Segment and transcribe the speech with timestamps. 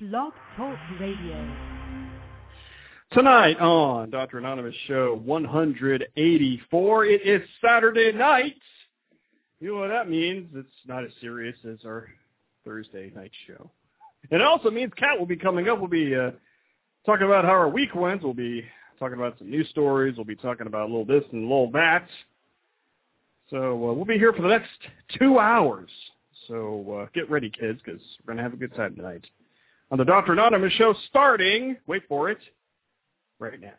[0.00, 1.56] Blog Talk Radio.
[3.10, 4.38] Tonight on Dr.
[4.38, 8.54] Anonymous Show 184, it is Saturday night.
[9.58, 10.50] You know what that means?
[10.54, 12.06] It's not as serious as our
[12.64, 13.72] Thursday night show.
[14.30, 15.80] It also means Kat will be coming up.
[15.80, 16.30] We'll be uh,
[17.04, 18.22] talking about how our week went.
[18.22, 18.64] We'll be
[19.00, 20.14] talking about some news stories.
[20.16, 22.06] We'll be talking about a little this and a little that.
[23.50, 24.70] So uh, we'll be here for the next
[25.18, 25.90] two hours.
[26.46, 29.26] So uh, get ready, kids, because we're going to have a good time tonight.
[29.90, 30.32] On the Dr.
[30.32, 32.38] Anonymous show starting, wait for it,
[33.38, 33.72] right now.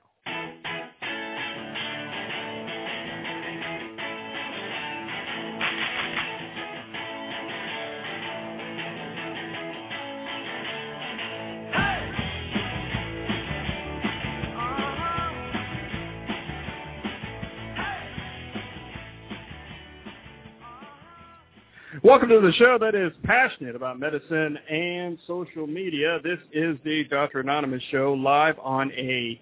[22.09, 26.20] Welcome to the show that is passionate about medicine and social media.
[26.23, 27.41] This is the Dr.
[27.41, 29.40] Anonymous show live on a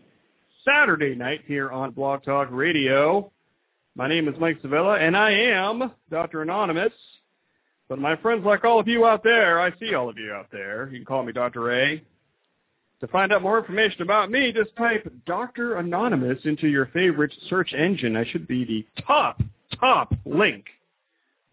[0.66, 3.32] Saturday night here on Blog Talk Radio.
[3.96, 6.42] My name is Mike Sevilla, and I am Dr.
[6.42, 6.92] Anonymous.
[7.88, 10.48] But my friends, like all of you out there, I see all of you out
[10.52, 10.90] there.
[10.92, 11.72] You can call me Dr.
[11.72, 12.04] A.
[13.00, 15.78] To find out more information about me, just type Dr.
[15.78, 18.18] Anonymous into your favorite search engine.
[18.18, 19.42] I should be the top,
[19.80, 20.66] top link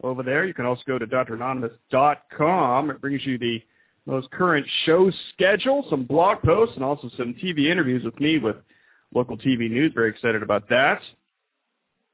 [0.02, 0.44] over there.
[0.44, 2.90] You can also go to dranonymous.com.
[2.90, 3.62] It brings you the
[4.06, 8.56] most current show schedule, some blog posts, and also some TV interviews with me with
[9.14, 9.92] local TV news.
[9.94, 11.00] Very excited about that.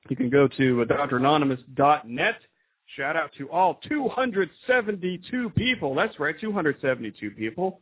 [0.09, 2.37] You can go to dranonymous.net.
[2.97, 5.95] Shout out to all 272 people.
[5.95, 7.81] That's right, 272 people.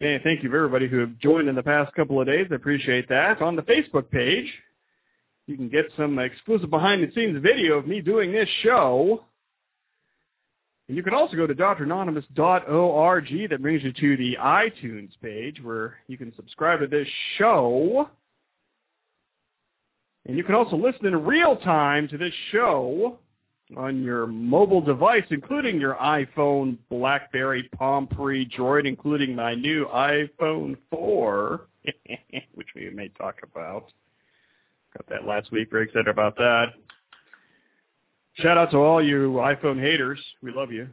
[0.00, 2.48] And thank you for everybody who have joined in the past couple of days.
[2.50, 3.40] I appreciate that.
[3.40, 4.52] On the Facebook page,
[5.46, 9.24] you can get some exclusive behind-the-scenes video of me doing this show.
[10.88, 13.50] And you can also go to dranonymous.org.
[13.50, 18.08] That brings you to the iTunes page where you can subscribe to this show.
[20.26, 23.18] And you can also listen in real time to this show
[23.76, 30.76] on your mobile device, including your iPhone, BlackBerry, Palm Pre, Droid, including my new iPhone
[30.90, 31.66] 4,
[32.54, 33.86] which we may talk about.
[34.96, 35.70] Got that last week.
[35.70, 36.74] Very excited about that.
[38.34, 40.20] Shout out to all you iPhone haters.
[40.42, 40.88] We love you.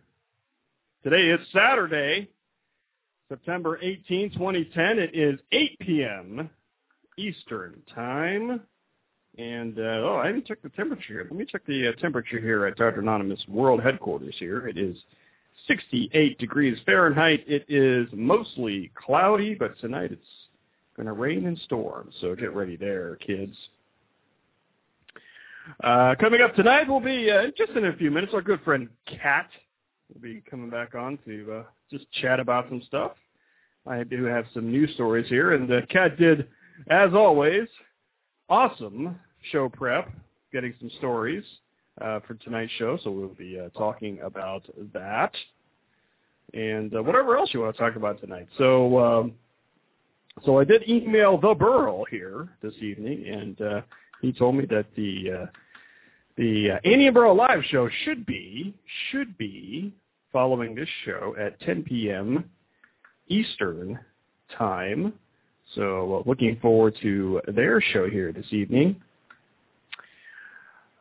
[1.04, 2.30] Today is Saturday,
[3.30, 5.00] September 18, 2010.
[5.00, 6.50] It is 8 p.m.
[7.18, 8.62] Eastern Time.
[9.38, 11.26] And, uh, oh, I haven't checked the temperature.
[11.30, 13.00] Let me check the uh, temperature here at Dr.
[13.00, 14.68] Anonymous World Headquarters here.
[14.68, 14.98] It is
[15.68, 17.46] 68 degrees Fahrenheit.
[17.48, 20.22] It is mostly cloudy, but tonight it's
[20.98, 22.10] going to rain and storm.
[22.20, 23.56] So get ready there, kids.
[25.84, 28.90] Uh, coming up tonight will be, uh, just in a few minutes, our good friend
[29.06, 29.47] Kat
[30.13, 33.12] will be coming back on to uh, just chat about some stuff.
[33.88, 36.47] I do have some news stories here, and uh, Kat did,
[36.90, 37.68] as always,
[38.50, 39.19] awesome
[39.52, 40.12] show prep,
[40.52, 41.44] getting some stories
[42.01, 44.63] uh, for tonight's show, so we'll be uh, talking about
[44.94, 45.34] that
[46.53, 48.47] and uh, whatever else you want to talk about tonight.
[48.57, 49.34] So, um,
[50.46, 53.84] so I did email the Burl here this evening, and
[54.22, 55.46] he told me that the uh,
[56.38, 58.74] the uh, Burl live show should be
[59.12, 59.94] should be
[60.31, 62.46] following this show at 10 p.m.
[63.28, 64.00] Eastern
[64.57, 65.13] time.
[65.75, 68.96] So uh, looking forward to their show here this evening.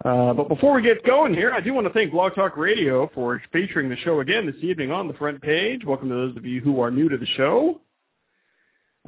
[0.04, 3.10] Uh, but before we get going here, I do want to thank Blog Talk Radio
[3.14, 5.84] for featuring the show again this evening on the front page.
[5.84, 7.80] Welcome to those of you who are new to the show.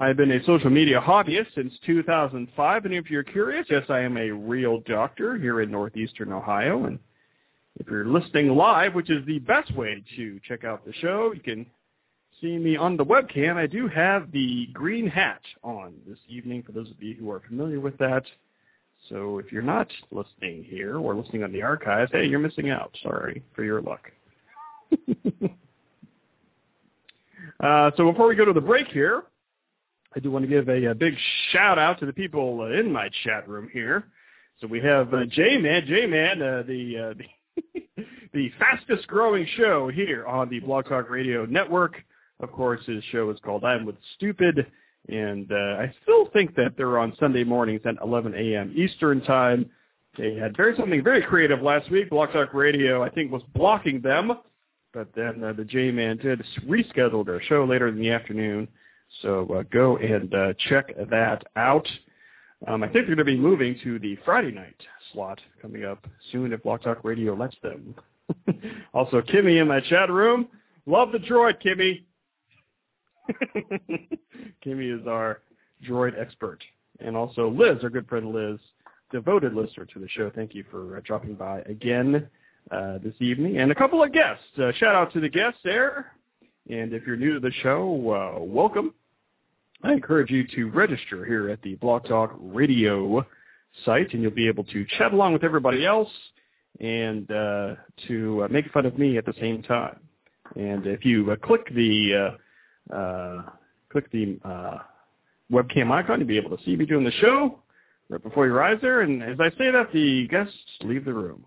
[0.01, 4.17] I've been a social media hobbyist since 2005, and if you're curious, yes, I am
[4.17, 6.99] a real doctor here in northeastern Ohio, and
[7.79, 11.41] if you're listening live, which is the best way to check out the show, you
[11.41, 11.67] can
[12.41, 13.57] see me on the webcam.
[13.57, 17.43] I do have the green hat on this evening for those of you who are
[17.47, 18.25] familiar with that.
[19.11, 22.97] So if you're not listening here or listening on the archives, hey, you're missing out.
[23.03, 24.11] Sorry for your luck.
[27.61, 29.25] uh, so before we go to the break here,
[30.15, 31.15] I do want to give a, a big
[31.53, 34.05] shout out to the people uh, in my chat room here.
[34.61, 37.15] So we have uh, J-Man, J-Man, uh, the, uh,
[37.97, 41.97] the, the fastest growing show here on the Blog Talk Radio Network.
[42.41, 44.67] Of course, his show is called I'm with Stupid,
[45.09, 48.73] and I still think that they're on Sunday mornings at 11 a.m.
[48.75, 49.71] Eastern Time.
[50.19, 52.11] They had very something very creative last week.
[52.11, 54.33] Blog Talk Radio, I think, was blocking them,
[54.93, 58.69] but then uh, the J-Man did reschedule their show later in the afternoon.
[59.23, 61.87] So uh, go and uh, check that out.
[62.67, 64.77] Um, I think they're going to be moving to the Friday night
[65.13, 67.95] slot coming up soon if Blog Talk Radio lets them.
[68.95, 70.49] also, Kimmy in my chat room.
[70.87, 72.05] Love the droid, Kimmy.
[74.65, 75.41] Kimmy is our
[75.87, 76.63] droid expert.
[77.01, 78.59] And also Liz, our good friend Liz,
[79.11, 80.31] devoted listener to the show.
[80.35, 82.29] Thank you for uh, dropping by again
[82.71, 83.59] uh, this evening.
[83.59, 84.45] And a couple of guests.
[84.59, 86.13] Uh, shout out to the guests there.
[86.69, 88.95] And if you're new to the show, uh, welcome.
[89.83, 93.25] I encourage you to register here at the Blog Talk Radio
[93.85, 96.11] site, and you'll be able to chat along with everybody else
[96.81, 97.75] and uh,
[98.07, 99.99] to uh, make fun of me at the same time.
[100.55, 102.37] And if you uh, click the
[102.93, 103.43] uh, uh,
[103.91, 104.79] click the uh,
[105.51, 107.61] webcam icon, you'll be able to see me doing the show
[108.11, 109.01] right before your eyes there.
[109.01, 111.45] And as I say that, the guests leave the room,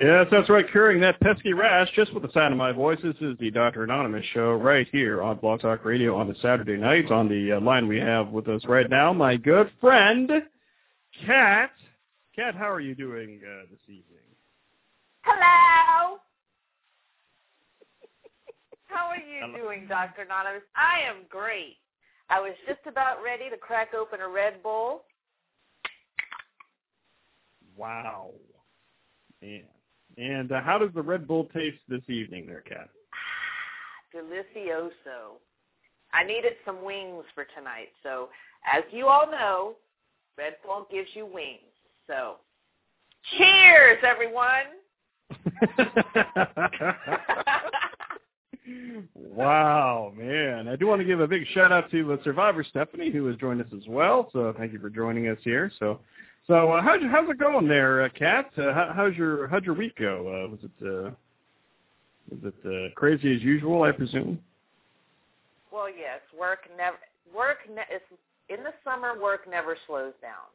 [0.00, 0.64] Yes, that's right.
[0.72, 2.98] Curing that pesky rash just with the sound of my voice.
[3.02, 3.84] This is the Dr.
[3.84, 7.10] Anonymous show right here on Blog Talk Radio on the Saturday night.
[7.10, 10.30] On the uh, line we have with us right now, my good friend,
[11.26, 11.72] Kat.
[12.34, 14.24] Kat, how are you doing uh, this evening?
[15.20, 16.16] Hello.
[18.86, 19.58] how are you Hello.
[19.58, 20.22] doing, Dr.
[20.22, 20.62] Anonymous?
[20.76, 21.76] I am great.
[22.30, 25.02] I was just about ready to crack open a Red Bull.
[27.76, 28.30] Wow.
[29.42, 29.64] Man.
[30.20, 32.90] And uh, how does the Red Bull taste this evening there, Kat?
[34.14, 35.38] Delicioso.
[36.12, 37.88] I needed some wings for tonight.
[38.02, 38.28] So
[38.70, 39.76] as you all know,
[40.36, 41.60] Red Bull gives you wings.
[42.06, 42.36] So
[43.36, 44.66] cheers, everyone.
[49.14, 50.68] wow, man.
[50.68, 53.36] I do want to give a big shout out to the survivor Stephanie who has
[53.36, 54.28] joined us as well.
[54.32, 55.72] So thank you for joining us here.
[55.78, 56.00] So
[56.50, 58.50] so uh, how's how's it going there, uh, Kat?
[58.58, 60.26] Uh, how, how's your how'd your week go?
[60.26, 61.10] Uh, was it uh,
[62.28, 63.84] was it uh, crazy as usual?
[63.84, 64.40] I presume.
[65.72, 66.18] Well, yes.
[66.36, 66.96] Work never
[67.32, 68.02] work ne- is
[68.48, 69.14] in the summer.
[69.20, 70.50] Work never slows down.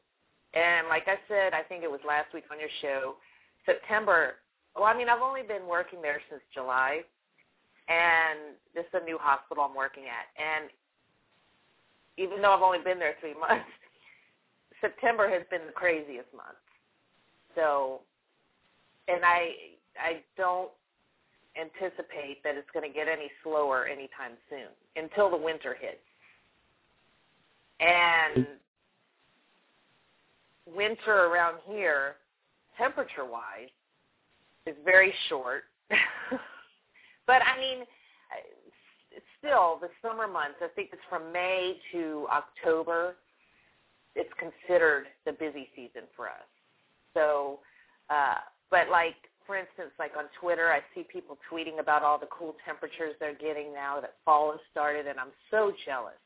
[0.54, 3.16] And like I said, I think it was last week on your show,
[3.66, 4.34] September.
[4.76, 7.04] Well, I mean, I've only been working there since July,
[7.88, 10.28] and this is a new hospital I'm working at.
[10.36, 10.70] And
[12.18, 13.72] even though I've only been there three months,
[14.86, 16.62] September has been the craziest month.
[17.56, 18.02] So,
[19.08, 19.52] and I
[20.00, 20.70] I don't
[21.60, 25.98] anticipate that it's going to get any slower anytime soon until the winter hits.
[27.80, 28.46] And
[30.66, 32.16] winter around here,
[32.78, 33.70] temperature-wise,
[34.66, 35.64] is very short.
[37.28, 37.86] but I mean,
[39.40, 43.16] still, the summer months, I think it's from May to October
[44.16, 46.48] it's considered the busy season for us.
[47.14, 47.60] So,
[48.10, 48.36] uh,
[48.72, 52.56] but like for instance, like on Twitter, I see people tweeting about all the cool
[52.66, 56.18] temperatures they're getting now that fall has started, and I'm so jealous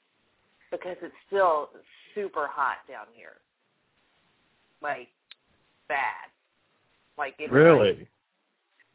[0.71, 1.69] because it's still
[2.15, 3.37] super hot down here,
[4.81, 5.09] like
[5.87, 6.31] bad,
[7.17, 7.89] like it really.
[7.89, 8.07] Like,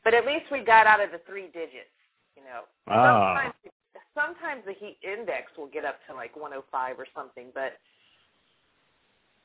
[0.04, 1.92] but at least we got out of the three digits,
[2.36, 2.64] you know.
[2.88, 3.34] Ah.
[3.34, 3.54] Sometimes,
[4.14, 7.76] sometimes the heat index will get up to like 105 or something, but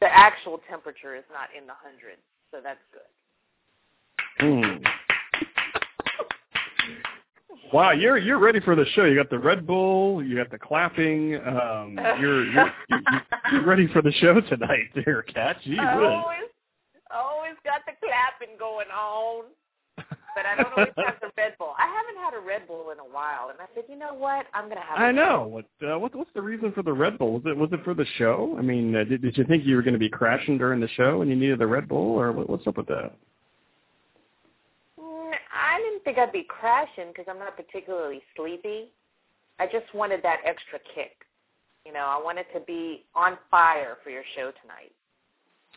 [0.01, 3.01] the actual temperature is not in the hundreds, so that's good.
[4.41, 4.85] Mm.
[7.73, 9.03] Wow, you're you're ready for the show.
[9.03, 11.35] You got the Red Bull, you got the clapping.
[11.35, 12.73] Um, you're, you're
[13.51, 15.57] you're, ready for the show tonight, there, Kat.
[15.63, 16.49] Gee always,
[17.13, 19.43] always got the clapping going on
[20.35, 21.73] but I don't always have the Red Bull.
[21.77, 24.45] I haven't had a Red Bull in a while, and I said, you know what,
[24.53, 24.99] I'm going to have.
[24.99, 25.47] I know.
[25.47, 27.33] What uh, what what's the reason for the Red Bull?
[27.33, 28.55] Was it was it for the show?
[28.57, 30.87] I mean, uh, did did you think you were going to be crashing during the
[30.89, 33.13] show and you needed the Red Bull, or what, what's up with that?
[34.99, 38.91] Mm, I didn't think I'd be crashing because I'm not particularly sleepy.
[39.59, 41.25] I just wanted that extra kick.
[41.85, 44.91] You know, I wanted to be on fire for your show tonight.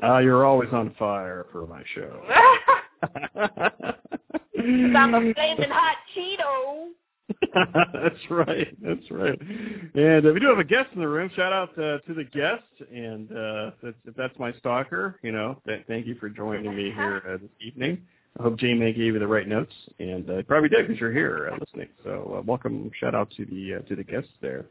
[0.03, 2.23] Ah, uh, you're always on fire for my show.
[4.63, 6.89] I'm a flaming hot Cheeto.
[7.93, 8.77] that's right.
[8.83, 9.41] That's right.
[9.95, 11.31] And uh, we do have a guest in the room.
[11.35, 12.91] Shout out uh, to the guest.
[12.93, 16.93] And uh, if, if that's my stalker, you know, th- thank you for joining me
[16.95, 18.03] here uh, this evening.
[18.39, 21.51] I hope J-Man gave you the right notes, and uh, probably did because you're here
[21.53, 21.89] uh, listening.
[22.03, 22.91] So uh, welcome.
[22.99, 24.65] Shout out to the uh, to the guests there.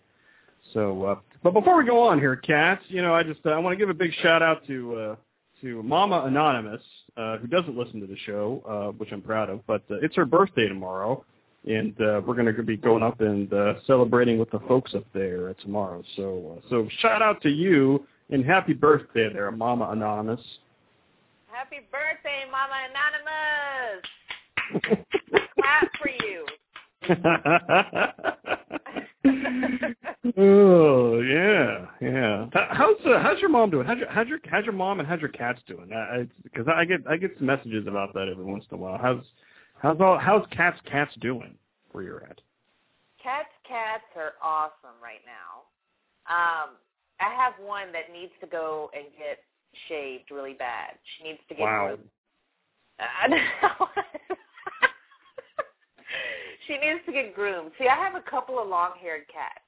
[0.73, 3.59] So, uh, but before we go on here, Kat, you know, I just uh, I
[3.59, 5.15] want to give a big shout out to uh,
[5.61, 6.81] to Mama Anonymous,
[7.17, 9.65] uh, who doesn't listen to the show, uh, which I'm proud of.
[9.67, 11.23] But uh, it's her birthday tomorrow,
[11.65, 15.05] and uh, we're going to be going up and uh, celebrating with the folks up
[15.13, 16.03] there tomorrow.
[16.15, 20.41] So, uh, so shout out to you and happy birthday there, Mama Anonymous.
[21.47, 24.05] Happy birthday, Mama Anonymous!
[25.59, 26.45] Clap for you.
[30.37, 32.45] oh yeah, yeah.
[32.53, 33.85] How's uh, how's your mom doing?
[33.85, 35.91] How's your how's your how's your mom and how's your cats doing?
[36.43, 38.79] Because I, I, I get I get some messages about that every once in a
[38.79, 38.97] while.
[38.99, 39.23] How's
[39.77, 41.55] how's all how's cats cats doing
[41.91, 42.41] where you're at?
[43.21, 45.61] Cats cats are awesome right now.
[46.27, 46.77] Um,
[47.19, 49.39] I have one that needs to go and get
[49.87, 50.95] shaved really bad.
[51.17, 51.97] She needs to get wow.
[52.99, 53.87] I know.
[56.67, 57.71] she needs to get groomed.
[57.79, 59.65] See, I have a couple of long-haired cats.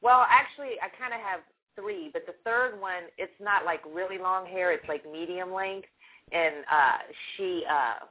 [0.00, 1.40] Well, actually, I kind of have
[1.74, 4.72] three, but the third one, it's not like really long hair.
[4.72, 5.88] It's like medium length,
[6.32, 6.98] and uh,
[7.36, 8.06] she, uh,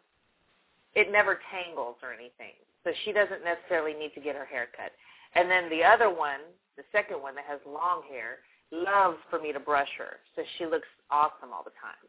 [0.96, 4.92] it never tangles or anything, so she doesn't necessarily need to get her hair cut.
[5.36, 6.40] And then the other one,
[6.76, 8.40] the second one that has long hair,
[8.72, 12.04] loves for me to brush her, so she looks awesome all the time.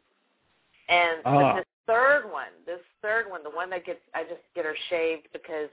[0.89, 1.55] And Ah.
[1.55, 5.27] this third one, this third one, the one that gets, I just get her shaved
[5.31, 5.69] because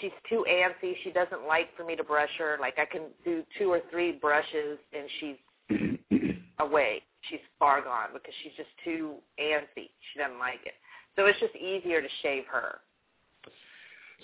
[0.00, 0.94] she's too antsy.
[1.02, 2.56] She doesn't like for me to brush her.
[2.60, 5.36] Like I can do two or three brushes and she's
[6.60, 7.02] away.
[7.28, 9.90] She's far gone because she's just too antsy.
[10.12, 10.74] She doesn't like it.
[11.16, 12.76] So it's just easier to shave her.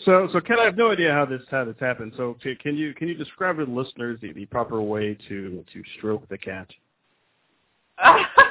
[0.04, 2.12] So, so Ken, I have no idea how this how this happened.
[2.16, 5.64] So, ca- can you can you describe to the listeners the, the proper way to
[5.72, 6.68] to stroke the cat?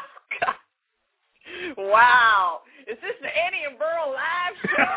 [1.96, 2.62] wow.
[2.88, 4.94] Is this the Eddie and Burl live show?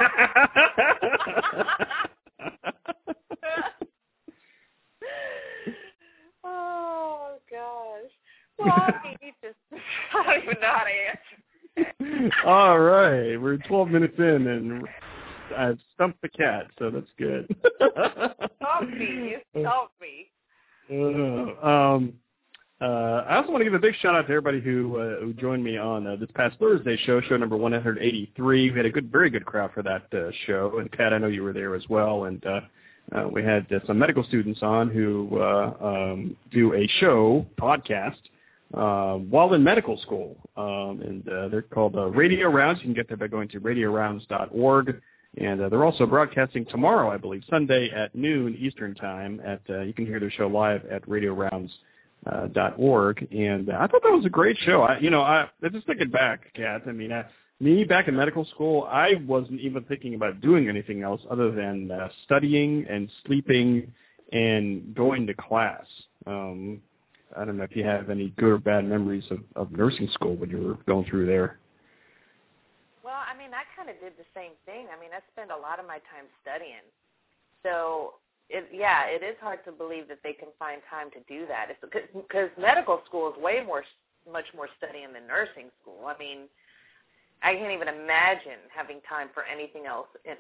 [6.45, 8.12] oh gosh.
[8.59, 9.49] Well, I need to.
[10.14, 12.37] I don't even know how to answer.
[12.45, 14.88] All right, we're 12 minutes in, and
[15.57, 17.47] I've stumped the cat, so that's good.
[17.76, 19.07] Stump me.
[19.07, 20.28] You stump me.
[20.90, 22.14] Uh, um,
[22.80, 25.32] uh, I also want to give a big shout out to everybody who uh, who
[25.32, 28.70] joined me on uh, this past Thursday show, show number 183.
[28.70, 31.26] We had a good, very good crowd for that uh, show, and Pat, I know
[31.26, 32.61] you were there as well, and uh,
[33.16, 38.16] uh, we had uh, some medical students on who uh, um, do a show podcast
[38.75, 42.80] uh, while in medical school, um, and uh, they're called uh, Radio Rounds.
[42.80, 45.00] You can get there by going to radiorounds.org.
[45.37, 49.40] And uh, they're also broadcasting tomorrow, I believe, Sunday at noon Eastern Time.
[49.44, 51.70] At uh, you can hear their show live at RadioRounds
[52.26, 54.82] uh, dot org, and I thought that was a great show.
[54.82, 56.82] I, you know, I just thinking back, Kat.
[56.87, 57.25] I mean, I,
[57.60, 61.90] me back in medical school, I wasn't even thinking about doing anything else other than
[61.90, 63.92] uh, studying and sleeping
[64.32, 65.87] and going to class.
[66.26, 66.80] Um,
[67.37, 70.37] I don't know if you have any good or bad memories of, of nursing school
[70.37, 71.58] when you were going through there.
[73.04, 74.87] Well, I mean, I kind of did the same thing.
[74.94, 76.84] I mean, I spent a lot of my time studying.
[77.62, 78.14] So,
[78.49, 81.69] it, yeah, it is hard to believe that they can find time to do that.
[81.69, 83.85] It's because medical school is way more,
[84.31, 86.09] much more studying than nursing school.
[86.09, 86.49] I mean,
[87.43, 90.09] I can't even imagine having time for anything else.
[90.25, 90.38] And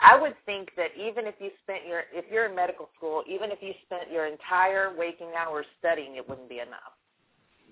[0.00, 3.52] I would think that even if you spent your, if you're in medical school, even
[3.52, 6.96] if you spent your entire waking hours studying, it wouldn't be enough.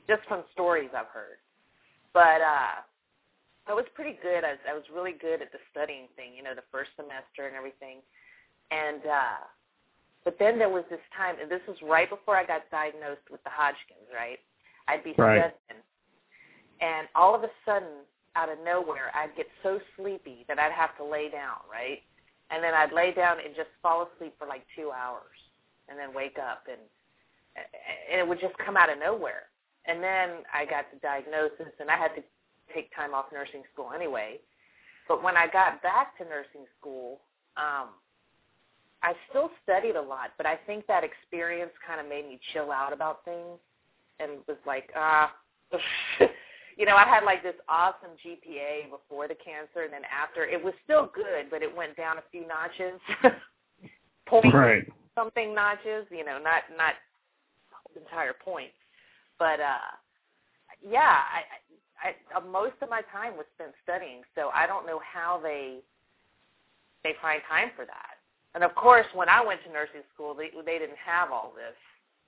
[0.07, 1.41] Just from stories I've heard.
[2.13, 2.85] But uh,
[3.67, 4.45] I was pretty good.
[4.45, 7.49] I was, I was really good at the studying thing, you know, the first semester
[7.49, 8.05] and everything.
[8.71, 9.49] And uh,
[10.25, 13.43] but then there was this time, and this was right before I got diagnosed with
[13.45, 14.09] the Hodgkin's.
[14.15, 14.39] Right,
[14.89, 15.39] I'd be Right.
[15.39, 15.83] studying,
[16.81, 18.05] and all of a sudden,
[18.37, 21.59] out of nowhere, I'd get so sleepy that I'd have to lay down.
[21.71, 22.03] Right,
[22.51, 25.39] and then I'd lay down and just fall asleep for like two hours,
[25.89, 26.81] and then wake up, and
[28.11, 29.45] and it would just come out of nowhere.
[29.87, 32.23] And then I got the diagnosis, and I had to
[32.75, 34.39] take time off nursing school anyway.
[35.09, 37.21] But when I got back to nursing school,
[37.57, 37.89] um,
[39.03, 42.73] I still studied a lot, but I think that experience kind of made me chill
[42.73, 43.59] out about things
[44.19, 45.33] and was like, ah,
[46.77, 50.63] you know, I had like this awesome GPA before the cancer, and then after, it
[50.63, 53.01] was still good, but it went down a few notches,
[54.27, 54.85] point Right.
[55.15, 56.95] something notches, you know, not not
[57.97, 58.71] entire point,
[59.39, 59.91] but uh,
[60.87, 61.43] yeah, I,
[62.03, 65.41] I, I uh, most of my time was spent studying, so I don't know how
[65.43, 65.79] they
[67.05, 68.18] they find time for that.
[68.55, 71.77] And of course, when I went to nursing school, they they didn't have all this.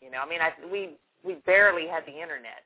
[0.00, 2.64] You know, I mean, I we we barely had the internet.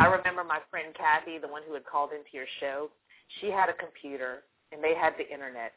[0.00, 2.90] I remember my friend Kathy, the one who had called into your show.
[3.40, 5.72] She had a computer, and they had the internet,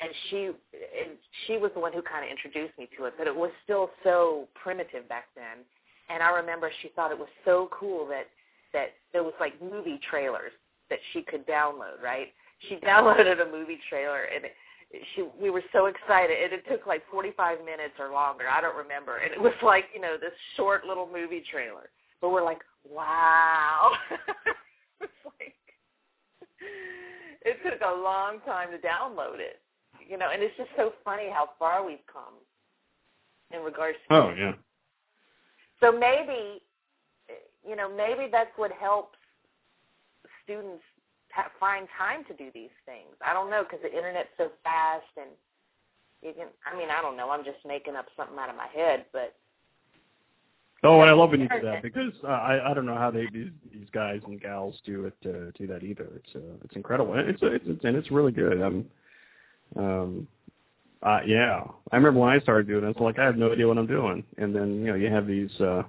[0.00, 3.14] and she and she was the one who kind of introduced me to it.
[3.18, 5.64] But it was still so primitive back then.
[6.08, 8.26] And I remember she thought it was so cool that
[8.72, 10.52] that there was like movie trailers
[10.90, 12.02] that she could download.
[12.02, 12.28] Right?
[12.68, 14.52] She downloaded a movie trailer, and it,
[15.14, 16.36] she we were so excited.
[16.42, 18.44] And it took like 45 minutes or longer.
[18.50, 19.18] I don't remember.
[19.18, 21.90] And it was like you know this short little movie trailer.
[22.20, 23.92] But we're like wow.
[25.00, 25.54] It's like
[27.42, 29.60] it took a long time to download it
[30.08, 30.30] you know?
[30.32, 32.34] And it's just so funny how far we've come
[33.52, 34.52] in regards to oh yeah.
[35.80, 36.62] So maybe
[37.66, 39.18] you know maybe that's what helps
[40.44, 40.82] students
[41.60, 43.14] find time to do these things.
[43.24, 45.30] I don't know because the internet's so fast and
[46.22, 46.48] you can.
[46.66, 47.30] I mean, I don't know.
[47.30, 49.34] I'm just making up something out of my head, but.
[50.84, 53.10] Oh, and I love when you do that because uh, I I don't know how
[53.10, 56.08] they these these guys and gals do it uh, do that either.
[56.14, 57.14] It's uh, it's incredible.
[57.14, 58.62] And it's, it's it's and it's really good.
[58.62, 58.84] Um,
[59.76, 60.28] um,
[61.02, 62.90] uh, yeah, I remember when I started doing it.
[62.90, 65.26] It's like I have no idea what I'm doing, and then you know you have
[65.26, 65.82] these uh,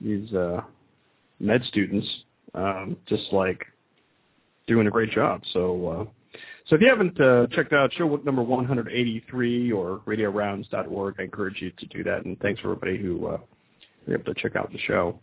[0.00, 0.62] these uh,
[1.38, 2.06] med students
[2.54, 3.66] um, just like
[4.68, 5.42] doing a great job.
[5.52, 11.22] So, uh, so if you haven't uh, checked out show number 183 or RadioRounds.org, I
[11.22, 12.24] encourage you to do that.
[12.24, 13.38] And thanks for everybody who uh,
[14.06, 15.18] were able to check out the show.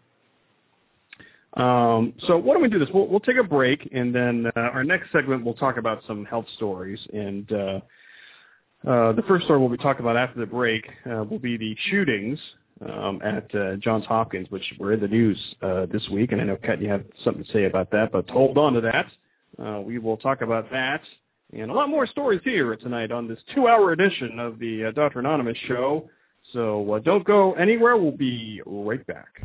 [1.56, 2.90] Um, so why don't we do this?
[2.94, 6.26] We'll, we'll take a break, and then uh, our next segment we'll talk about some
[6.26, 7.00] health stories.
[7.14, 7.80] And uh,
[8.86, 11.76] uh, the first story we'll be talking about after the break uh, will be the
[11.90, 12.40] shootings
[12.82, 16.34] um, at uh, Johns Hopkins, which were in the news uh, this week.
[16.34, 18.82] And I know, Kat, you have something to say about that, but hold on to
[18.82, 19.08] that.
[19.64, 21.02] Uh, we will talk about that
[21.54, 25.20] and a lot more stories here tonight on this two-hour edition of the uh, Dr.
[25.20, 26.10] Anonymous show.
[26.54, 27.98] So uh, don't go anywhere.
[27.98, 29.42] We'll be right back.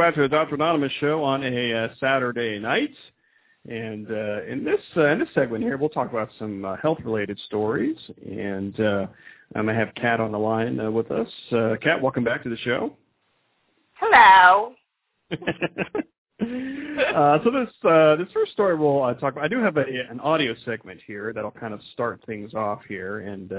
[0.00, 0.54] Back to the Dr.
[0.54, 2.94] Anonymous show on a uh, Saturday night.
[3.68, 7.38] And uh, in this uh, in this segment here, we'll talk about some uh, health-related
[7.44, 7.96] stories.
[8.26, 9.06] And uh,
[9.54, 11.28] I'm gonna have Kat on the line uh, with us.
[11.52, 12.96] Uh, Kat, welcome back to the show.
[13.92, 14.72] Hello.
[15.32, 15.36] uh,
[17.44, 19.44] so this uh, this first story we'll uh, talk about.
[19.44, 23.18] I do have a, an audio segment here that'll kind of start things off here,
[23.18, 23.52] and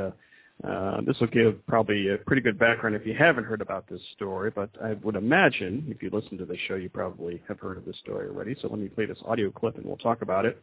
[0.67, 4.01] uh, this will give probably a pretty good background if you haven't heard about this
[4.15, 7.77] story, but I would imagine if you listen to the show, you probably have heard
[7.77, 8.55] of this story already.
[8.61, 10.61] So let me play this audio clip and we'll talk about it.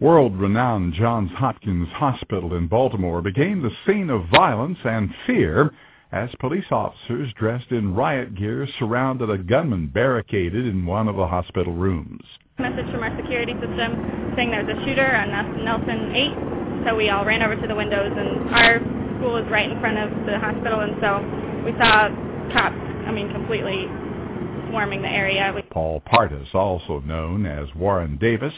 [0.00, 5.72] World-renowned Johns Hopkins Hospital in Baltimore became the scene of violence and fear
[6.10, 11.26] as police officers dressed in riot gear surrounded a gunman barricaded in one of the
[11.26, 12.22] hospital rooms.
[12.58, 17.24] Message from our security system saying there's a shooter on Nelson 8, so we all
[17.24, 20.80] ran over to the windows and our school is right in front of the hospital,
[20.80, 22.08] and so we saw
[22.52, 23.86] cops, I mean, completely
[24.68, 25.54] swarming the area.
[25.70, 28.52] Paul Pardus, also known as Warren Davis,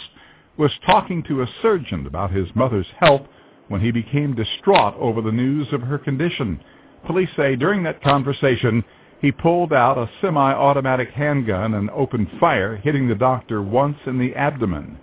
[0.56, 3.22] was talking to a surgeon about his mother's health
[3.68, 6.60] when he became distraught over the news of her condition.
[7.06, 8.82] Police say during that conversation,
[9.20, 14.34] he pulled out a semi-automatic handgun and opened fire, hitting the doctor once in the
[14.34, 14.98] abdomen.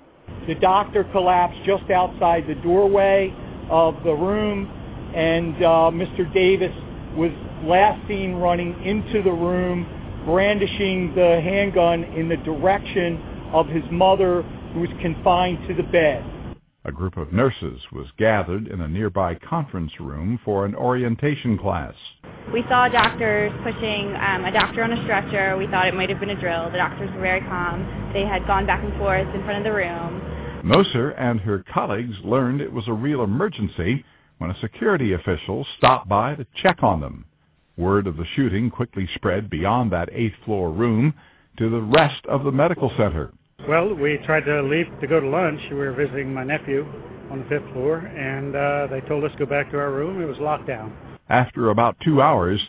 [0.45, 3.33] The doctor collapsed just outside the doorway
[3.69, 4.69] of the room
[5.13, 6.31] and uh, Mr.
[6.33, 6.73] Davis
[7.15, 7.31] was
[7.63, 9.87] last seen running into the room,
[10.25, 13.21] brandishing the handgun in the direction
[13.53, 14.41] of his mother,
[14.73, 16.25] who was confined to the bed.
[16.85, 21.93] A group of nurses was gathered in a nearby conference room for an orientation class.
[22.51, 25.55] We saw doctors pushing um, a doctor on a stretcher.
[25.55, 26.69] We thought it might have been a drill.
[26.71, 28.11] The doctors were very calm.
[28.11, 30.21] They had gone back and forth in front of the room.
[30.65, 34.03] Moser and her colleagues learned it was a real emergency
[34.43, 37.23] when a security official stopped by to check on them.
[37.77, 41.13] Word of the shooting quickly spread beyond that eighth floor room
[41.57, 43.31] to the rest of the medical center.
[43.69, 45.61] Well, we tried to leave to go to lunch.
[45.71, 46.85] We were visiting my nephew
[47.31, 50.21] on the fifth floor, and uh, they told us to go back to our room.
[50.21, 50.93] It was locked down.
[51.29, 52.59] After about two hours,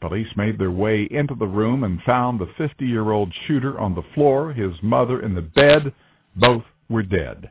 [0.00, 4.52] police made their way into the room and found the 50-year-old shooter on the floor,
[4.52, 5.92] his mother in the bed.
[6.36, 7.50] Both were dead.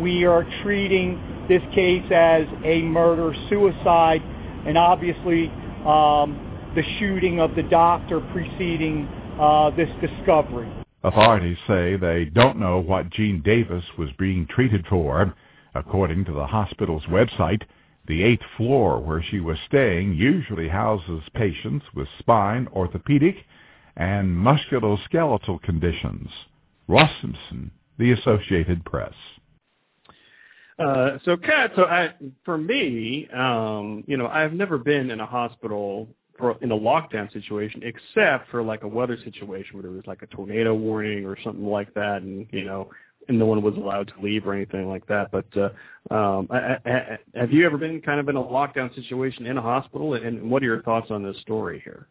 [0.00, 4.22] We are treating this case as a murder-suicide,
[4.66, 5.48] and obviously
[5.86, 9.06] um, the shooting of the doctor preceding
[9.38, 10.68] uh, this discovery.
[11.02, 15.34] Authorities say they don't know what Jean Davis was being treated for.
[15.74, 17.62] According to the hospital's website,
[18.06, 23.36] the eighth floor where she was staying usually houses patients with spine, orthopedic,
[23.96, 26.28] and musculoskeletal conditions.
[26.88, 29.14] Ross Simpson, The Associated Press.
[30.78, 35.26] Uh, so, Kat, so I, for me, um, you know, I've never been in a
[35.26, 40.06] hospital for in a lockdown situation, except for like a weather situation where there was
[40.06, 42.90] like a tornado warning or something like that, and you know,
[43.28, 45.30] and no one was allowed to leave or anything like that.
[45.30, 49.46] But uh, um, I, I, have you ever been kind of in a lockdown situation
[49.46, 50.14] in a hospital?
[50.14, 52.08] And what are your thoughts on this story here?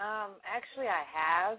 [0.00, 1.58] Um, actually, I have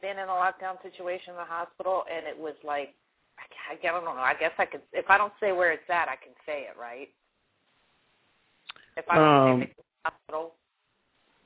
[0.00, 2.94] been in a lockdown situation in the hospital, and it was like
[3.38, 4.10] I, I don't know.
[4.12, 4.82] I guess I could.
[4.92, 7.08] If I don't say where it's at, I can say it, right?
[8.96, 10.54] If I don't Um, say the hospital.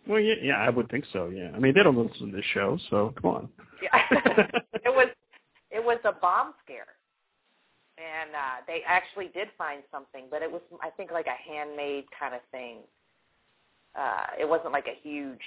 [0.06, 1.28] Well, yeah, yeah, I would think so.
[1.28, 3.48] Yeah, I mean, they don't listen to this show, so come on.
[3.82, 4.02] Yeah.
[4.10, 5.08] it was
[5.70, 6.86] it was a bomb scare,
[7.98, 12.04] and uh, they actually did find something, but it was I think like a handmade
[12.18, 12.78] kind of thing.
[13.94, 15.42] Uh, it wasn't like a huge,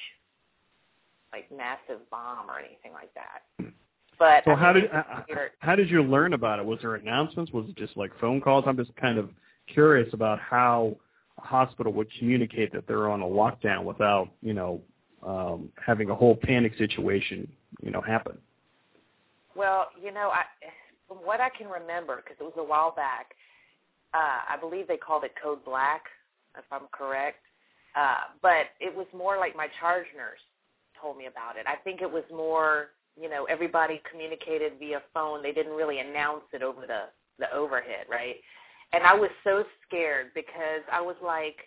[1.33, 3.71] like massive bomb or anything like that.
[4.19, 5.51] But So I how did uh, weird.
[5.59, 6.65] how did you learn about it?
[6.65, 7.51] Was there announcements?
[7.51, 8.63] Was it just like phone calls?
[8.67, 9.29] I'm just kind of
[9.67, 10.95] curious about how
[11.39, 14.81] a hospital would communicate that they're on a lockdown without you know
[15.25, 18.37] um, having a whole panic situation you know happen.
[19.55, 20.43] Well, you know, I,
[21.07, 23.33] from what I can remember, because it was a while back,
[24.13, 26.03] uh, I believe they called it Code Black,
[26.57, 27.37] if I'm correct.
[27.95, 30.41] Uh, but it was more like my charge nurse
[31.03, 31.65] told me about it.
[31.67, 35.43] I think it was more, you know, everybody communicated via phone.
[35.43, 38.37] They didn't really announce it over the the overhead, right?
[38.93, 41.57] And I was so scared because I was like,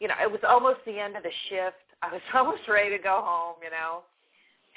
[0.00, 1.76] you know, it was almost the end of the shift.
[2.02, 4.02] I was almost ready to go home, you know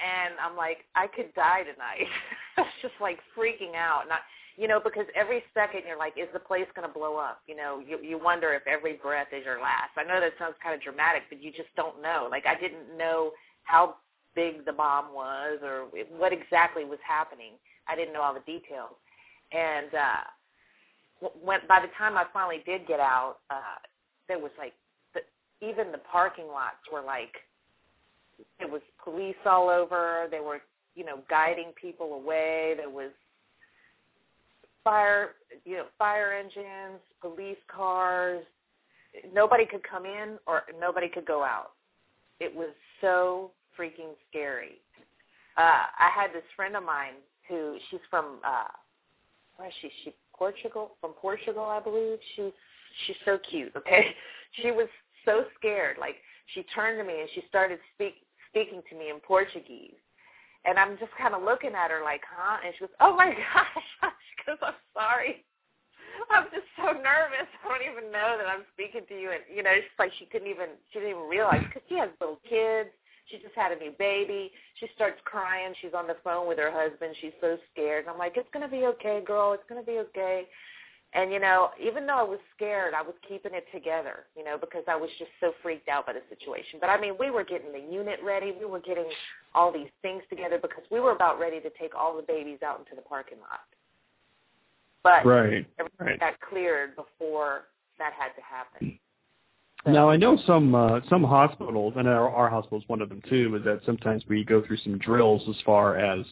[0.00, 2.08] and I'm like, I could die tonight.
[2.56, 4.20] I was just like freaking out, not
[4.56, 7.42] you know, because every second you're like, is the place going to blow up?
[7.48, 9.90] You know, you you wonder if every breath is your last.
[9.98, 12.28] I know that sounds kind of dramatic, but you just don't know.
[12.30, 13.32] Like I didn't know
[13.64, 13.96] how
[14.34, 17.52] big the bomb was or what exactly was happening.
[17.88, 18.96] I didn't know all the details,
[19.52, 23.80] and uh, when by the time I finally did get out, uh,
[24.28, 24.72] there was like,
[25.12, 25.20] the,
[25.66, 27.32] even the parking lots were like
[28.58, 30.26] there was police all over.
[30.30, 30.60] They were,
[30.94, 32.74] you know, guiding people away.
[32.76, 33.10] There was
[34.82, 35.30] fire,
[35.64, 38.44] you know, fire engines, police cars.
[39.32, 41.72] Nobody could come in or nobody could go out.
[42.40, 42.70] It was
[43.04, 44.80] so freaking scary.
[45.56, 47.14] Uh, I had this friend of mine
[47.48, 48.72] who she's from uh
[49.56, 49.90] where is she?
[50.02, 52.18] She Portugal from Portugal, I believe.
[52.34, 52.52] She's
[53.06, 54.06] she's so cute, okay?
[54.62, 54.86] She was
[55.24, 55.96] so scared.
[55.98, 56.14] Like
[56.54, 58.14] she turned to me and she started speak
[58.50, 59.98] speaking to me in Portuguese.
[60.64, 62.58] And I'm just kind of looking at her like, huh?
[62.64, 63.84] And she goes, oh my gosh,
[64.30, 65.44] she goes, I'm sorry.
[66.30, 67.48] I'm just so nervous.
[67.62, 69.30] I don't even know that I'm speaking to you.
[69.32, 72.10] And, you know, it's like she couldn't even, she didn't even realize because she has
[72.20, 72.90] little kids.
[73.30, 74.52] She just had a new baby.
[74.80, 75.72] She starts crying.
[75.80, 77.16] She's on the phone with her husband.
[77.20, 78.04] She's so scared.
[78.08, 79.54] I'm like, it's to be okay, girl.
[79.54, 80.44] It's to be okay.
[81.14, 84.58] And, you know, even though I was scared, I was keeping it together, you know,
[84.58, 86.82] because I was just so freaked out by the situation.
[86.82, 88.50] But, I mean, we were getting the unit ready.
[88.50, 89.06] We were getting
[89.54, 92.80] all these things together because we were about ready to take all the babies out
[92.80, 93.62] into the parking lot.
[95.04, 95.66] But Right.
[95.78, 96.18] everything Right.
[96.18, 97.66] got cleared before
[97.98, 98.98] that had to happen.
[99.86, 103.20] Now I know some uh, some hospitals, and our, our hospital is one of them
[103.28, 106.24] too, is that sometimes we go through some drills as far as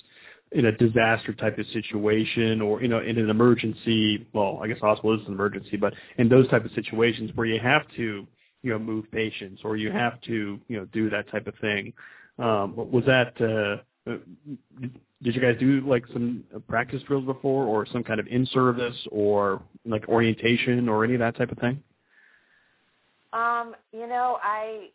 [0.53, 4.27] in a disaster type of situation, or you know, in an emergency.
[4.33, 7.61] Well, I guess hospital is an emergency, but in those type of situations where you
[7.61, 8.27] have to,
[8.63, 11.93] you know, move patients or you have to, you know, do that type of thing.
[12.39, 13.39] Um, was that?
[13.39, 14.17] Uh, uh,
[15.23, 18.97] did you guys do like some practice drills before, or some kind of in service,
[19.11, 21.83] or like orientation, or any of that type of thing?
[23.33, 24.89] Um, you know, I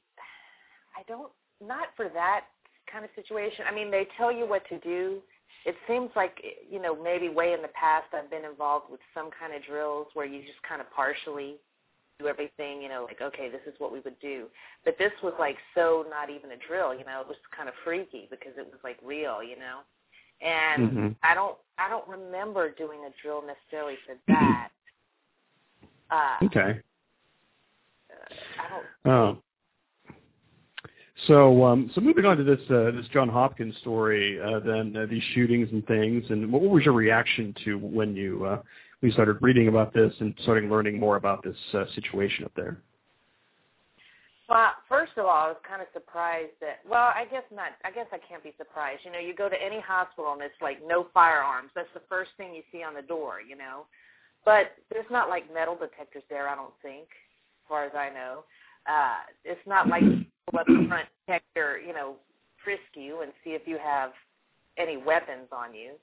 [0.95, 1.31] I don't
[1.65, 2.45] not for that
[2.91, 3.65] kind of situation.
[3.69, 5.19] I mean, they tell you what to do.
[5.65, 6.37] It seems like
[6.69, 10.07] you know maybe way in the past I've been involved with some kind of drills
[10.13, 11.55] where you just kind of partially
[12.19, 14.47] do everything, you know, like okay, this is what we would do.
[14.83, 17.21] But this was like so not even a drill, you know.
[17.21, 19.81] It was kind of freaky because it was like real, you know.
[20.41, 21.15] And Mhm.
[21.23, 24.69] I don't I don't remember doing a drill necessarily for that.
[26.09, 26.81] Uh, Okay.
[28.59, 28.85] I don't.
[29.05, 29.37] Oh.
[31.25, 35.07] So, um, so moving on to this uh, this John Hopkins story, uh, then uh,
[35.09, 38.61] these shootings and things, and what was your reaction to when you uh,
[38.99, 42.51] when you started reading about this and starting learning more about this uh, situation up
[42.55, 42.81] there?
[44.49, 46.79] Well, first of all, I was kind of surprised that.
[46.87, 47.75] Well, I guess not.
[47.83, 49.01] I guess I can't be surprised.
[49.03, 51.71] You know, you go to any hospital and it's like no firearms.
[51.75, 53.41] That's the first thing you see on the door.
[53.41, 53.85] You know,
[54.45, 56.47] but there's not like metal detectors there.
[56.47, 58.43] I don't think, as far as I know.
[58.87, 60.03] Uh, it's not like
[60.57, 61.07] up front
[61.55, 62.15] your, you know,
[62.63, 64.11] frisk you and see if you have
[64.77, 65.93] any weapons on you.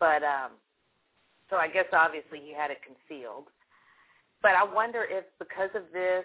[0.00, 0.52] But um,
[1.50, 3.44] so I guess obviously he had it concealed.
[4.40, 6.24] But I wonder if because of this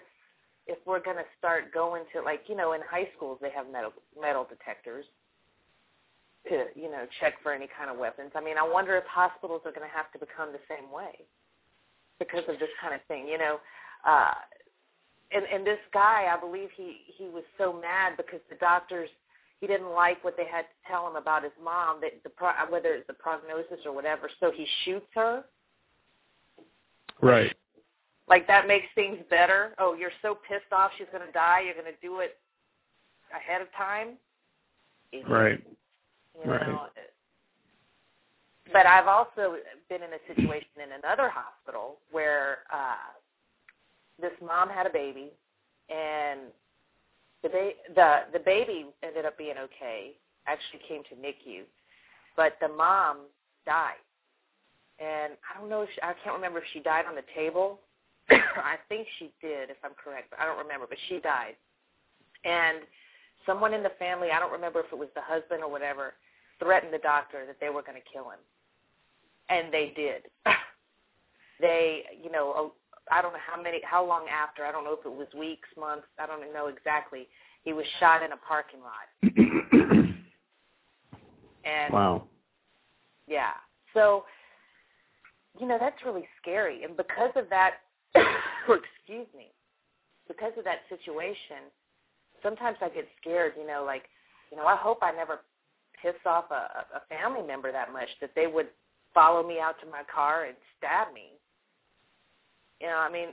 [0.66, 3.70] if we're going to start going to like you know in high schools they have
[3.70, 5.04] metal metal detectors
[6.48, 8.32] to you know check for any kind of weapons.
[8.34, 11.24] I mean, I wonder if hospitals are going to have to become the same way
[12.18, 13.28] because of this kind of thing.
[13.28, 13.60] You know,
[14.06, 14.34] uh,
[15.32, 19.08] and and this guy, I believe he he was so mad because the doctors
[19.60, 22.50] he didn't like what they had to tell him about his mom that the pro,
[22.68, 24.28] whether it's the prognosis or whatever.
[24.40, 25.44] So he shoots her.
[27.22, 27.54] Right.
[28.28, 29.74] Like that makes things better.
[29.78, 32.38] Oh, you're so pissed off she's going to die, you're going to do it
[33.34, 34.16] ahead of time.
[35.28, 35.62] Right.
[36.44, 36.90] You right.
[38.72, 39.56] But I've also
[39.88, 43.12] been in a situation in another hospital where uh,
[44.20, 45.30] this mom had a baby,
[45.90, 46.40] and
[47.42, 50.12] the ba- the the baby ended up being okay.
[50.46, 51.62] Actually, came to NICU,
[52.36, 53.18] but the mom
[53.66, 54.02] died,
[54.98, 55.82] and I don't know.
[55.82, 57.80] If she, I can't remember if she died on the table
[58.30, 60.86] I think she did, if I'm correct, but I don't remember.
[60.88, 61.56] But she died,
[62.44, 62.78] and
[63.46, 66.14] someone in the family, I don't remember if it was the husband or whatever,
[66.58, 68.38] threatened the doctor that they were going to kill him,
[69.48, 70.22] and they did.
[71.60, 72.72] they, you know, oh,
[73.10, 74.64] I don't know how many, how long after.
[74.64, 76.06] I don't know if it was weeks, months.
[76.18, 77.28] I don't know exactly.
[77.64, 79.08] He was shot in a parking lot,
[81.64, 82.24] and wow.
[83.26, 83.52] yeah.
[83.94, 84.24] So,
[85.58, 86.82] you know, that's really scary.
[86.82, 87.74] And because of that,
[88.68, 89.50] excuse me,
[90.28, 91.68] because of that situation,
[92.42, 94.04] sometimes I get scared, you know, like,
[94.50, 95.40] you know, I hope I never
[96.00, 98.68] piss off a, a family member that much that they would
[99.12, 101.32] follow me out to my car and stab me.
[102.80, 103.28] You know, I mean,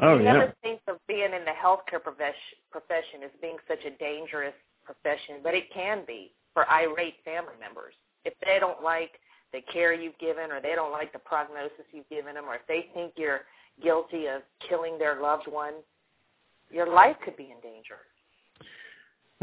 [0.00, 0.32] Oh, you yeah.
[0.32, 5.38] never think of being in the healthcare profession, profession as being such a dangerous profession,
[5.42, 7.94] but it can be for irate family members.
[8.24, 9.20] If they don't like
[9.52, 12.66] the care you've given or they don't like the prognosis you've given them or if
[12.66, 13.42] they think you're
[13.82, 15.74] guilty of killing their loved one,
[16.70, 17.98] your life could be in danger.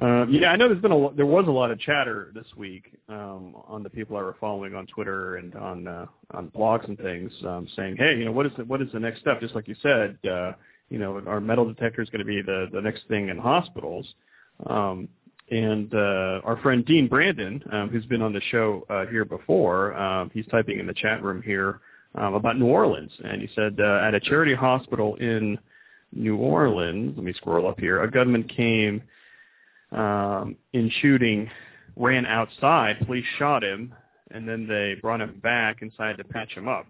[0.01, 2.93] Uh, yeah, I know there's been a there was a lot of chatter this week
[3.09, 6.97] um, on the people I were following on Twitter and on uh, on blogs and
[6.97, 9.41] things, um, saying, hey, you know, what is the, what is the next step?
[9.41, 10.53] Just like you said, uh,
[10.89, 14.07] you know, our metal detector is going to be the the next thing in hospitals.
[14.67, 15.09] Um,
[15.51, 19.95] and uh, our friend Dean Brandon, um, who's been on the show uh, here before,
[19.95, 21.81] um, he's typing in the chat room here
[22.15, 25.57] um, about New Orleans, and he said uh, at a charity hospital in
[26.11, 29.01] New Orleans, let me scroll up here, a gunman came
[29.91, 31.49] um, in shooting,
[31.95, 33.93] ran outside, police shot him,
[34.31, 36.85] and then they brought him back inside to patch him up.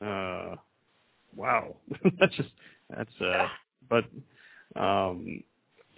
[0.00, 0.56] Uh,
[1.36, 1.76] wow,
[2.18, 2.50] that's just
[2.88, 3.46] that's uh,
[3.88, 4.04] but
[4.80, 5.42] um,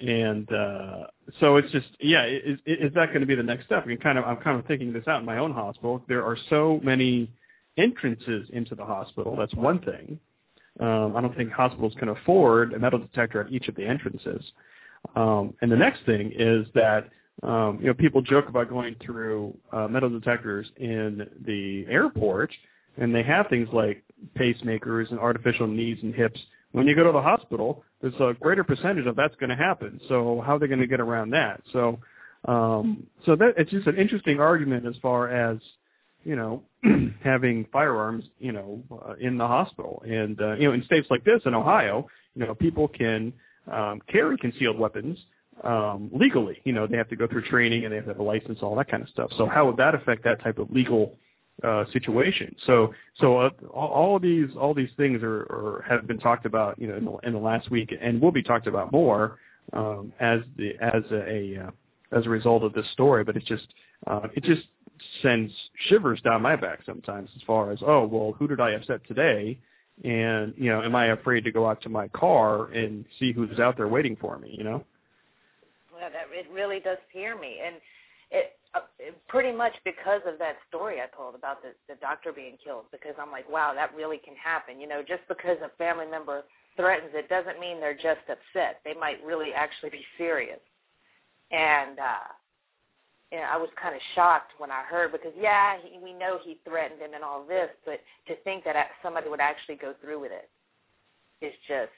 [0.00, 1.04] and uh,
[1.40, 3.82] so it's just yeah, is, is that going to be the next step?
[3.84, 6.02] I mean, kind of I'm kind of thinking this out in my own hospital.
[6.08, 7.30] There are so many
[7.76, 9.36] entrances into the hospital.
[9.36, 10.18] That's one thing.
[10.80, 14.42] Um, I don't think hospitals can afford a metal detector at each of the entrances.
[15.16, 17.08] Um, and the next thing is that
[17.42, 22.50] um, you know people joke about going through uh, metal detectors in the airport,
[22.96, 24.02] and they have things like
[24.38, 26.40] pacemakers and artificial knees and hips.
[26.72, 30.00] When you go to the hospital, there's a greater percentage of that's going to happen.
[30.08, 31.62] So how are they going to get around that?
[31.72, 31.98] So
[32.46, 35.58] um, so that it's just an interesting argument as far as
[36.24, 36.62] you know
[37.24, 41.24] having firearms you know uh, in the hospital, and uh, you know in states like
[41.24, 43.32] this in Ohio, you know people can
[43.70, 45.18] um, carry concealed weapons
[45.64, 46.60] um, legally.
[46.64, 48.58] You know, they have to go through training and they have to have a license,
[48.62, 49.30] all that kind of stuff.
[49.36, 51.16] So how would that affect that type of legal
[51.62, 52.54] uh, situation?
[52.66, 56.78] So, so uh, all, of these, all these things are, are have been talked about,
[56.78, 59.38] you know, in the, in the last week, and will be talked about more
[59.72, 61.70] um, as the as a, a uh,
[62.18, 63.24] as a result of this story.
[63.24, 63.66] But it just
[64.06, 64.62] uh, it just
[65.22, 65.52] sends
[65.88, 69.58] shivers down my back sometimes as far as oh well, who did I upset today?
[70.04, 73.58] And you know, am I afraid to go out to my car and see who's
[73.58, 74.54] out there waiting for me?
[74.56, 74.84] You know.
[75.92, 77.76] Well, that it really does scare me, and
[78.30, 82.32] it, uh, it pretty much because of that story I told about the the doctor
[82.32, 82.86] being killed.
[82.90, 84.80] Because I'm like, wow, that really can happen.
[84.80, 86.42] You know, just because a family member
[86.76, 88.80] threatens it doesn't mean they're just upset.
[88.84, 90.60] They might really actually be serious.
[91.50, 92.32] And uh,
[93.32, 96.58] yeah, I was kind of shocked when I heard because yeah, he, we know he
[96.68, 100.32] threatened him and all this, but to think that somebody would actually go through with
[100.32, 100.50] it
[101.44, 101.90] is just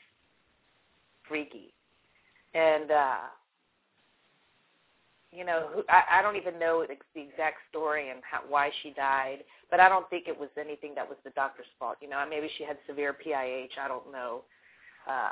[1.27, 1.75] freaky.
[2.55, 3.16] And uh,
[5.33, 8.90] you know, I, I don't even know the, the exact story and how, why she
[8.90, 9.38] died,
[9.73, 11.97] but I don't think it was anything that was the doctor's fault.
[12.01, 13.75] You know, maybe she had severe PIH.
[13.83, 14.42] I don't know.
[15.11, 15.31] Uh,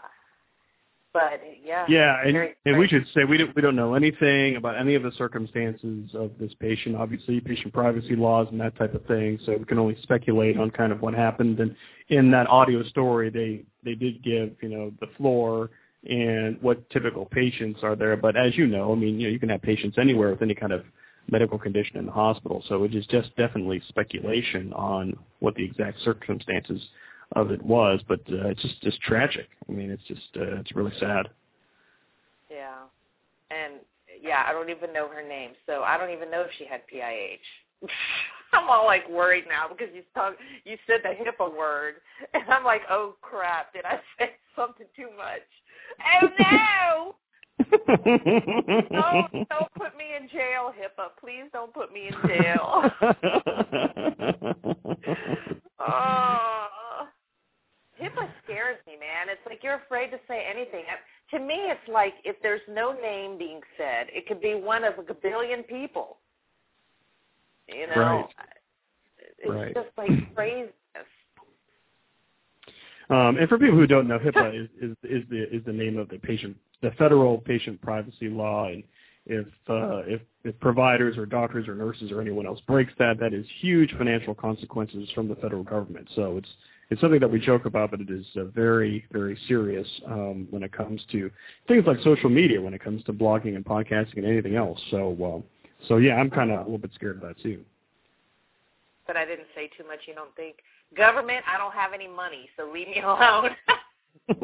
[1.12, 1.85] but yeah.
[1.88, 5.03] Yeah, and, and we should say we don't we don't know anything about any of
[5.03, 6.96] the circumstances of this patient.
[6.96, 9.38] Obviously, patient privacy laws and that type of thing.
[9.44, 11.61] So we can only speculate on kind of what happened.
[11.61, 11.77] And
[12.09, 15.70] in that audio story, they they did give you know the floor
[16.09, 18.16] and what typical patients are there.
[18.16, 20.55] But as you know, I mean, you know, you can have patients anywhere with any
[20.55, 20.85] kind of
[21.31, 22.64] medical condition in the hospital.
[22.68, 26.81] So it is just definitely speculation on what the exact circumstances
[27.37, 29.49] of it was, but uh, it's just just tragic.
[29.68, 31.29] I mean, it's just uh, it's really sad.
[32.51, 32.83] Yeah,
[33.51, 33.75] and
[34.21, 36.83] yeah, I don't even know her name, so I don't even know if she had
[36.92, 37.38] PIH.
[38.53, 41.95] I'm all like worried now because you talk, you said the HIPAA word,
[42.35, 45.42] and I'm like, oh crap, did I say something too much?
[46.23, 47.14] Oh no!
[48.90, 51.11] don't don't put me in jail, HIPAA.
[51.21, 52.90] Please don't put me in jail.
[55.81, 56.72] oh.
[58.03, 59.29] HIPAA scares me, man.
[59.29, 60.85] It's like you're afraid to say anything.
[61.31, 64.95] To me, it's like if there's no name being said, it could be one of
[64.99, 66.19] a billion people.
[67.69, 68.25] You know, right.
[69.38, 69.75] it's right.
[69.75, 70.73] just like craziness.
[73.11, 75.99] Um, and for people who don't know, HIPAA is, is is the is the name
[75.99, 78.83] of the patient, the federal patient privacy law, and
[79.27, 83.33] if uh, if if providers or doctors or nurses or anyone else breaks that, that
[83.33, 86.09] is huge financial consequences from the federal government.
[86.15, 86.49] So it's
[86.92, 90.62] it's something that we joke about, but it is uh, very, very serious um, when
[90.62, 91.31] it comes to
[91.66, 94.78] things like social media, when it comes to blogging and podcasting and anything else.
[94.90, 97.64] So, uh, so yeah, I'm kind of a little bit scared of that too.
[99.07, 100.00] But I didn't say too much.
[100.07, 100.57] You don't think
[100.94, 101.44] government?
[101.52, 103.57] I don't have any money, so leave me alone.
[104.28, 104.35] I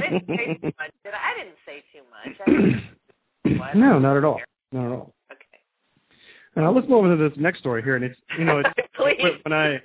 [0.00, 0.92] didn't say too much.
[1.02, 1.32] Did I?
[1.32, 2.02] I didn't say too
[3.58, 3.74] much.
[3.74, 4.40] No, not at all.
[4.70, 5.12] Not at all.
[5.32, 5.42] Okay.
[6.54, 8.70] Now let's move over to this next story here, and it's you know it's,
[9.44, 9.80] when I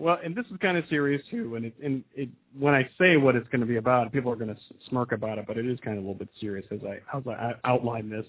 [0.00, 1.56] well, and this is kind of serious too.
[1.56, 4.36] And it, and it, when I say what it's going to be about, people are
[4.36, 6.80] going to smirk about it, but it is kind of a little bit serious as
[6.82, 8.24] I as I outline this.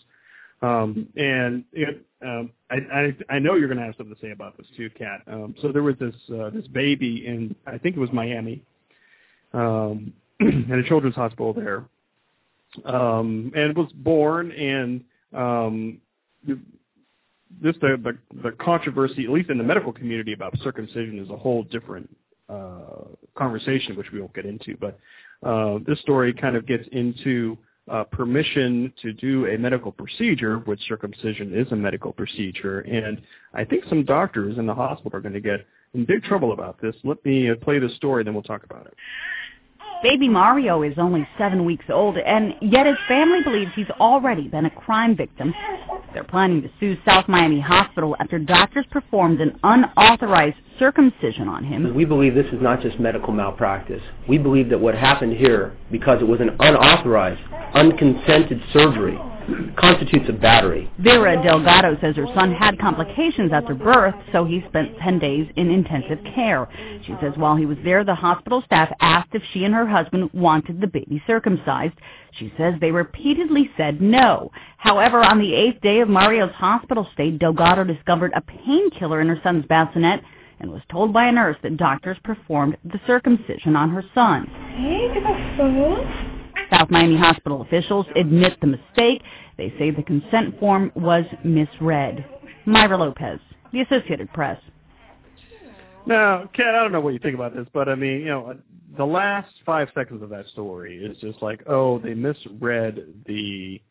[0.61, 4.31] Um, and it, um, I, I I know you're going to have something to say
[4.31, 5.21] about this too, Kat.
[5.27, 8.61] Um, so there was this uh, this baby in I think it was Miami,
[9.53, 11.85] um, at a children's hospital there,
[12.85, 15.03] um, and was born and
[15.33, 15.99] um,
[17.61, 21.37] this the, the the controversy, at least in the medical community, about circumcision is a
[21.37, 22.09] whole different
[22.49, 24.77] uh, conversation, which we won't get into.
[24.77, 24.99] But
[25.43, 27.57] uh, this story kind of gets into
[27.91, 33.21] uh, permission to do a medical procedure, which circumcision is a medical procedure, and
[33.53, 36.81] I think some doctors in the hospital are going to get in big trouble about
[36.81, 36.95] this.
[37.03, 38.93] Let me uh, play the story, then we'll talk about it.
[40.03, 44.65] Baby Mario is only seven weeks old, and yet his family believes he's already been
[44.65, 45.53] a crime victim.
[46.13, 51.93] They're planning to sue South Miami Hospital after doctors performed an unauthorized circumcision on him.
[51.93, 54.01] We believe this is not just medical malpractice.
[54.27, 57.41] We believe that what happened here, because it was an unauthorized,
[57.75, 59.19] unconsented surgery,
[59.77, 60.91] constitutes a battery.
[60.99, 65.69] Vera Delgado says her son had complications after birth, so he spent 10 days in
[65.69, 66.67] intensive care.
[67.05, 70.29] She says while he was there, the hospital staff asked if she and her husband
[70.33, 71.93] wanted the baby circumcised.
[72.33, 74.51] She says they repeatedly said no.
[74.77, 79.39] However, on the eighth day of Mario's hospital stay, Delgado discovered a painkiller in her
[79.43, 80.21] son's bassinet
[80.59, 84.47] and was told by a nurse that doctors performed the circumcision on her son.
[86.71, 89.21] South Miami Hospital officials admit the mistake.
[89.57, 92.25] They say the consent form was misread.
[92.65, 93.39] Myra Lopez,
[93.73, 94.59] The Associated Press.
[96.05, 98.55] Now, Kat, I don't know what you think about this, but I mean, you know,
[98.97, 103.81] the last five seconds of that story is just like, oh, they misread the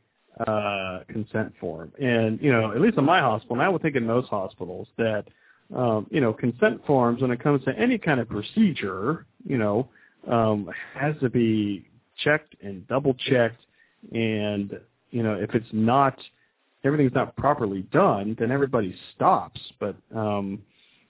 [0.47, 1.93] uh, consent form.
[2.01, 4.89] And, you know, at least in my hospital, and I would think in most hospitals,
[4.97, 5.26] that,
[5.74, 9.89] um, you know, consent forms, when it comes to any kind of procedure, you know,
[10.28, 11.87] um, has to be
[12.25, 13.62] checked and double checked.
[14.12, 14.79] And,
[15.11, 16.18] you know, if it's not,
[16.85, 19.61] everything's not properly done, then everybody stops.
[19.79, 20.62] But, um,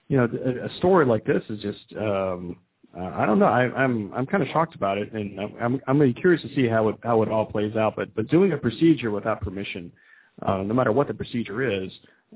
[0.07, 2.57] you know, a, a story like this is just, um,
[2.97, 3.45] uh, I don't know.
[3.45, 6.67] I, I'm I'm kind of shocked about it, and I'm I'm, really curious to see
[6.67, 7.95] how it how it all plays out.
[7.95, 9.93] But but doing a procedure without permission,
[10.41, 11.89] uh, no matter what the procedure is,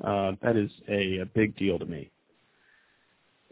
[0.03, 2.09] uh, that is a, a big deal to me.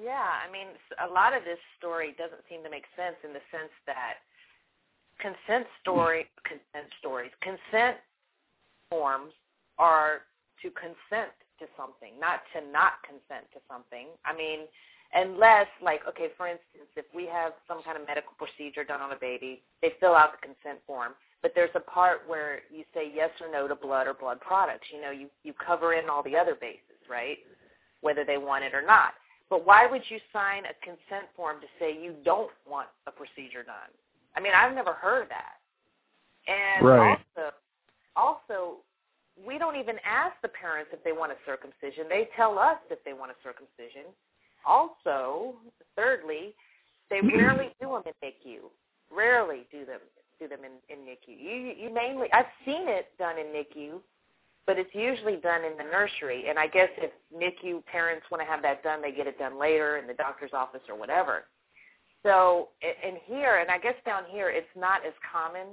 [0.01, 0.67] Yeah, I mean,
[0.99, 4.23] a lot of this story doesn't seem to make sense in the sense that
[5.23, 7.95] consent story, consent stories, consent
[8.91, 9.31] forms
[9.79, 10.27] are
[10.61, 14.11] to consent to something, not to not consent to something.
[14.27, 14.67] I mean,
[15.15, 19.15] unless, like, okay, for instance, if we have some kind of medical procedure done on
[19.15, 21.15] a baby, they fill out the consent form.
[21.41, 24.87] But there's a part where you say yes or no to blood or blood products.
[24.93, 27.39] You know, you you cover in all the other bases, right?
[28.01, 29.15] Whether they want it or not.
[29.49, 33.63] But why would you sign a consent form to say you don't want a procedure
[33.63, 33.91] done?
[34.35, 35.59] I mean, I've never heard that.
[36.47, 37.17] And right.
[37.37, 37.51] also,
[38.15, 38.77] also,
[39.45, 42.05] we don't even ask the parents if they want a circumcision.
[42.09, 44.11] They tell us if they want a circumcision.
[44.65, 45.55] Also,
[45.95, 46.53] thirdly,
[47.09, 48.59] they rarely do them in NICU.
[49.11, 49.99] Rarely do them
[50.39, 51.39] do them in, in NICU.
[51.39, 53.99] You you mainly I've seen it done in NICU,
[54.65, 56.45] but it's usually done in the nursery.
[56.49, 59.59] And I guess if NICU parents want to have that done, they get it done
[59.59, 61.45] later in the doctor's office or whatever.
[62.23, 65.67] So in here, and I guess down here, it's not as common.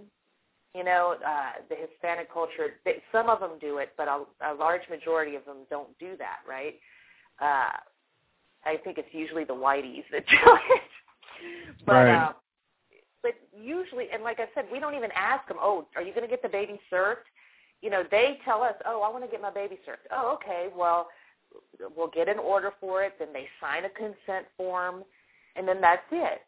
[0.75, 4.55] You know, uh, the Hispanic culture, they, some of them do it, but a, a
[4.55, 6.75] large majority of them don't do that, right?
[7.41, 7.77] Uh,
[8.65, 10.83] I think it's usually the whiteys that do it.
[11.87, 12.15] but right.
[12.15, 12.33] uh,
[13.23, 15.59] but usually, and like I said, we don't even ask them.
[15.61, 17.27] Oh, are you going to get the baby served?
[17.83, 20.03] You know, they tell us, oh, I want to get my baby served.
[20.13, 20.69] Oh, okay.
[20.77, 21.09] Well,
[21.97, 23.15] we'll get an order for it.
[23.19, 25.05] Then they sign a consent form,
[25.57, 26.43] and then that's it.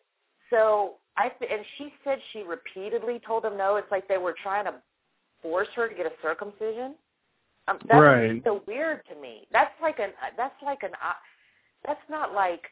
[0.50, 3.76] So I and she said she repeatedly told them no.
[3.76, 4.74] It's like they were trying to
[5.42, 6.94] force her to get a circumcision.
[7.68, 8.42] Um, that's right.
[8.44, 9.46] so weird to me.
[9.52, 11.14] That's like an that's like an uh,
[11.86, 12.64] that's not like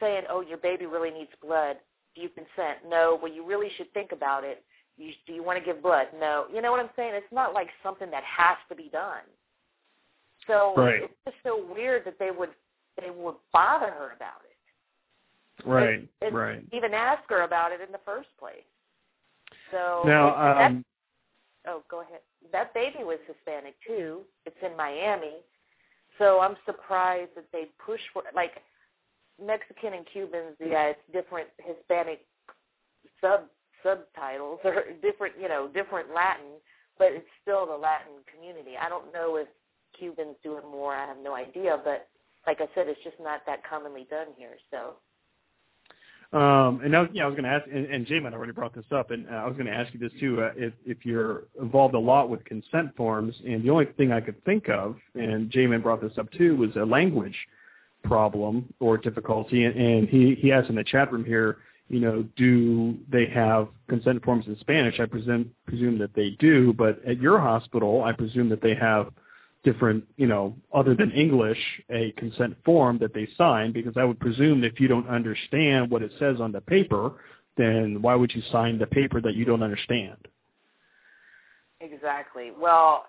[0.00, 1.76] saying, oh, your baby really needs blood.
[2.14, 2.78] Do you consent?
[2.88, 3.18] No.
[3.20, 4.64] Well, you really should think about it.
[4.96, 6.06] You, do you want to give blood?
[6.18, 6.46] No.
[6.52, 7.12] You know what I'm saying?
[7.14, 9.24] It's not like something that has to be done.
[10.46, 11.02] So right.
[11.04, 12.50] it's just so weird that they would
[13.00, 14.49] they would bother her about it.
[15.64, 15.98] Right.
[16.00, 16.64] And, and right.
[16.72, 18.64] Even ask her about it in the first place.
[19.70, 20.84] So now, um,
[21.66, 22.20] oh, go ahead.
[22.52, 24.22] That baby was Hispanic too.
[24.46, 25.42] It's in Miami,
[26.18, 28.52] so I'm surprised that they push for like
[29.44, 30.56] Mexican and Cubans.
[30.58, 32.26] Yeah, it's different Hispanic
[33.20, 33.42] sub
[33.82, 36.58] subtitles or different, you know, different Latin,
[36.98, 38.72] but it's still the Latin community.
[38.80, 39.48] I don't know if
[39.98, 40.94] Cubans do it more.
[40.94, 42.08] I have no idea, but
[42.46, 44.56] like I said, it's just not that commonly done here.
[44.70, 44.94] So.
[46.32, 49.10] Um, and now, yeah, I was going to ask, and, and already brought this up,
[49.10, 50.40] and uh, I was going to ask you this too.
[50.40, 54.20] Uh, if if you're involved a lot with consent forms, and the only thing I
[54.20, 57.36] could think of, and J-Man brought this up too, was a language
[58.04, 59.64] problem or difficulty.
[59.64, 61.58] And, and he he asked in the chat room here,
[61.88, 65.00] you know, do they have consent forms in Spanish?
[65.00, 69.08] I presume presume that they do, but at your hospital, I presume that they have
[69.62, 71.58] different, you know, other than English,
[71.90, 76.02] a consent form that they sign because I would presume if you don't understand what
[76.02, 77.12] it says on the paper,
[77.56, 80.16] then why would you sign the paper that you don't understand?
[81.80, 82.52] Exactly.
[82.58, 83.06] Well,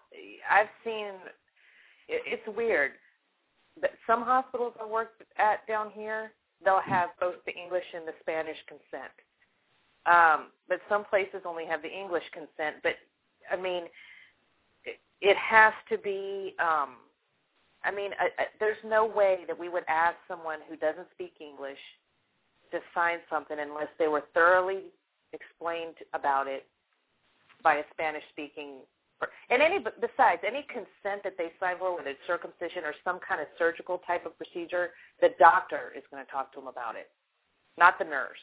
[0.49, 1.11] I've seen
[2.11, 2.91] it's weird.
[3.79, 6.31] But some hospitals I worked at down here,
[6.63, 9.11] they'll have both the English and the Spanish consent.
[10.05, 12.77] Um, but some places only have the English consent.
[12.83, 12.95] But
[13.51, 13.83] I mean,
[15.21, 16.97] it has to be um
[17.83, 21.33] i mean uh, uh, there's no way that we would ask someone who doesn't speak
[21.39, 21.79] english
[22.71, 24.91] to sign something unless they were thoroughly
[25.33, 26.65] explained about it
[27.63, 28.79] by a spanish speaking
[29.51, 33.39] and any besides any consent that they sign for whether it's circumcision or some kind
[33.39, 34.89] of surgical type of procedure
[35.21, 37.09] the doctor is going to talk to them about it
[37.77, 38.41] not the nurse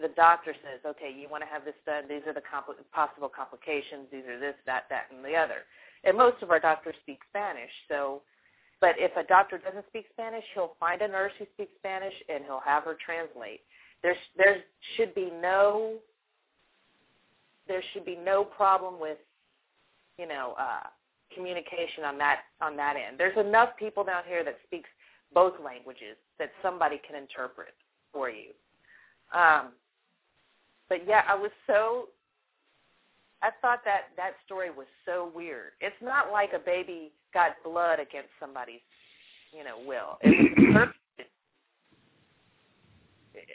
[0.00, 2.04] the doctor says, okay, you want to have this done.
[2.08, 4.06] These are the compl- possible complications.
[4.10, 5.66] These are this, that, that, and the other.
[6.04, 7.70] And most of our doctors speak Spanish.
[7.88, 8.22] So,
[8.80, 12.44] but if a doctor doesn't speak Spanish, he'll find a nurse who speaks Spanish and
[12.44, 13.60] he'll have her translate.
[14.02, 14.56] There's there
[14.96, 15.96] should be no
[17.68, 19.18] there should be no problem with
[20.18, 20.88] you know uh,
[21.34, 23.18] communication on that on that end.
[23.18, 24.88] There's enough people down here that speaks
[25.34, 27.74] both languages that somebody can interpret
[28.12, 28.50] for you.
[29.32, 29.72] Um,
[30.90, 32.08] but yeah, I was so
[33.42, 35.72] I thought that that story was so weird.
[35.80, 38.84] It's not like a baby got blood against somebody's,
[39.56, 40.18] you know, will.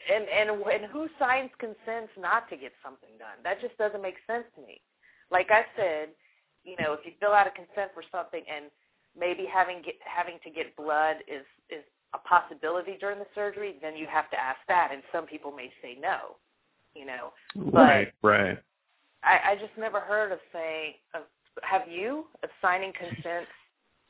[0.09, 3.37] And and and who signs consents not to get something done?
[3.43, 4.81] That just doesn't make sense to me.
[5.29, 6.09] Like I said,
[6.63, 8.71] you know, if you fill out a consent for something and
[9.17, 11.83] maybe having get having to get blood is is
[12.15, 15.69] a possibility during the surgery, then you have to ask that, and some people may
[15.81, 16.39] say no.
[16.95, 17.33] You know,
[17.71, 18.57] right, right.
[19.23, 20.93] I, I just never heard of saying.
[21.13, 21.23] Of,
[21.63, 23.47] have you of signing consent?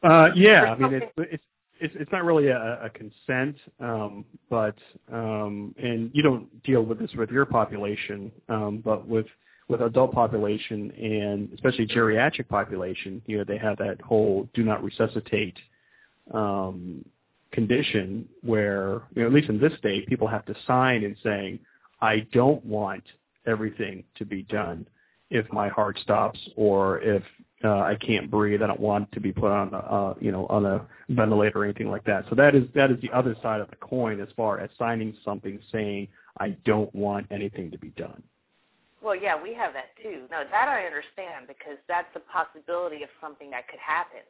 [0.04, 1.44] Uh, yeah, I mean it's it's
[1.80, 4.76] it's it's not really a, a consent, um, but
[5.12, 9.28] um, and you don't deal with this with your population, um, but with
[9.68, 14.84] with adult population and especially geriatric population, you know, they have that whole do not
[14.84, 15.58] resuscitate
[16.34, 17.04] um,
[17.52, 21.60] condition where, you know, at least in this state, people have to sign and saying,
[22.02, 23.04] I don't want
[23.46, 24.88] everything to be done
[25.30, 27.24] if my heart stops or if
[27.64, 28.62] uh, I can't breathe.
[28.62, 31.64] I don't want to be put on, a, uh, you know, on a ventilator or
[31.64, 32.26] anything like that.
[32.30, 35.16] So that is that is the other side of the coin as far as signing
[35.24, 36.08] something saying
[36.40, 38.22] I don't want anything to be done.
[39.02, 40.24] Well, yeah, we have that too.
[40.32, 44.26] No, that I understand because that's a possibility of something that could happen.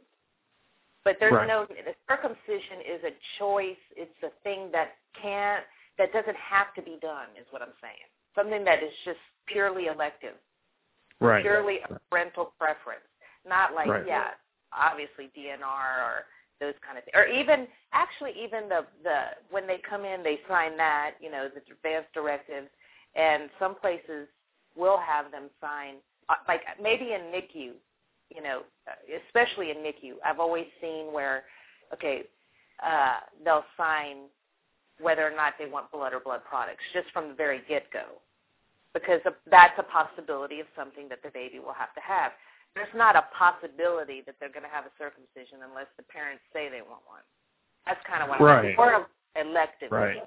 [1.04, 1.48] But there's right.
[1.48, 3.84] no the circumcision is a choice.
[3.96, 5.64] It's a thing that can't
[5.98, 8.10] that doesn't have to be done is what I'm saying.
[8.36, 10.36] Something that is just purely elective.
[11.20, 11.44] Right.
[11.44, 13.08] Purely a parental preference.
[13.48, 14.06] Not like right.
[14.06, 14.36] yeah,
[14.74, 16.26] obviously DNR or
[16.60, 17.16] those kind of things.
[17.16, 21.48] Or even actually even the the when they come in they sign that, you know,
[21.48, 22.68] the advance directives
[23.16, 24.28] and some places
[24.76, 25.96] will have them sign
[26.28, 27.74] uh, like maybe in NICU
[28.30, 28.62] you know,
[29.28, 31.44] especially in NICU, I've always seen where,
[31.94, 32.24] okay,
[32.86, 34.28] uh, they'll sign
[35.00, 38.22] whether or not they want blood or blood products just from the very get-go,
[38.94, 39.20] because
[39.50, 42.32] that's a possibility of something that the baby will have to have.
[42.76, 46.70] There's not a possibility that they're going to have a circumcision unless the parents say
[46.70, 47.24] they want one.
[47.86, 48.70] That's kind of what right.
[48.72, 49.92] I'm more elective.
[49.92, 50.18] Right.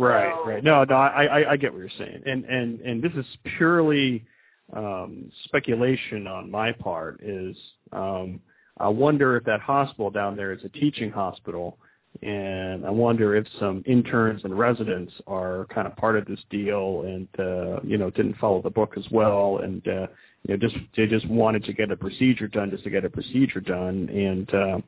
[0.00, 0.62] Right, so, right.
[0.62, 3.26] No, no, I, I, I get what you're saying, and and and this is
[3.56, 4.24] purely
[4.72, 7.56] um, speculation on my part is
[7.92, 8.40] um,
[8.78, 11.78] I wonder if that hospital down there is a teaching hospital,
[12.22, 17.02] and I wonder if some interns and residents are kind of part of this deal
[17.02, 20.06] and uh, you know didn't follow the book as well, and uh,
[20.46, 23.10] you know just they just wanted to get a procedure done just to get a
[23.10, 24.78] procedure done, and uh,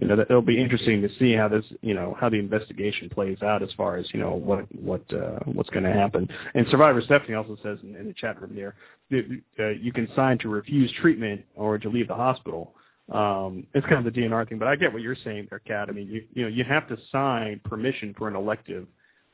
[0.00, 3.40] you know, it'll be interesting to see how this, you know, how the investigation plays
[3.42, 6.28] out as far as, you know, what what uh, what's going to happen.
[6.54, 8.74] And Survivor Stephanie also says in, in the chat room there,
[9.10, 12.74] that, uh, you can sign to refuse treatment or to leave the hospital.
[13.12, 15.88] Um, it's kind of the DNR thing, but I get what you're saying there, Kat.
[15.88, 18.86] I mean, you you know, you have to sign permission for an elective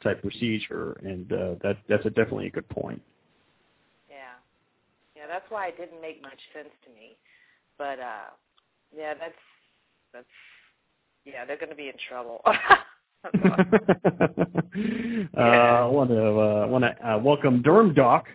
[0.02, 3.00] type procedure, and uh, that that's a definitely a good point.
[4.08, 4.16] Yeah,
[5.14, 7.16] yeah, that's why it didn't make much sense to me,
[7.78, 8.30] but uh,
[8.96, 9.34] yeah, that's
[10.12, 10.26] that's
[11.24, 12.42] yeah, they're going to be in trouble.
[13.24, 13.28] uh,
[15.40, 18.26] I want to uh, want to uh, welcome Derm Doc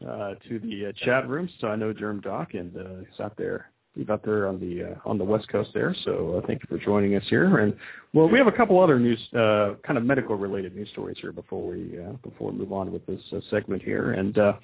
[0.00, 1.48] uh, to the uh, chat room.
[1.60, 3.70] So I know Derm Doc, and uh, he's out there.
[4.08, 5.94] Out there on the uh, on the west coast there.
[6.04, 7.58] So uh, thank you for joining us here.
[7.58, 7.76] And
[8.14, 11.30] well, we have a couple other news, uh, kind of medical related news stories here
[11.30, 14.12] before we uh, before we move on with this uh, segment here.
[14.12, 14.54] And uh,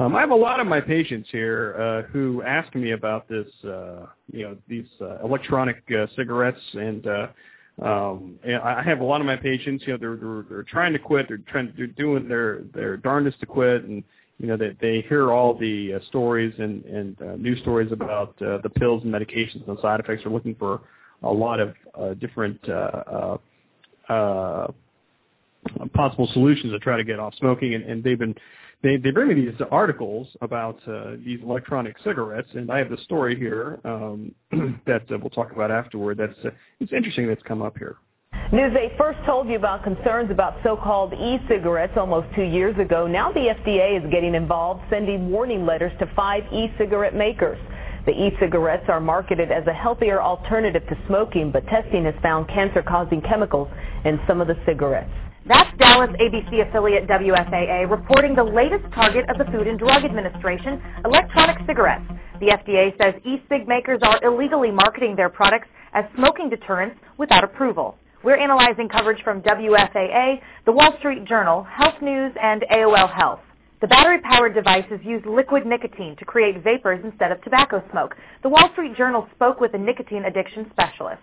[0.00, 3.46] um, I have a lot of my patients here uh, who ask me about this,
[3.64, 4.88] uh, you know, these
[5.22, 5.84] electronic
[6.16, 7.26] cigarettes, and, uh,
[7.80, 9.84] um, and I have a lot of my patients.
[9.86, 11.28] You know, they're they're, they're trying to quit.
[11.28, 11.72] They're trying.
[11.76, 14.02] They're doing their their darndest to quit, and
[14.38, 18.40] you know they they hear all the uh, stories and and uh, news stories about
[18.42, 20.22] uh, the pills and medications and side effects.
[20.24, 20.82] They're looking for
[21.22, 22.58] a lot of uh, different.
[22.68, 23.36] Uh, uh,
[24.10, 24.66] uh,
[25.94, 28.34] possible solutions to try to get off smoking and, and they've been
[28.84, 32.98] they they bring me these articles about uh, these electronic cigarettes, and I have the
[32.98, 34.34] story here um,
[34.86, 36.18] that uh, we'll talk about afterward.
[36.18, 37.96] That's uh, it's interesting that's come up here.
[38.54, 43.04] News 8 first told you about concerns about so-called e-cigarettes almost two years ago.
[43.08, 47.58] Now the FDA is getting involved, sending warning letters to five e-cigarette makers.
[48.06, 53.22] The e-cigarettes are marketed as a healthier alternative to smoking, but testing has found cancer-causing
[53.22, 53.66] chemicals
[54.04, 55.10] in some of the cigarettes.
[55.48, 60.80] That's Dallas ABC affiliate WFAA reporting the latest target of the Food and Drug Administration,
[61.04, 62.06] electronic cigarettes.
[62.38, 67.98] The FDA says e-cig makers are illegally marketing their products as smoking deterrents without approval.
[68.24, 73.40] We're analyzing coverage from WFAA, The Wall Street Journal, Health News, and AOL Health.
[73.82, 78.16] The battery-powered devices use liquid nicotine to create vapors instead of tobacco smoke.
[78.42, 81.20] The Wall Street Journal spoke with a nicotine addiction specialist.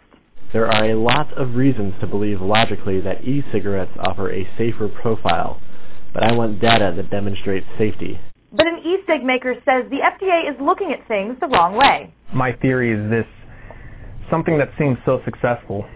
[0.53, 5.59] There are a lot of reasons to believe logically that e-cigarettes offer a safer profile,
[6.13, 8.19] but I want data that demonstrates safety.
[8.53, 12.13] But an e-cig maker says the FDA is looking at things the wrong way.
[12.31, 13.25] My theory is this,
[14.29, 15.87] something that seems so successful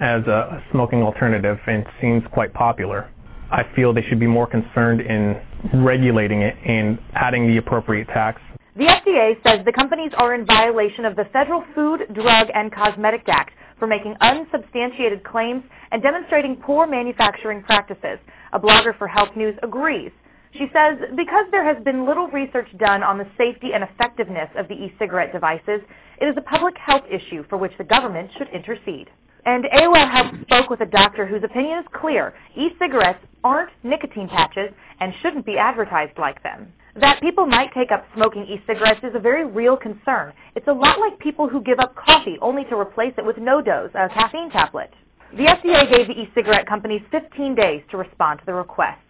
[0.00, 3.10] as a smoking alternative and seems quite popular,
[3.50, 5.40] I feel they should be more concerned in
[5.82, 8.40] regulating it and adding the appropriate tax
[8.76, 13.22] the FDA says the companies are in violation of the Federal Food, Drug, and Cosmetic
[13.28, 15.62] Act for making unsubstantiated claims
[15.92, 18.18] and demonstrating poor manufacturing practices.
[18.52, 20.10] A blogger for Health News agrees.
[20.54, 24.66] She says because there has been little research done on the safety and effectiveness of
[24.66, 25.80] the e-cigarette devices,
[26.20, 29.08] it is a public health issue for which the government should intercede.
[29.46, 32.34] And AOL Health spoke with a doctor whose opinion is clear.
[32.56, 34.70] E-cigarettes aren't nicotine patches
[35.00, 36.72] and shouldn't be advertised like them.
[36.96, 40.32] That people might take up smoking e-cigarettes is a very real concern.
[40.54, 43.90] It's a lot like people who give up coffee only to replace it with NoDoz,
[43.94, 44.90] a caffeine tablet.
[45.32, 49.00] The FDA gave the e-cigarette companies 15 days to respond to the requests.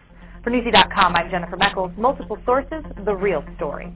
[0.43, 1.97] For Newsy.com, I'm Jennifer Meckles.
[1.97, 3.95] Multiple sources, the real story.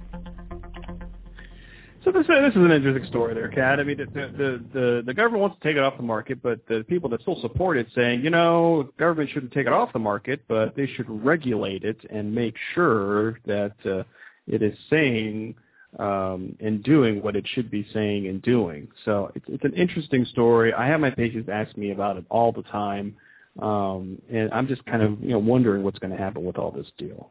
[2.04, 3.80] So this, this is an interesting story there, Kat.
[3.80, 6.60] I mean, the, the the the government wants to take it off the market, but
[6.68, 9.98] the people that still support it saying, you know, government shouldn't take it off the
[9.98, 14.04] market, but they should regulate it and make sure that uh,
[14.46, 15.56] it is saying
[15.98, 18.88] um, and doing what it should be saying and doing.
[19.04, 20.72] So it's, it's an interesting story.
[20.72, 23.16] I have my patients ask me about it all the time.
[23.58, 26.70] Um, and I'm just kind of you know wondering what's going to happen with all
[26.70, 27.30] this deal.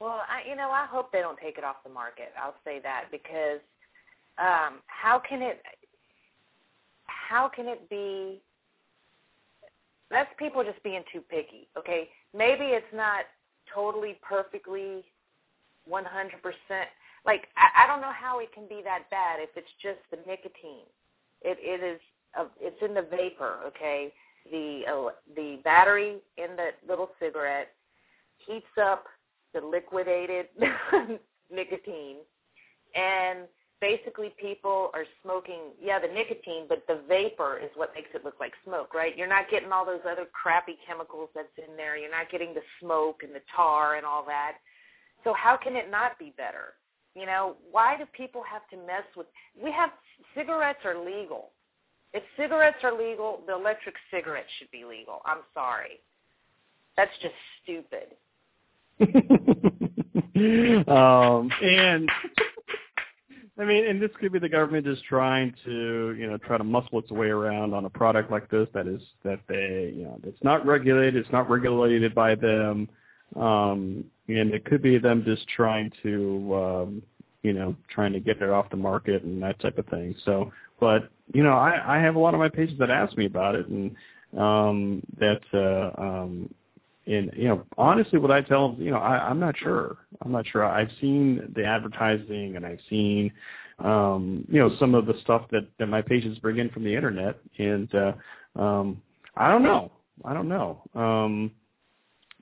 [0.00, 2.32] Well, I, you know, I hope they don't take it off the market.
[2.40, 3.60] I'll say that because
[4.38, 5.62] um, how can it?
[7.06, 8.40] How can it be?
[10.10, 11.68] That's people just being too picky.
[11.76, 13.24] Okay, maybe it's not
[13.74, 15.04] totally perfectly
[15.90, 16.02] 100%.
[17.26, 20.18] Like I, I don't know how it can be that bad if it's just the
[20.28, 20.86] nicotine.
[21.42, 22.00] It it is.
[22.38, 23.56] A, it's in the vapor.
[23.66, 24.12] Okay,
[24.50, 27.68] the uh, the battery in the little cigarette
[28.46, 29.04] heats up
[29.54, 30.46] the liquidated
[31.50, 32.16] nicotine
[32.94, 33.40] and
[33.80, 38.38] basically people are smoking yeah the nicotine but the vapor is what makes it look
[38.40, 42.10] like smoke right you're not getting all those other crappy chemicals that's in there you're
[42.10, 44.56] not getting the smoke and the tar and all that
[45.24, 46.74] so how can it not be better
[47.14, 49.26] you know why do people have to mess with
[49.62, 49.90] we have
[50.34, 51.50] cigarettes are legal
[52.12, 55.20] if cigarettes are legal, the electric cigarette should be legal.
[55.26, 56.00] I'm sorry.
[56.96, 58.16] That's just stupid.
[60.88, 62.08] um, and
[63.58, 66.64] I mean, and this could be the government just trying to, you know, try to
[66.64, 70.18] muscle its way around on a product like this that is that they, you know,
[70.24, 72.88] it's not regulated, it's not regulated by them,
[73.36, 77.02] um, and it could be them just trying to, um,
[77.42, 80.14] you know, trying to get it off the market and that type of thing.
[80.24, 83.26] So but you know, I, I have a lot of my patients that ask me
[83.26, 83.96] about it, and
[84.36, 86.52] um, that uh, um,
[87.08, 89.96] and you know, honestly, what I tell them, you know, I, I'm not sure.
[90.22, 90.64] I'm not sure.
[90.64, 93.32] I've seen the advertising, and I've seen
[93.78, 96.94] um, you know some of the stuff that that my patients bring in from the
[96.94, 98.12] internet, and uh,
[98.60, 99.00] um,
[99.36, 99.90] I don't know.
[100.24, 100.82] I don't know.
[100.94, 101.52] Um,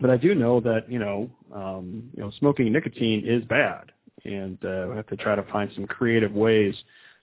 [0.00, 3.92] but I do know that you know, um, you know, smoking nicotine is bad,
[4.24, 6.74] and uh, we have to try to find some creative ways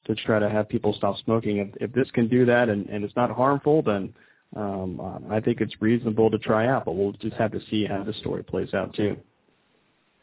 [0.05, 1.57] to try to have people stop smoking.
[1.57, 4.13] If, if this can do that and, and it's not harmful, then
[4.55, 6.85] um, I think it's reasonable to try out.
[6.85, 9.17] But we'll just have to see how the story plays out too.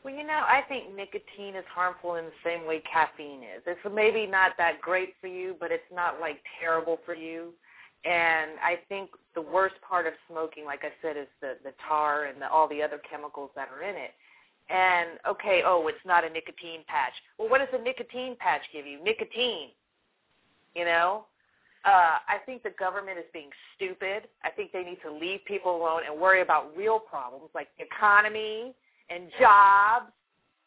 [0.05, 3.63] Well, you know, I think nicotine is harmful in the same way caffeine is.
[3.67, 7.53] It's maybe not that great for you, but it's not like terrible for you.
[8.05, 12.25] And I think the worst part of smoking, like I said, is the the tar
[12.25, 14.13] and the, all the other chemicals that are in it
[14.71, 17.13] and okay, oh, it's not a nicotine patch.
[17.39, 19.03] Well, what does a nicotine patch give you?
[19.03, 19.71] Nicotine.
[20.75, 21.25] You know?
[21.85, 24.29] Uh, I think the government is being stupid.
[24.45, 27.85] I think they need to leave people alone and worry about real problems like the
[27.85, 28.75] economy
[29.09, 30.13] and jobs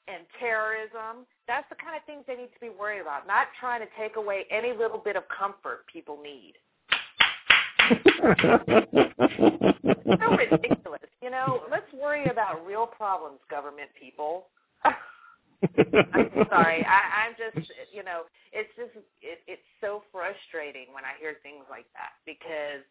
[0.08, 1.26] and terrorism.
[1.48, 4.16] That's the kind of things they need to be worried about, not trying to take
[4.16, 6.54] away any little bit of comfort people need
[7.90, 7.96] so
[10.38, 11.02] ridiculous.
[11.22, 14.48] You know, let's worry about real problems, government people.
[14.84, 14.94] I'm
[16.50, 16.86] sorry.
[16.86, 18.92] I, I'm just, you know, it's just,
[20.74, 22.84] frustrating when I hear things like that because,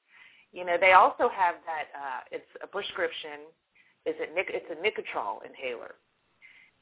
[0.53, 1.87] you know, they also have that.
[1.95, 3.51] uh It's a prescription.
[4.07, 4.31] Is it?
[4.37, 5.95] It's a Nicotrol inhaler,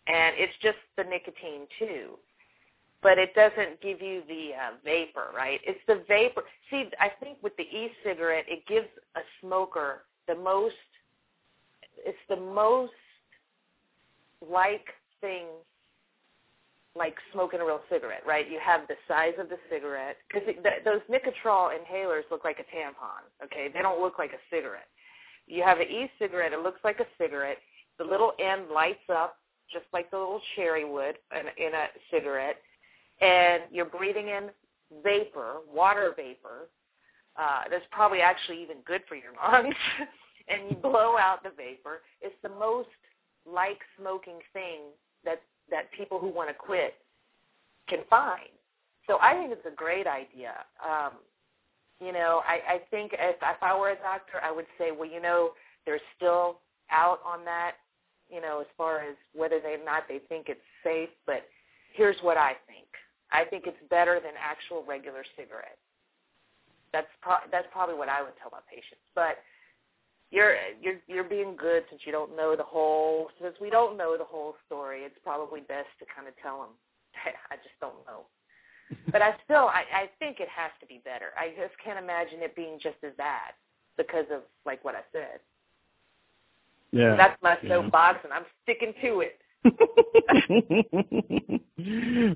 [0.07, 2.19] and it's just the nicotine too
[3.03, 5.59] but it doesn't give you the uh, vapor, right?
[5.67, 6.43] It's the vapor.
[6.71, 10.75] See, I think with the e-cigarette, it gives a smoker the most.
[12.05, 12.93] It's the most
[14.47, 14.87] like
[15.23, 15.47] thing
[16.97, 18.51] like smoking a real cigarette, right?
[18.51, 20.49] You have the size of the cigarette because
[20.85, 23.23] those Nicotrol inhalers look like a tampon.
[23.45, 24.89] Okay, they don't look like a cigarette.
[25.47, 27.59] You have an e-cigarette; it looks like a cigarette.
[27.99, 29.37] The little end lights up
[29.73, 32.57] just like the little cherry would in, in a cigarette
[33.21, 34.49] and you're breathing in
[35.03, 36.69] vapor, water vapor.
[37.37, 39.75] Uh, that's probably actually even good for your lungs.
[40.49, 42.01] and you blow out the vapor.
[42.21, 42.89] It's the most
[43.47, 44.81] like smoking thing
[45.25, 46.95] that that people who want to quit
[47.89, 48.51] can find.
[49.07, 50.53] So I think it's a great idea.
[50.85, 51.13] Um,
[52.01, 55.09] You know, I, I think if, if I were a doctor, I would say, well,
[55.09, 55.51] you know,
[55.85, 56.61] they're still
[56.91, 57.73] out on that,
[58.31, 61.11] you know, as far as whether or not they think it's safe.
[61.27, 61.45] But
[61.93, 62.89] here's what I think.
[63.33, 65.85] I think it's better than actual regular cigarettes.
[66.93, 69.05] That's pro- that's probably what I would tell my patients.
[69.15, 69.37] But
[70.31, 74.17] you're you're you're being good since you don't know the whole since we don't know
[74.17, 75.01] the whole story.
[75.03, 76.75] It's probably best to kind of tell them.
[77.51, 78.27] I just don't know.
[79.13, 81.31] but I still I I think it has to be better.
[81.39, 83.53] I just can't imagine it being just as bad
[83.97, 85.41] because of like what I said.
[86.93, 87.17] Yeah.
[87.17, 87.69] That's my yeah.
[87.69, 89.39] soapbox, and I'm sticking to it.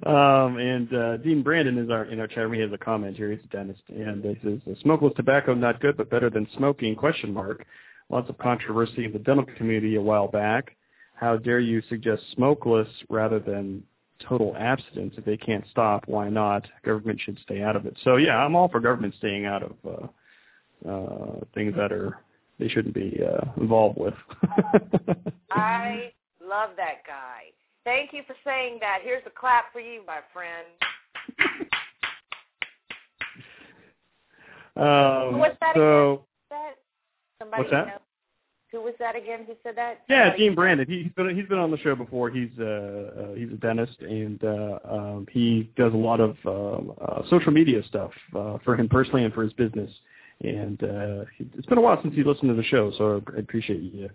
[0.07, 2.53] um, and uh, Dean Brandon is our in our chat room.
[2.53, 3.31] He has a comment here.
[3.31, 7.33] He's a dentist, and he says, "Smokeless tobacco not good, but better than smoking?" Question
[7.33, 7.65] mark.
[8.11, 10.77] Lots of controversy in the dental community a while back.
[11.15, 13.83] How dare you suggest smokeless rather than
[14.29, 16.05] total abstinence if they can't stop?
[16.07, 16.67] Why not?
[16.85, 17.97] Government should stay out of it.
[18.05, 22.19] So yeah, I'm all for government staying out of uh, uh, things that are
[22.59, 24.15] they shouldn't be uh, involved with.
[25.51, 26.13] I
[26.49, 27.53] love that guy.
[27.85, 29.01] Thank you for saying that.
[29.03, 30.67] Here's a clap for you, my friend.
[34.77, 36.25] Um, What's that so again?
[36.51, 36.75] That
[37.39, 37.87] somebody What's that?
[37.87, 37.99] Know?
[38.73, 39.45] Who was that again?
[39.47, 40.01] Who said that?
[40.09, 40.87] yeah, Somebody- Dean Brandon.
[40.89, 42.29] He, he's been he's been on the show before.
[42.29, 46.93] He's uh, uh he's a dentist and uh, um, he does a lot of um,
[47.01, 49.91] uh, social media stuff uh, for him personally and for his business.
[50.41, 53.81] And uh, it's been a while since he listened to the show, so I appreciate
[53.81, 54.11] you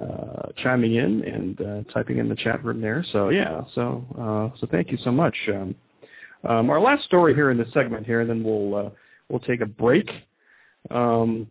[0.00, 3.04] uh, chiming in and uh, typing in the chat room there.
[3.12, 5.36] So yeah, so uh, so thank you so much.
[5.48, 5.74] Um,
[6.44, 8.90] um, our last story here in this segment here, and then we'll uh,
[9.28, 10.10] we'll take a break.
[10.90, 11.46] Um,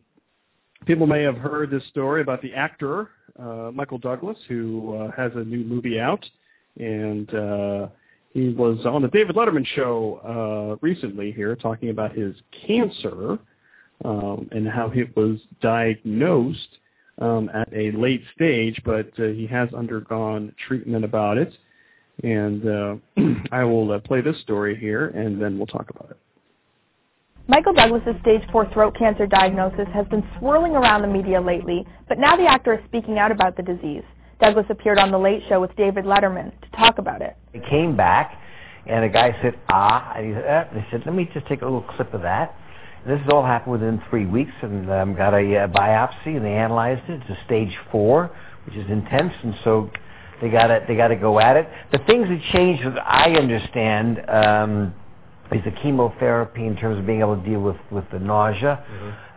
[0.86, 5.32] people may have heard this story about the actor uh, Michael Douglas, who uh, has
[5.36, 6.26] a new movie out,
[6.78, 7.88] and uh,
[8.34, 12.36] he was on the David Letterman show uh, recently here talking about his
[12.66, 13.40] cancer
[14.04, 16.78] um, and how he was diagnosed
[17.22, 21.54] um, at a late stage, but uh, he has undergone treatment about it.
[22.24, 22.96] And uh,
[23.52, 26.18] I will uh, play this story here, and then we'll talk about it.
[27.48, 32.18] Michael Douglas's stage 4 throat cancer diagnosis has been swirling around the media lately, but
[32.18, 34.04] now the actor is speaking out about the disease.
[34.40, 37.36] Douglas appeared on The Late Show with David Letterman to talk about it.
[37.54, 38.40] He came back,
[38.88, 41.66] and the guy said, ah, and he said, they said, let me just take a
[41.66, 42.56] little clip of that.
[43.04, 46.46] And this has all happened within three weeks, and um, got a uh, biopsy, and
[46.46, 47.22] they analyzed it.
[47.22, 48.32] It's a stage four,
[48.66, 49.90] which is intense, and so
[50.42, 51.68] they got to they got to go at it.
[51.92, 54.94] The things that changed, as I understand, um,
[55.52, 58.84] is the chemotherapy in terms of being able to deal with with the nausea.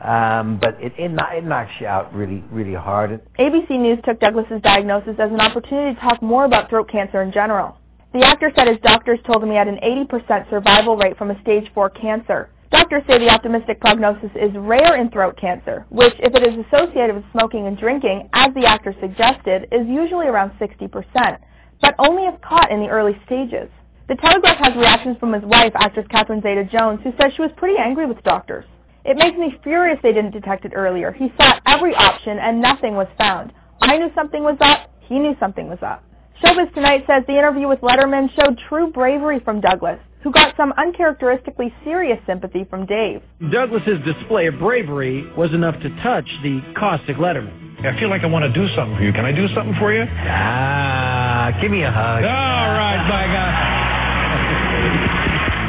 [0.02, 3.20] Um, but it, it it knocks you out really really hard.
[3.38, 7.32] ABC News took Douglas's diagnosis as an opportunity to talk more about throat cancer in
[7.32, 7.78] general.
[8.12, 11.40] The actor said his doctors told him he had an 80% survival rate from a
[11.42, 12.48] stage 4 cancer.
[12.70, 17.14] Doctors say the optimistic prognosis is rare in throat cancer, which, if it is associated
[17.14, 21.38] with smoking and drinking, as the actor suggested, is usually around 60%,
[21.80, 23.68] but only if caught in the early stages.
[24.08, 27.78] The Telegraph has reactions from his wife, actress Catherine Zeta-Jones, who says she was pretty
[27.78, 28.64] angry with doctors.
[29.04, 31.12] It makes me furious they didn't detect it earlier.
[31.12, 33.52] He sought every option and nothing was found.
[33.80, 34.90] I knew something was up.
[35.00, 36.02] He knew something was up.
[36.42, 40.72] Showbiz Tonight says the interview with Letterman showed true bravery from Douglas, who got some
[40.78, 43.22] uncharacteristically serious sympathy from Dave.
[43.52, 47.84] Douglas's display of bravery was enough to touch the caustic Letterman.
[47.84, 49.12] I feel like I want to do something for you.
[49.12, 50.06] Can I do something for you?
[50.08, 52.24] Ah, give me a hug.
[52.24, 54.03] All right, by God.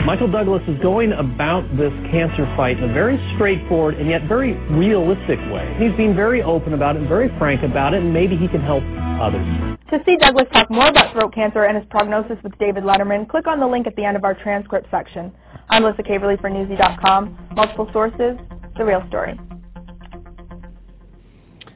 [0.06, 4.53] Michael Douglas is going about this cancer fight in a very straightforward and yet very
[4.70, 5.76] realistic way.
[5.80, 8.62] He's being very open about it and very frank about it, and maybe he can
[8.62, 8.84] help
[9.20, 9.43] others.
[9.89, 13.47] To see Douglas talk more about throat cancer and his prognosis with David Letterman, click
[13.47, 15.34] on the link at the end of our transcript section.
[15.70, 17.49] I'm Melissa Caverly for Newsy.com.
[17.56, 18.38] Multiple sources,
[18.78, 19.39] the real story.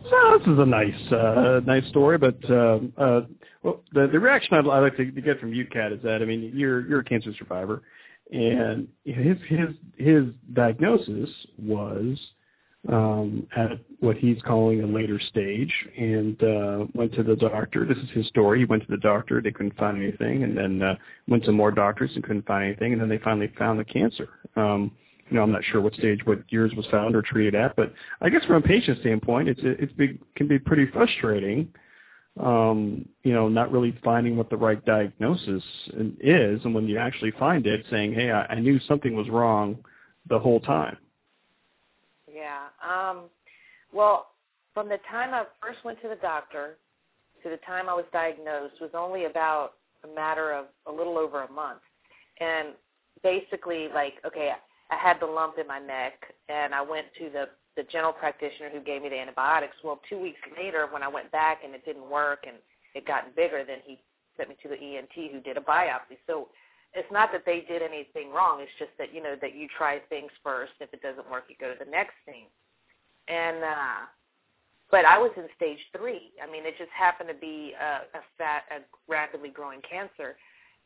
[0.08, 3.22] So this is a nice, uh, nice story, but uh, uh,
[3.64, 6.22] well, the the reaction I'd, I'd like to, to get from you, Kat, is that
[6.22, 7.82] I mean you're you're a cancer survivor,
[8.32, 12.18] and his his his diagnosis was
[12.88, 17.86] um, at what he's calling a later stage, and uh, went to the doctor.
[17.86, 18.60] This is his story.
[18.60, 19.42] He went to the doctor.
[19.42, 20.96] They couldn't find anything, and then uh,
[21.28, 24.30] went to more doctors and couldn't find anything, and then they finally found the cancer.
[24.56, 24.92] Um,
[25.30, 27.94] you know, I'm not sure what stage what yours was found or treated at, but
[28.22, 31.68] I guess from a patient standpoint, it's it's big, can be pretty frustrating.
[32.40, 35.64] Um, you know, not really finding what the right diagnosis
[36.22, 39.78] is, and when you actually find it, saying, "Hey, I, I knew something was wrong
[40.30, 40.98] the whole time."
[42.34, 42.68] Yeah.
[42.82, 43.24] Um,
[43.92, 44.28] well,
[44.74, 46.78] from the time I first went to the doctor
[47.44, 49.74] to the time I was diagnosed was only about
[50.04, 51.82] a matter of a little over a month.
[52.40, 52.70] And
[53.24, 54.52] basically, like, okay,
[54.92, 56.14] I had the lump in my neck,
[56.48, 59.76] and I went to the the general practitioner who gave me the antibiotics.
[59.84, 62.58] Well, two weeks later, when I went back and it didn't work and
[62.96, 64.00] it got bigger, then he
[64.38, 66.18] sent me to the ENT who did a biopsy.
[66.28, 66.50] So
[66.94, 68.62] it's not that they did anything wrong.
[68.62, 70.74] It's just that you know that you try things first.
[70.80, 72.46] If it doesn't work, you go to the next thing.
[73.28, 74.10] And uh,
[74.90, 76.32] but I was in stage three.
[76.42, 80.36] I mean, it just happened to be a, a fat, a rapidly growing cancer,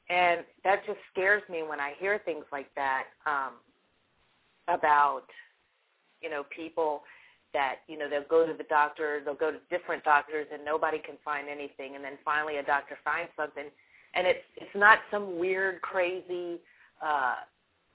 [0.10, 3.54] and that just scares me when I hear things like that um,
[4.68, 5.28] about
[6.24, 7.04] you know people
[7.54, 10.98] that you know they'll go to the doctor, they'll go to different doctors, and nobody
[10.98, 13.66] can find anything, and then finally a doctor finds something,
[14.16, 16.60] and it's it's not some weird, crazy.
[17.02, 17.36] Uh,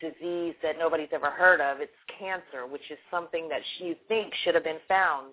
[0.01, 1.81] disease that nobody's ever heard of.
[1.81, 5.33] It's cancer, which is something that you think should have been found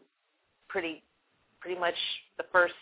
[0.67, 1.03] pretty
[1.61, 1.93] pretty much
[2.37, 2.73] the first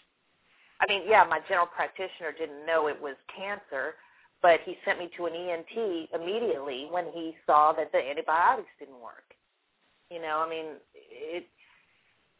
[0.83, 3.95] I mean, yeah, my general practitioner didn't know it was cancer,
[4.41, 8.99] but he sent me to an ENT immediately when he saw that the antibiotics didn't
[8.99, 9.32] work.
[10.13, 11.47] You know, I mean, it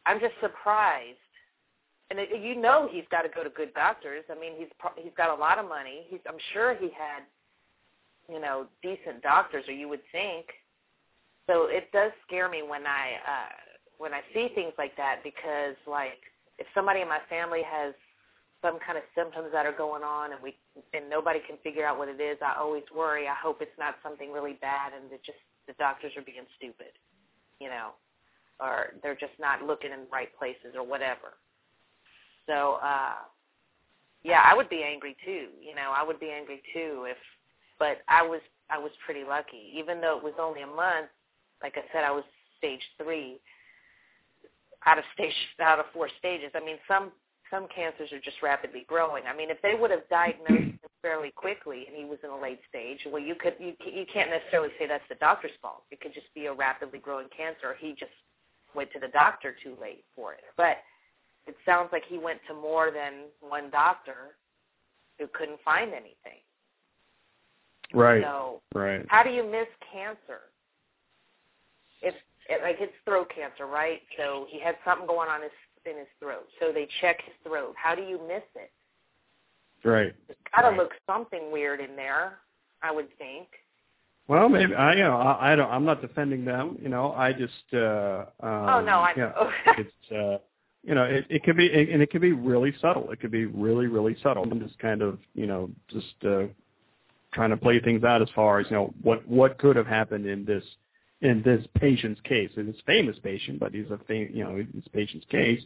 [0.06, 1.18] I'm just surprised.
[2.10, 4.24] And it, you know he's got to go to good doctors.
[4.30, 6.06] I mean, he's he's got a lot of money.
[6.08, 7.24] He's I'm sure he had
[8.28, 10.46] you know, decent doctors or you would think.
[11.46, 13.52] So it does scare me when I uh
[13.98, 16.18] when I see things like that because like
[16.58, 17.94] if somebody in my family has
[18.62, 20.56] some kind of symptoms that are going on and we
[20.96, 23.28] and nobody can figure out what it is, I always worry.
[23.28, 26.96] I hope it's not something really bad and that just the doctors are being stupid,
[27.60, 27.90] you know,
[28.60, 31.34] or they're just not looking in the right places or whatever.
[32.46, 33.14] So, uh
[34.22, 35.48] yeah, I would be angry too.
[35.60, 37.18] You know, I would be angry too if
[37.78, 38.40] but I was
[38.70, 39.70] I was pretty lucky.
[39.76, 41.08] Even though it was only a month,
[41.62, 42.24] like I said, I was
[42.58, 43.38] stage three
[44.86, 46.50] out of stage out of four stages.
[46.54, 47.12] I mean, some
[47.50, 49.24] some cancers are just rapidly growing.
[49.28, 50.73] I mean, if they would have diagnosed
[51.04, 54.30] fairly quickly and he was in a late stage, well, you could you you can't
[54.30, 55.82] necessarily say that's the doctor's fault.
[55.90, 57.76] It could just be a rapidly growing cancer.
[57.78, 58.16] He just
[58.74, 60.40] went to the doctor too late for it.
[60.56, 60.78] But
[61.46, 64.36] it sounds like he went to more than one doctor
[65.18, 66.40] who couldn't find anything.
[67.92, 68.22] Right.
[68.22, 69.04] So right.
[69.08, 70.48] how do you miss cancer?
[72.00, 72.16] It's
[72.48, 74.00] it, like it's throat cancer, right?
[74.16, 75.52] So he had something going on his
[75.84, 76.46] in his throat.
[76.58, 77.74] So they check his throat.
[77.76, 78.72] How do you miss it?
[79.84, 80.14] Right.
[80.26, 80.78] There's got to right.
[80.78, 82.38] look something weird in there,
[82.82, 83.48] I would think.
[84.26, 85.70] Well, maybe I, you know, I, I don't.
[85.70, 86.78] I'm not defending them.
[86.80, 87.52] You know, I just.
[87.74, 89.50] uh um, Oh no, I know.
[89.78, 90.12] it's.
[90.12, 90.38] uh
[90.86, 93.10] you know, it, it could be, and it could be really subtle.
[93.10, 94.42] It could be really, really subtle.
[94.42, 96.44] And just kind of, you know, just uh,
[97.32, 100.26] trying to play things out as far as you know what what could have happened
[100.26, 100.64] in this
[101.22, 102.50] in this patient's case.
[102.56, 105.60] It's famous patient, but he's a fam- you know this patient's case.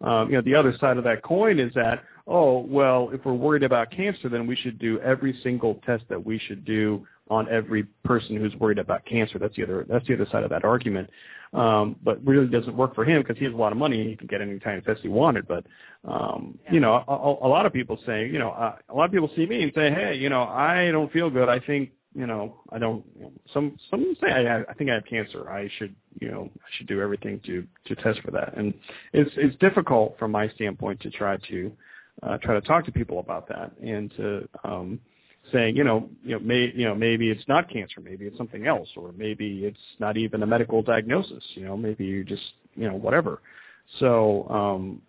[0.00, 3.34] Um, you know, the other side of that coin is that oh well, if we're
[3.34, 7.48] worried about cancer, then we should do every single test that we should do on
[7.48, 9.38] every person who's worried about cancer.
[9.38, 11.10] That's the other that's the other side of that argument.
[11.52, 14.10] Um, but really doesn't work for him because he has a lot of money and
[14.10, 15.46] he can get any kind of test he wanted.
[15.46, 15.64] But
[16.04, 19.12] um, you know, a, a lot of people say, you know, uh, a lot of
[19.12, 21.48] people see me and say, hey, you know, I don't feel good.
[21.48, 23.04] I think you know, I don't.
[23.52, 25.50] Some some say I, I think I have cancer.
[25.50, 28.56] I should, you know, I should do everything to to test for that.
[28.56, 28.72] And
[29.12, 31.72] it's it's difficult from my standpoint to try to
[32.22, 34.98] uh, try to talk to people about that and to um,
[35.52, 38.66] saying, you know, you know, may, you know, maybe it's not cancer, maybe it's something
[38.66, 41.44] else, or maybe it's not even a medical diagnosis.
[41.54, 43.42] You know, maybe you just, you know, whatever.
[44.00, 45.02] So, um,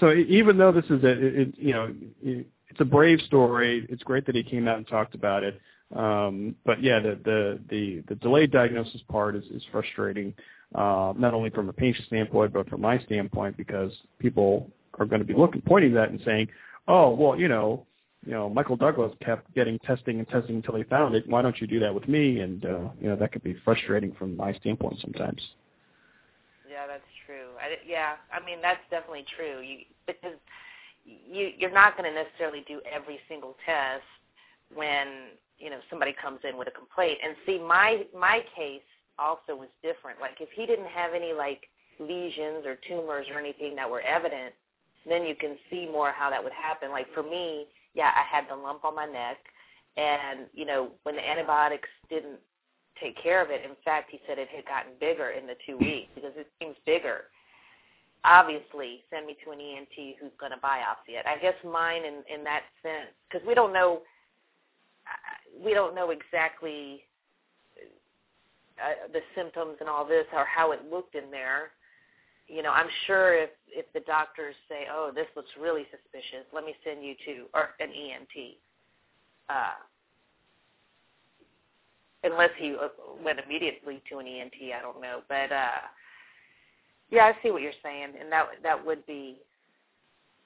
[0.00, 3.86] so even though this is a, it, you know, it, it's a brave story.
[3.88, 5.60] It's great that he came out and talked about it.
[5.94, 10.34] Um, but yeah, the, the, the, the delayed diagnosis part is, is frustrating,
[10.74, 15.20] uh, not only from a patient standpoint, but from my standpoint, because people are going
[15.20, 16.48] to be looking, pointing that and saying,
[16.88, 17.86] oh, well, you know,
[18.24, 21.28] you know, Michael Douglas kept getting testing and testing until he found it.
[21.28, 22.40] Why don't you do that with me?
[22.40, 25.42] And, uh, you know, that could be frustrating from my standpoint sometimes.
[26.72, 27.52] Yeah, that's true.
[27.60, 29.60] I, yeah, I mean that's definitely true.
[29.60, 30.38] You because
[31.04, 34.02] you you're not going to necessarily do every single test
[34.74, 37.18] when you know somebody comes in with a complaint.
[37.24, 38.82] And see, my my case
[39.18, 40.20] also was different.
[40.20, 41.68] Like if he didn't have any like
[42.00, 44.54] lesions or tumors or anything that were evident,
[45.08, 46.90] then you can see more how that would happen.
[46.90, 49.38] Like for me, yeah, I had the lump on my neck,
[49.96, 52.40] and you know when the antibiotics didn't
[53.00, 53.62] take care of it.
[53.64, 56.76] In fact, he said it had gotten bigger in the two weeks because it seems
[56.86, 57.24] bigger.
[58.24, 61.26] Obviously, send me to an ENT who's going to biopsy it.
[61.26, 64.02] I guess mine in in that sense because we don't know
[65.64, 67.04] we don't know exactly
[68.82, 71.70] uh, the symptoms and all this or how it looked in there.
[72.48, 76.46] You know, I'm sure if if the doctors say, "Oh, this looks really suspicious.
[76.52, 78.58] Let me send you to or an ENT."
[79.48, 79.74] Uh,
[82.24, 82.88] unless he uh,
[83.24, 84.54] went immediately to an ENT.
[84.76, 85.82] I don't know, but uh,
[87.10, 89.38] yeah, I see what you're saying, and that that would be.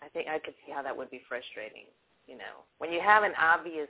[0.02, 1.84] I think I could see how that would be frustrating.
[2.26, 3.88] You know, when you have an obvious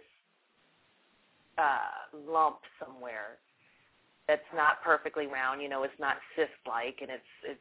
[1.59, 3.39] uh, lump somewhere
[4.29, 7.61] that's not perfectly round, you know, it's not cyst-like and it's it's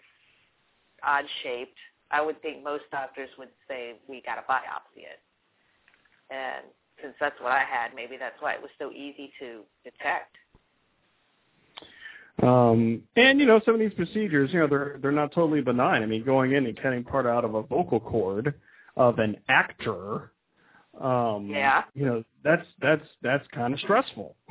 [1.03, 1.77] odd shaped.
[2.11, 5.21] I would think most doctors would say we got to biopsy it,
[6.29, 6.65] and
[7.01, 10.35] since that's what I had, maybe that's why it was so easy to detect.
[12.41, 16.03] Um, and you know, some of these procedures, you know, they're they're not totally benign.
[16.03, 18.53] I mean, going in and cutting part out of a vocal cord
[18.97, 20.31] of an actor,
[21.01, 24.35] um, yeah, you know, that's that's that's kind of stressful.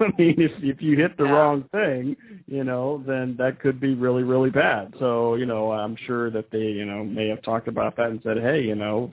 [0.00, 1.32] I mean, if if you hit the Yeah.
[1.34, 2.16] wrong thing,
[2.46, 4.94] you know, then that could be really really bad.
[4.98, 8.20] So you know, I'm sure that they you know may have talked about that and
[8.22, 9.12] said, hey, you know,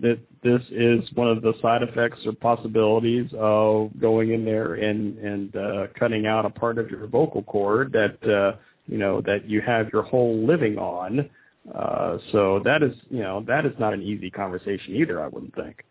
[0.00, 5.18] that this is one of the side effects or possibilities of going in there and
[5.18, 8.56] and uh, cutting out a part of your vocal cord that uh,
[8.86, 11.28] you know that you have your whole living on.
[11.74, 15.22] Uh, so that is you know that is not an easy conversation either.
[15.22, 15.84] I wouldn't think.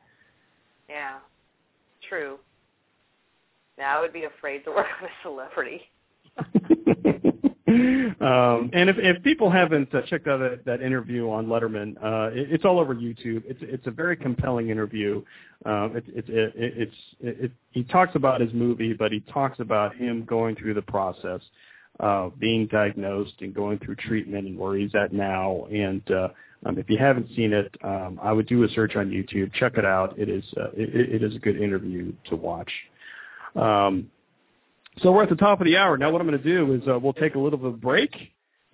[0.92, 1.20] Yeah,
[2.10, 2.38] true.
[3.78, 5.82] Now I would be afraid to work with a celebrity.
[8.20, 12.30] um, and if, if people haven't uh, checked out that, that interview on Letterman, uh,
[12.34, 13.44] it, it's all over YouTube.
[13.46, 15.24] It's it's a very compelling interview.
[15.66, 19.60] Um, it, it, it, it's it, it, he talks about his movie, but he talks
[19.60, 21.42] about him going through the process
[22.00, 25.66] of being diagnosed and going through treatment and where he's at now.
[25.72, 26.30] And uh,
[26.66, 29.54] um, if you haven't seen it, um, I would do a search on YouTube.
[29.54, 30.18] Check it out.
[30.18, 32.72] It is uh, it, it is a good interview to watch.
[33.56, 34.10] Um,
[35.02, 35.98] so we're at the top of the hour.
[35.98, 37.78] Now what I'm going to do is uh, we'll take a little bit of a
[37.78, 38.14] break,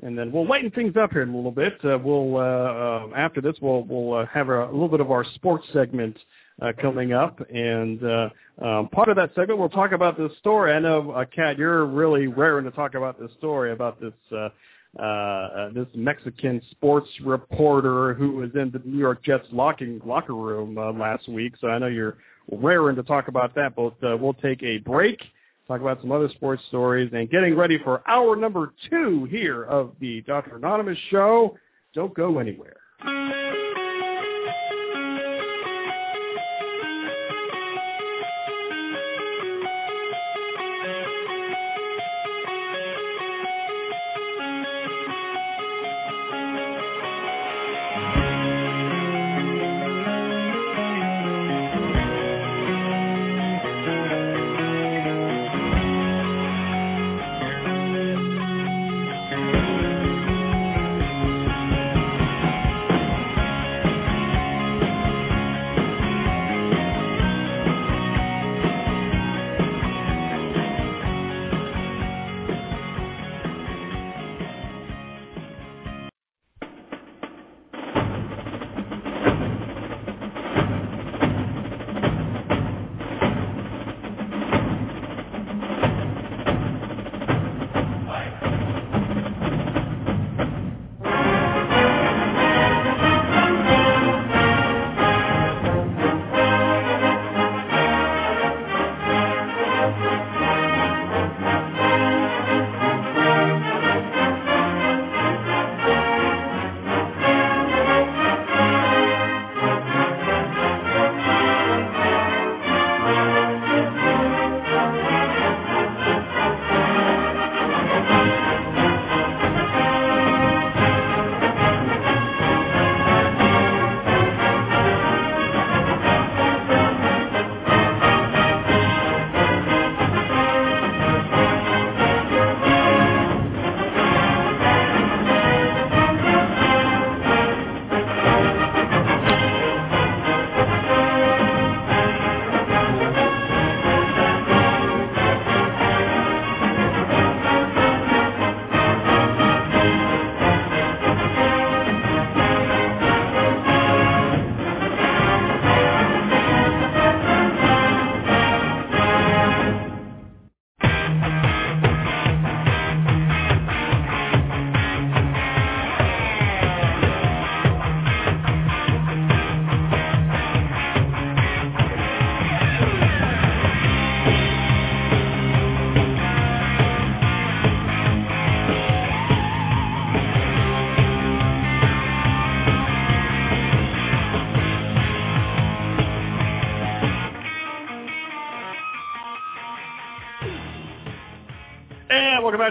[0.01, 1.73] and then we'll lighten things up here in a little bit.
[1.83, 5.11] Uh, we'll uh, uh, after this we'll we'll uh, have a, a little bit of
[5.11, 6.17] our sports segment
[6.81, 10.73] coming up, and um, part of that segment we'll talk about this story.
[10.73, 14.13] I know, Kat, you're really raring to talk about this story about this.
[14.97, 20.33] Uh, uh, this Mexican sports reporter who was in the New York Jets locking locker
[20.33, 21.53] room uh, last week.
[21.61, 22.17] So I know you're
[22.51, 23.75] raring to talk about that.
[23.75, 25.19] But uh, we'll take a break,
[25.67, 29.91] talk about some other sports stories, and getting ready for hour number two here of
[29.99, 30.55] the Dr.
[30.55, 31.57] Anonymous show.
[31.93, 32.77] Don't go anywhere.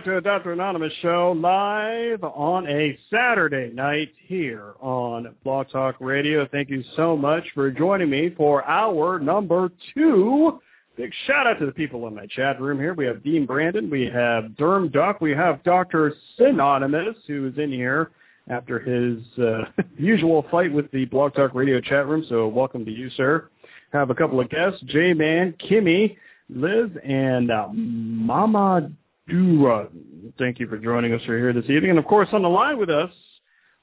[0.07, 0.53] To the Dr.
[0.53, 6.47] Anonymous show live on a Saturday night here on Blog Talk Radio.
[6.47, 10.61] Thank you so much for joining me for hour number two.
[10.97, 12.95] Big shout out to the people in my chat room here.
[12.95, 16.15] We have Dean Brandon, we have Derm Duck, we have Dr.
[16.37, 18.13] Synonymous who is in here
[18.49, 19.65] after his uh,
[19.99, 22.25] usual fight with the Blog Talk Radio chat room.
[22.29, 23.49] So welcome to you, sir.
[23.93, 26.17] Have a couple of guests, J-Man, Kimmy,
[26.49, 28.89] Liz, and uh, Mama
[29.29, 29.89] Dura.
[30.39, 31.91] Thank you for joining us here this evening.
[31.91, 33.11] And, of course, on the line with us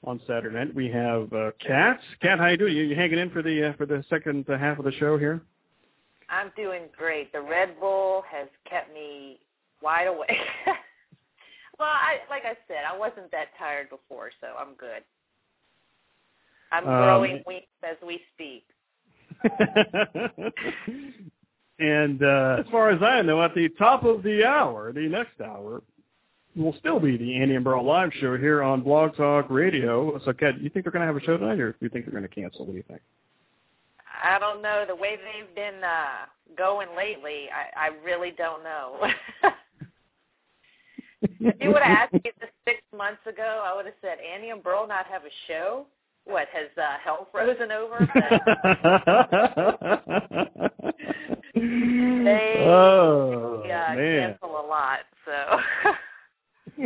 [0.02, 2.00] on Saturday night, we have uh, Kat.
[2.20, 2.76] Kat, how you doing?
[2.76, 5.42] You, you hanging in for the uh, for the second half of the show here?
[6.30, 7.32] I'm doing great.
[7.32, 9.38] The Red Bull has kept me
[9.82, 10.30] wide awake.
[11.78, 15.02] well, I like I said, I wasn't that tired before, so I'm good.
[16.72, 18.64] I'm Um, growing weeks as we speak.
[21.78, 25.40] and uh, as far as I know, at the top of the hour, the next
[25.40, 25.82] hour,
[26.56, 30.20] will still be the Andy and Burl live show here on Blog Talk Radio.
[30.24, 32.04] So, Kat, you think they're going to have a show tonight, or do you think
[32.04, 32.64] they're going to cancel?
[32.64, 33.00] What do you think?
[34.22, 37.48] I don't know the way they've been uh going lately.
[37.52, 39.10] I, I really don't know.
[41.22, 44.50] if you would have asked me this six months ago, I would have said Andy
[44.50, 45.86] and Burl not have a show.
[46.26, 47.98] What has uh, hell frozen over?
[51.54, 54.30] they oh, uh, man.
[54.32, 55.60] cancel a lot, so.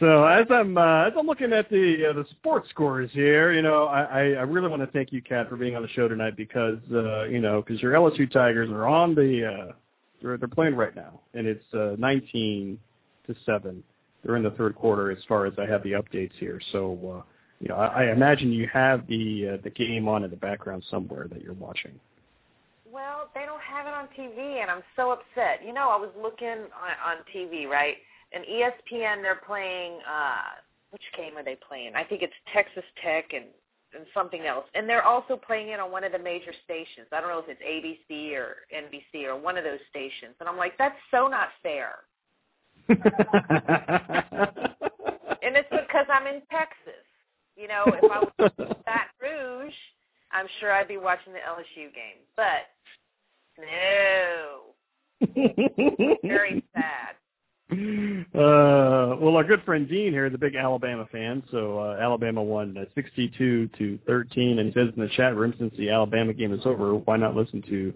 [0.00, 3.62] so as I'm uh, as I'm looking at the uh, the sports scores here, you
[3.62, 6.08] know, I, I I really want to thank you, Kat, for being on the show
[6.08, 9.72] tonight because uh, you know because your LSU Tigers are on the uh,
[10.20, 12.78] they're they're playing right now, and it's uh, 19
[13.26, 13.82] to seven.
[14.24, 16.60] They're in the third quarter as far as I have the updates here.
[16.72, 17.22] So uh,
[17.60, 20.84] you know, I, I imagine you have the uh, the game on in the background
[20.90, 22.00] somewhere that you're watching.
[22.92, 25.64] Well, they don't have it on TV, and I'm so upset.
[25.64, 27.96] You know, I was looking on, on TV, right?
[28.32, 29.98] And ESPN, they're playing.
[30.08, 30.58] uh
[30.90, 31.92] Which game are they playing?
[31.94, 33.44] I think it's Texas Tech and
[33.94, 34.64] and something else.
[34.74, 37.08] And they're also playing it on one of the major stations.
[37.12, 40.34] I don't know if it's ABC or NBC or one of those stations.
[40.40, 41.96] And I'm like, that's so not fair.
[42.88, 42.98] and
[45.56, 47.02] it's because I'm in Texas.
[47.56, 49.74] You know, if I was in Baton Rouge,
[50.32, 52.18] I'm sure I'd be watching the LSU game.
[52.36, 52.68] But
[53.58, 54.70] no,
[56.22, 57.16] very sad.
[57.72, 62.42] Uh, well, our good friend Dean here is a big Alabama fan, so uh, Alabama
[62.42, 66.32] won uh, 62 to 13, and he says in the chat room, since the Alabama
[66.32, 67.94] game is over, why not listen to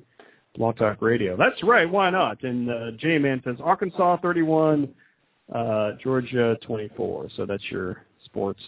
[0.57, 1.37] Blog Talk Radio?
[1.37, 2.43] That's right, why not?
[2.45, 4.89] And uh, J-Man says Arkansas 31,
[5.53, 7.31] uh, Georgia 24.
[7.37, 8.63] So that's your sports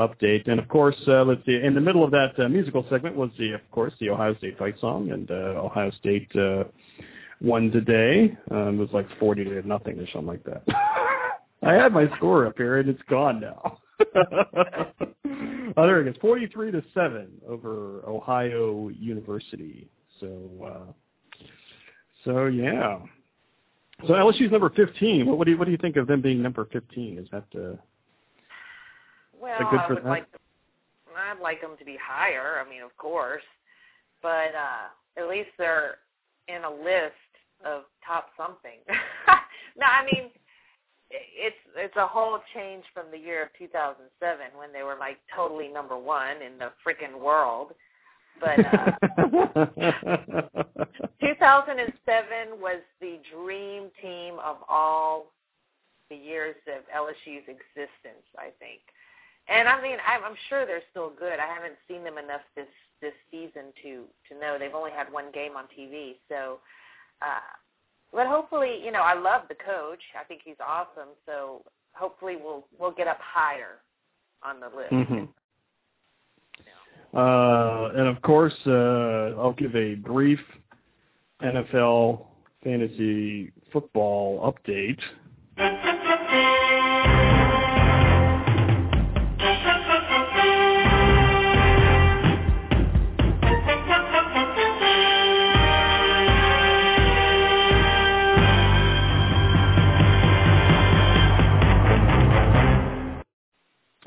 [0.00, 0.48] update.
[0.50, 3.30] And of course, uh, let's see, in the middle of that uh, musical segment was
[3.38, 6.64] the, of course, the Ohio State fight song, and uh, Ohio State uh,
[7.40, 8.36] won today.
[8.50, 10.62] Um, it was like 40 to nothing or something like that.
[11.62, 13.78] I had my score up here, and it's gone now.
[15.76, 19.88] oh, there it is, 43 to seven over Ohio University.
[20.20, 21.44] So, uh,
[22.24, 22.98] so yeah.
[24.06, 25.26] So LSU's number 15.
[25.26, 27.18] What, what do you what do you think of them being number 15?
[27.18, 27.76] Is that uh,
[29.40, 30.10] Well, I for would them?
[30.10, 30.40] like them,
[31.16, 32.62] I'd like them to be higher.
[32.64, 33.42] I mean, of course,
[34.22, 35.96] but uh, at least they're
[36.48, 37.14] in a list
[37.64, 38.78] of top something.
[38.88, 40.30] no, I mean,
[41.10, 45.68] it's it's a whole change from the year of 2007 when they were like totally
[45.68, 47.72] number one in the freaking world.
[48.40, 48.92] But uh,
[51.20, 55.32] 2007 was the dream team of all
[56.08, 58.80] the years of LSU's existence, I think.
[59.50, 61.38] And I mean, I'm, I'm sure they're still good.
[61.40, 62.68] I haven't seen them enough this
[63.02, 66.16] this season to to know they've only had one game on TV.
[66.28, 66.60] So,
[67.20, 67.40] uh,
[68.12, 70.00] but hopefully, you know, I love the coach.
[70.18, 71.10] I think he's awesome.
[71.26, 71.62] So
[71.94, 73.80] hopefully, we'll we'll get up higher
[74.42, 74.92] on the list.
[74.92, 75.28] Mhm.
[77.12, 80.40] Uh, and of course, uh, I'll give a brief
[81.42, 82.26] NFL
[82.62, 85.00] fantasy football update.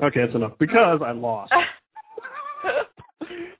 [0.00, 1.52] Okay, that's enough because I lost.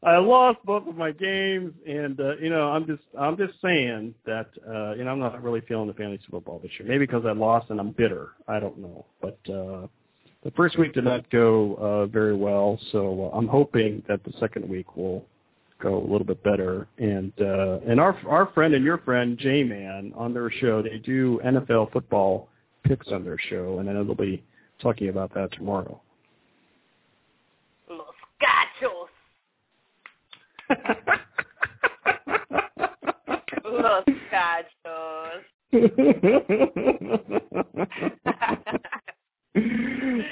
[0.02, 4.14] I lost both of my games, and uh, you know, I'm just I'm just saying
[4.26, 6.88] that uh, you know I'm not really feeling the fantasy football this year.
[6.88, 8.32] Maybe because I lost and I'm bitter.
[8.46, 9.86] I don't know, but uh,
[10.42, 14.32] the first week did not go uh, very well, so uh, I'm hoping that the
[14.38, 15.24] second week will
[15.80, 16.86] go a little bit better.
[16.98, 20.98] And uh, and our our friend and your friend J Man on their show, they
[20.98, 22.48] do NFL football
[22.84, 24.44] picks on their show, and I know they'll be
[24.80, 26.00] talking about that tomorrow.
[27.88, 29.08] Los Gachos.
[33.64, 35.42] Los Gachos.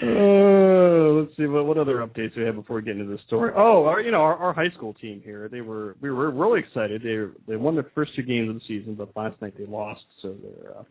[0.03, 3.53] uh, let's see what what other updates we have before we get into this story.
[3.57, 5.49] Oh, our you know our, our high school team here.
[5.49, 7.03] They were we were really excited.
[7.03, 10.05] They they won their first two games of the season, but last night they lost,
[10.21, 10.85] so they're uh,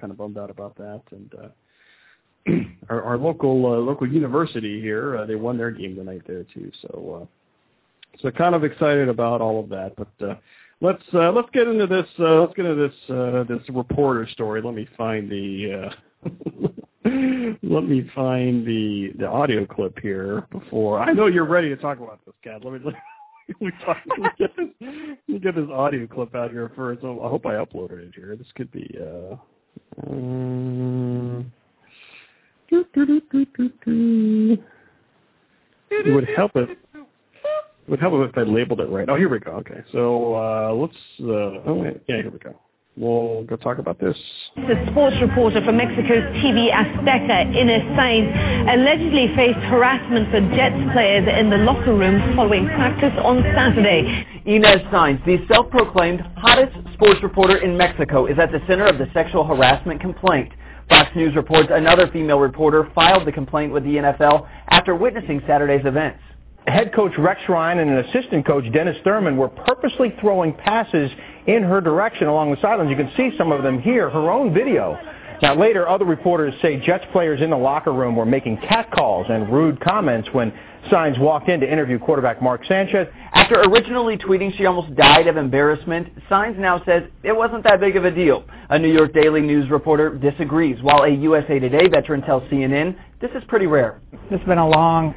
[0.00, 1.02] kind of bummed out about that.
[1.10, 1.48] And uh,
[2.88, 6.70] our, our local uh, local university here, uh, they won their game tonight there too.
[6.82, 7.26] So uh,
[8.20, 9.94] so kind of excited about all of that.
[9.96, 10.34] But uh,
[10.80, 14.62] let's uh, let's get into this uh, let's get into this uh, this reporter story.
[14.62, 15.90] Let me find the.
[16.24, 16.28] Uh,
[17.62, 21.00] Let me find the the audio clip here before.
[21.00, 22.64] I know you're ready to talk about this, Kat.
[22.64, 22.80] Let me
[23.48, 24.68] let me, talk, let get this
[25.26, 27.02] me get this audio clip out here first.
[27.04, 28.36] I hope I uploaded it here.
[28.36, 28.98] This could be.
[29.00, 29.36] Uh,
[30.06, 31.50] um,
[35.90, 36.68] it would help if
[37.88, 39.08] it would help if I labeled it right.
[39.08, 39.52] Oh, here we go.
[39.64, 40.92] Okay, so uh, let's.
[41.18, 42.54] Uh, oh wait, yeah, here we go.
[42.98, 44.14] We'll go talk about this.
[44.56, 51.26] The sports reporter for Mexico's TV Azteca, Inés Sainz, allegedly faced harassment for Jets players
[51.32, 54.26] in the locker room following practice on Saturday.
[54.46, 59.06] Inés Sainz, the self-proclaimed hottest sports reporter in Mexico, is at the center of the
[59.14, 60.52] sexual harassment complaint.
[60.90, 65.86] Fox News reports another female reporter filed the complaint with the NFL after witnessing Saturday's
[65.86, 66.20] events
[66.70, 71.10] head coach Rex Ryan and an assistant coach Dennis Thurman were purposely throwing passes
[71.46, 72.90] in her direction along the sidelines.
[72.90, 74.98] You can see some of them here, her own video.
[75.40, 79.52] Now later, other reporters say Jets players in the locker room were making catcalls and
[79.52, 80.52] rude comments when
[80.90, 83.06] Sainz walked in to interview quarterback Mark Sanchez.
[83.32, 87.96] After originally tweeting she almost died of embarrassment, Sainz now says it wasn't that big
[87.96, 88.44] of a deal.
[88.70, 93.30] A New York Daily News reporter disagrees, while a USA Today veteran tells CNN this
[93.36, 94.00] is pretty rare.
[94.30, 95.14] It's been a long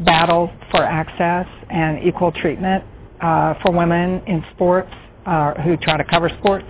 [0.00, 2.84] battle for access and equal treatment
[3.20, 4.92] uh, for women in sports
[5.26, 6.66] uh, who try to cover sports.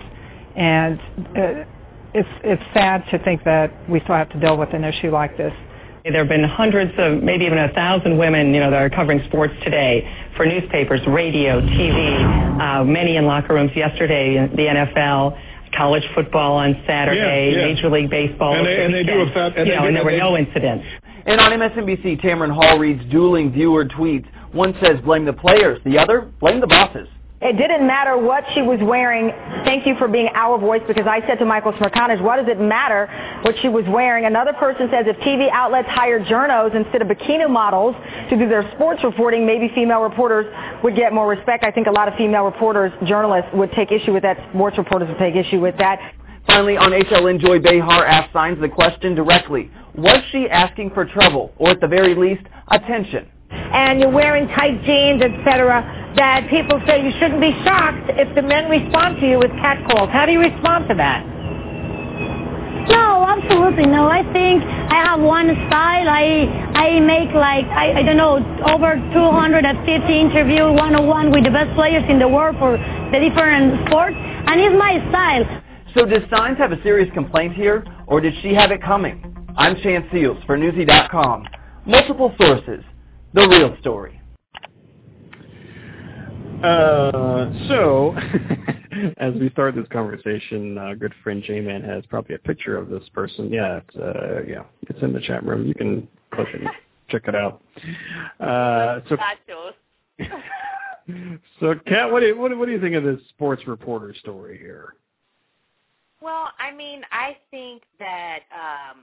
[0.55, 1.65] And uh,
[2.13, 5.37] it's, it's sad to think that we still have to deal with an issue like
[5.37, 5.53] this.
[6.03, 9.21] There have been hundreds of, maybe even a thousand women, you know, that are covering
[9.27, 15.39] sports today for newspapers, radio, TV, uh, many in locker rooms yesterday, the NFL,
[15.75, 17.73] college football on Saturday, yeah, yeah.
[17.73, 18.55] Major League Baseball.
[18.55, 20.17] And they, and they do a fat, and, you know, do, and there were they,
[20.17, 20.85] no incidents.
[21.29, 24.25] And on MSNBC, Tamron Hall reads dueling viewer tweets.
[24.51, 27.07] One says blame the players, the other blame the bosses.
[27.39, 29.29] It didn't matter what she was wearing.
[29.63, 32.59] Thank you for being our voice because I said to Michael Smerconish, what does it
[32.59, 33.05] matter
[33.43, 34.25] what she was wearing?
[34.25, 37.95] Another person says if TV outlets hired journos instead of bikini models
[38.31, 40.47] to do their sports reporting, maybe female reporters
[40.83, 41.63] would get more respect.
[41.63, 44.37] I think a lot of female reporters, journalists would take issue with that.
[44.49, 45.99] Sports reporters would take issue with that.
[46.47, 49.69] Finally, on HLN, Joy Behar asked Sainz the question directly.
[49.99, 53.27] Was she asking for trouble, or at the very least, attention?
[53.51, 55.83] And you're wearing tight jeans, etc.,
[56.15, 60.09] that people say you shouldn't be shocked if the men respond to you with catcalls.
[60.09, 61.19] How do you respond to that?
[62.87, 64.07] No, absolutely no.
[64.07, 66.07] I think I have one style.
[66.07, 66.47] I
[66.79, 68.39] I make like I, I don't know
[68.71, 69.67] over 250
[70.15, 72.77] interview one on one with the best players in the world for
[73.11, 75.43] the different sports, and it's my style.
[75.93, 79.28] So does Sainz have a serious complaint here, or did she have it coming?
[79.59, 81.45] I'm Chance Seals for Newsy.com.
[81.85, 82.81] Multiple sources.
[83.33, 84.21] The real story.
[86.63, 88.15] Uh, so,
[89.17, 93.03] as we start this conversation, uh, good friend J-Man has probably a picture of this
[93.09, 93.51] person.
[93.51, 95.67] Yeah, it's, uh, yeah, it's in the chat room.
[95.67, 96.69] You can click and
[97.09, 97.61] check it out.
[98.39, 99.17] Uh, so,
[101.59, 104.57] so Kat, what do you, what, what do you think of this sports reporter story
[104.57, 104.95] here?
[106.21, 108.99] Well, I mean, I think that um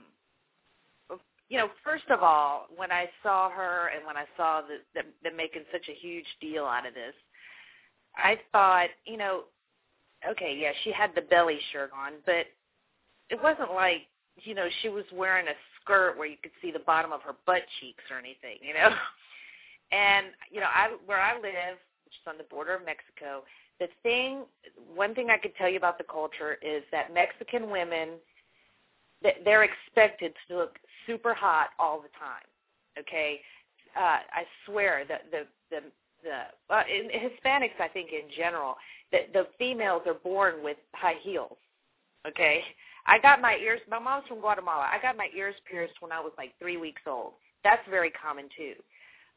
[1.49, 5.11] you know, first of all, when I saw her and when I saw that them,
[5.23, 7.13] them making such a huge deal out of this,
[8.15, 9.43] I thought, you know,
[10.29, 12.47] okay, yeah, she had the belly shirt on, but
[13.29, 14.07] it wasn't like,
[14.43, 17.33] you know, she was wearing a skirt where you could see the bottom of her
[17.45, 18.89] butt cheeks or anything, you know.
[19.89, 23.43] And you know, I where I live, which is on the border of Mexico,
[23.79, 24.43] the thing,
[24.93, 28.09] one thing I could tell you about the culture is that Mexican women,
[29.45, 30.77] they're expected to look
[31.07, 32.45] super hot all the time.
[32.99, 33.41] Okay,
[33.95, 35.81] uh, I swear that the the
[36.23, 38.75] the uh, in Hispanics, I think in general,
[39.11, 41.57] that the females are born with high heels.
[42.27, 42.61] Okay,
[43.05, 43.79] I got my ears.
[43.89, 44.87] My mom's from Guatemala.
[44.91, 47.33] I got my ears pierced when I was like three weeks old.
[47.63, 48.73] That's very common too.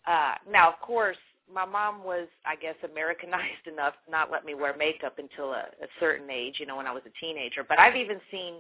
[0.07, 1.17] Uh, now, of course,
[1.53, 5.67] my mom was, I guess, Americanized enough to not let me wear makeup until a,
[5.83, 7.65] a certain age, you know, when I was a teenager.
[7.67, 8.55] But I've even seen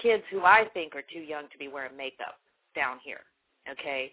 [0.00, 2.38] kids who I think are too young to be wearing makeup
[2.74, 3.20] down here.
[3.70, 4.12] Okay,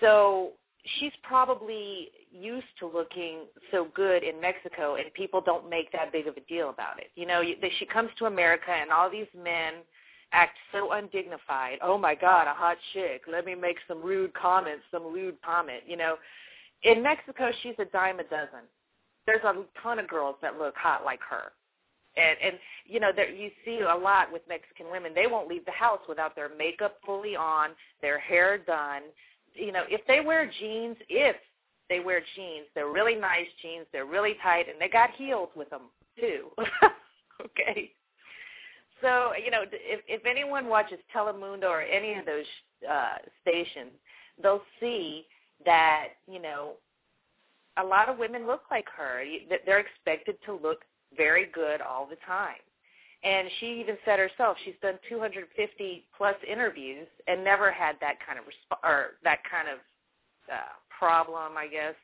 [0.00, 0.52] so
[0.98, 6.26] she's probably used to looking so good in Mexico, and people don't make that big
[6.26, 7.10] of a deal about it.
[7.14, 7.42] You know,
[7.78, 9.74] she comes to America, and all these men
[10.32, 11.78] act so undignified.
[11.82, 13.22] Oh my God, a hot chick.
[13.30, 15.82] Let me make some rude comments, some lewd comment.
[15.86, 16.16] You know,
[16.82, 18.68] in Mexico, she's a dime a dozen.
[19.26, 21.52] There's a ton of girls that look hot like her.
[22.18, 25.12] And, and you know, there, you see a lot with Mexican women.
[25.14, 27.70] They won't leave the house without their makeup fully on,
[28.02, 29.02] their hair done.
[29.54, 31.36] You know, if they wear jeans, if
[31.88, 35.70] they wear jeans, they're really nice jeans, they're really tight, and they got heels with
[35.70, 35.82] them
[36.18, 36.48] too.
[37.44, 37.90] okay.
[39.00, 42.44] So you know, if if anyone watches Telemundo or any of those
[42.90, 43.92] uh, stations,
[44.42, 45.26] they'll see
[45.64, 46.72] that you know
[47.78, 49.22] a lot of women look like her.
[49.64, 50.82] They're expected to look
[51.16, 52.60] very good all the time.
[53.24, 58.38] And she even said herself she's done 250 plus interviews and never had that kind
[58.38, 59.78] of resp- or that kind of
[60.52, 61.94] uh, problem, I guess.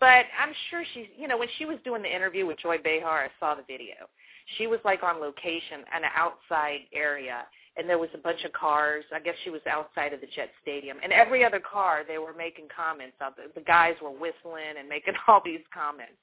[0.00, 3.24] But I'm sure she's, you know, when she was doing the interview with Joy Behar,
[3.24, 4.08] I saw the video.
[4.56, 7.44] She was like on location an outside area,
[7.76, 9.04] and there was a bunch of cars.
[9.14, 12.32] I guess she was outside of the Jet Stadium, and every other car they were
[12.32, 13.16] making comments
[13.54, 16.16] the guys were whistling and making all these comments.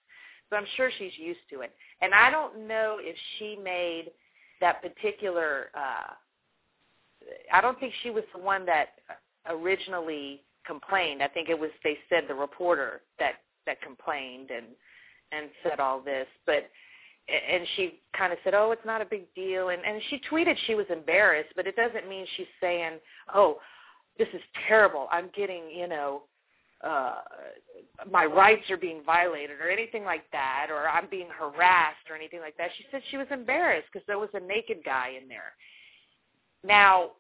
[0.50, 1.74] So I'm sure she's used to it.
[2.02, 4.12] And I don't know if she made
[4.62, 5.68] that particular.
[5.76, 6.14] uh
[7.52, 8.90] I don't think she was the one that
[9.50, 11.24] originally complained.
[11.24, 13.36] I think it was they said the reporter that
[13.66, 14.66] that complained and
[15.32, 16.70] and said all this, but
[17.28, 20.56] and she kind of said, "Oh, it's not a big deal," and and she tweeted
[20.68, 23.00] she was embarrassed, but it doesn't mean she's saying,
[23.34, 23.60] "Oh,
[24.18, 25.08] this is terrible.
[25.12, 26.24] I'm getting, you know,
[26.84, 27.22] uh
[28.12, 32.42] my rights are being violated or anything like that or I'm being harassed or anything
[32.42, 32.70] like that.
[32.78, 35.54] She said she was embarrassed because there was a naked guy in there.
[36.64, 37.12] Now,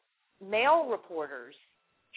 [0.45, 1.56] male reporters,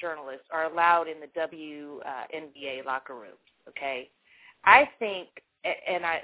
[0.01, 3.37] journalists are allowed in the WNBA locker rooms,
[3.69, 4.11] okay?
[4.65, 5.29] I think
[5.65, 6.23] and I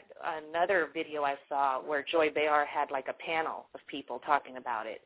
[0.49, 4.87] another video I saw where Joy Behar had like a panel of people talking about
[4.87, 5.01] it.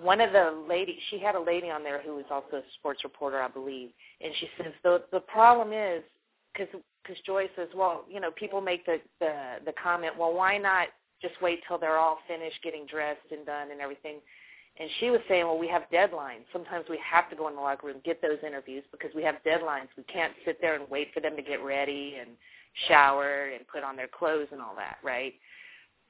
[0.00, 3.04] One of the ladies, she had a lady on there who was also a sports
[3.04, 3.90] reporter, I believe,
[4.20, 6.02] and she says the the problem is
[6.52, 6.68] because
[7.02, 10.88] because Joy says, well, you know, people make the the the comment, well, why not
[11.20, 14.16] just wait till they're all finished getting dressed and done and everything.
[14.78, 16.44] And she was saying, well, we have deadlines.
[16.52, 19.36] Sometimes we have to go in the locker room, get those interviews because we have
[19.44, 19.88] deadlines.
[19.96, 22.30] We can't sit there and wait for them to get ready and
[22.88, 25.34] shower and put on their clothes and all that, right?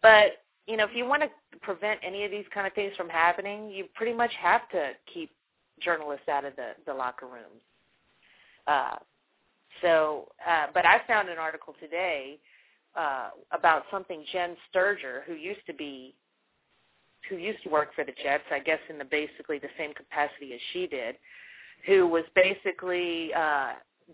[0.03, 1.29] But you know, if you want to
[1.61, 5.31] prevent any of these kind of things from happening, you pretty much have to keep
[5.81, 7.63] journalists out of the the locker rooms.
[8.67, 8.97] Uh,
[9.83, 12.39] so, uh, but I found an article today
[12.97, 16.15] uh, about something Jenn Sterger, who used to be,
[17.29, 20.53] who used to work for the Jets, I guess in the basically the same capacity
[20.55, 21.17] as she did,
[21.87, 23.73] who was basically uh,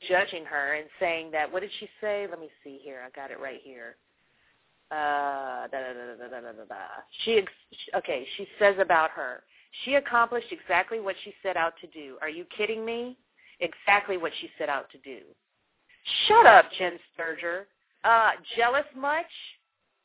[0.09, 2.27] judging her and saying that what did she say?
[2.29, 3.01] Let me see here.
[3.05, 3.97] I got it right here.
[4.91, 6.75] Uh, da, da, da.
[7.25, 7.43] She
[7.97, 8.27] okay.
[8.37, 9.43] She says about her.
[9.85, 12.17] She accomplished exactly what she set out to do.
[12.23, 13.17] Are you kidding me?
[13.61, 15.19] Exactly what she set out to do.
[16.29, 17.67] Shut up, Jenn Sterger.
[18.05, 19.27] Uh, jealous much?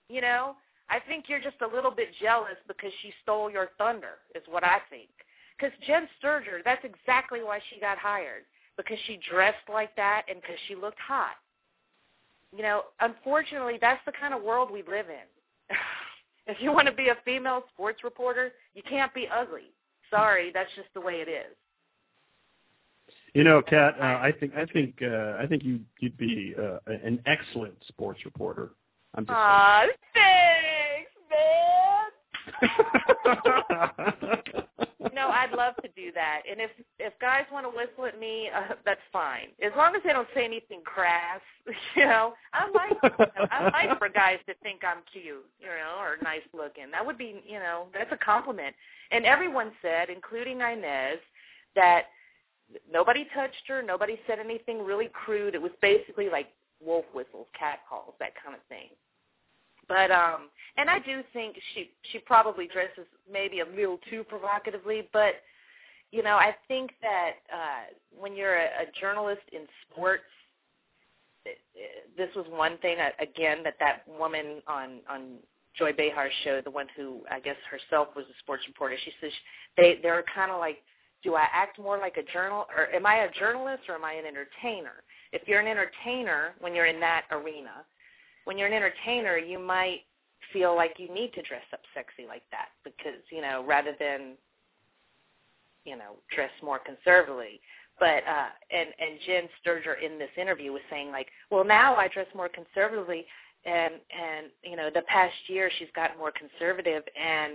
[0.10, 0.56] You know,
[0.90, 4.64] I think you're just a little bit jealous because she stole your thunder, is what
[4.64, 5.10] I think.
[5.58, 8.44] Because Jenn Sterger, that's exactly why she got hired
[8.78, 11.36] because she dressed like that and because she looked hot.
[12.56, 15.76] You know, unfortunately, that's the kind of world we live in.
[16.48, 19.72] if you want to be a female sports reporter, you can't be ugly.
[20.10, 21.56] Sorry, that's just the way it is.
[23.34, 26.80] You know, Kat, uh, I think I think uh, I think you you'd be uh,
[26.86, 28.72] an excellent sports reporter.
[29.16, 31.12] I'm just Aw, thanks,
[34.52, 34.64] man.
[35.62, 36.42] love to do that.
[36.50, 39.50] And if if guys want to whistle at me, uh, that's fine.
[39.64, 41.42] As long as they don't say anything crass,
[41.96, 42.34] you know.
[42.54, 43.14] I like
[43.52, 46.92] I like for guys to think I'm cute, you know, or nice looking.
[46.92, 48.76] That would be, you know, that's a compliment.
[49.12, 51.22] And everyone said, including Inés,
[51.76, 52.04] that
[52.92, 55.56] nobody touched her, nobody said anything really crude.
[55.56, 56.48] It was basically like
[56.84, 58.90] wolf whistles, cat calls, that kind of thing.
[59.88, 65.10] But um and I do think she she probably dresses maybe a little too provocatively,
[65.14, 65.36] but
[66.12, 70.24] you know, I think that uh when you're a, a journalist in sports
[72.18, 75.38] this was one thing again that that woman on on
[75.78, 79.32] Joy Behar's show, the one who I guess herself was a sports reporter, she says
[79.78, 80.78] they they're kind of like,
[81.24, 84.14] do I act more like a journal or am I a journalist or am I
[84.14, 85.04] an entertainer?
[85.32, 87.86] if you're an entertainer when you're in that arena,
[88.46, 90.02] when you're an entertainer, you might
[90.52, 94.34] feel like you need to dress up sexy like that because you know rather than
[95.86, 97.60] you know dress more conservatively
[98.00, 102.08] but uh and and Jenn Sterger in this interview was saying like well now I
[102.08, 103.26] dress more conservatively
[103.66, 107.54] and and you know the past year she's gotten more conservative and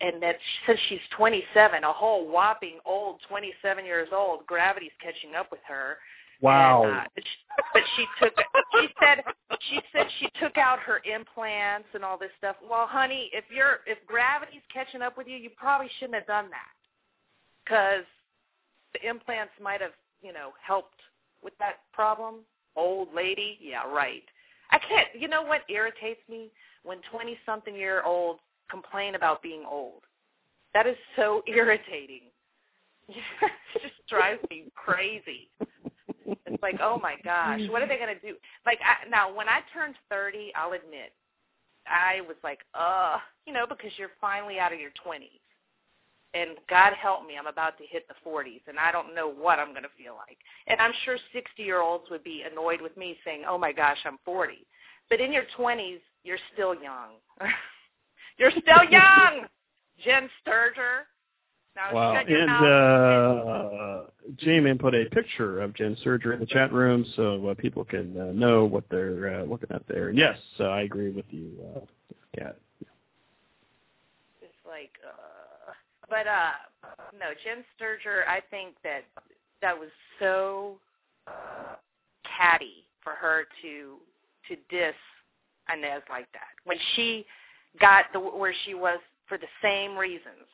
[0.00, 5.50] and that since she's 27 a whole whopping old 27 years old gravity's catching up
[5.50, 5.98] with her
[6.42, 6.82] Wow.
[6.82, 7.38] and, uh, but, she,
[7.72, 8.34] but she took
[8.72, 9.22] she said
[9.70, 12.56] she said she took out her implants and all this stuff.
[12.68, 16.50] Well, honey, if you're if gravity's catching up with you, you probably shouldn't have done
[16.50, 16.74] that.
[17.72, 18.04] Cuz
[18.92, 21.00] the implants might have, you know, helped
[21.42, 22.40] with that problem.
[22.76, 24.24] Old lady, yeah, right.
[24.70, 25.08] I can't.
[25.18, 26.50] You know what irritates me
[26.82, 28.40] when 20 something year olds
[28.70, 30.02] complain about being old.
[30.74, 32.28] That is so irritating.
[33.08, 35.48] it just drives me crazy.
[36.26, 38.36] It's like, oh my gosh, what are they to do?
[38.66, 41.12] Like I, now, when I turned 30, I'll admit,
[41.86, 45.40] I was like, uh, you know, because you're finally out of your 20s.
[46.34, 49.58] And God help me, I'm about to hit the 40s, and I don't know what
[49.58, 50.38] I'm going to feel like.
[50.66, 54.66] And I'm sure 60-year-olds would be annoyed with me saying, oh my gosh, I'm 40.
[55.10, 57.10] But in your 20s, you're still young.
[58.38, 59.46] you're still young,
[60.04, 61.06] Jenn Sterger.
[61.76, 62.14] Now, Wow.
[62.14, 64.06] shut your And mouth.
[64.06, 67.84] uh, J-Man put a picture of Jenn Sterger in the chat room so uh, people
[67.84, 70.08] can uh, know what they're uh, looking at there.
[70.08, 71.80] And yes, uh, I agree with you, uh,
[72.38, 72.56] Kat.
[74.42, 75.72] It's like, uh,
[76.12, 76.52] but uh,
[77.18, 78.24] no, Jenn Sterger.
[78.28, 79.00] I think that
[79.62, 80.76] that was so
[82.36, 83.96] catty for her to
[84.48, 84.94] to diss
[85.70, 87.24] Inés like that when she
[87.80, 90.44] got the where she was for the same reasons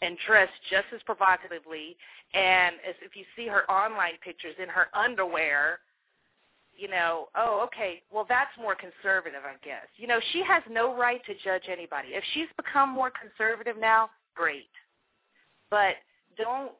[0.00, 1.96] and dressed just as provocatively
[2.32, 5.80] and as if you see her online pictures in her underwear
[6.78, 9.86] you know, oh, okay, well, that's more conservative, I guess.
[9.96, 12.08] You know, she has no right to judge anybody.
[12.10, 14.68] If she's become more conservative now, great.
[15.70, 15.96] But
[16.36, 16.72] don't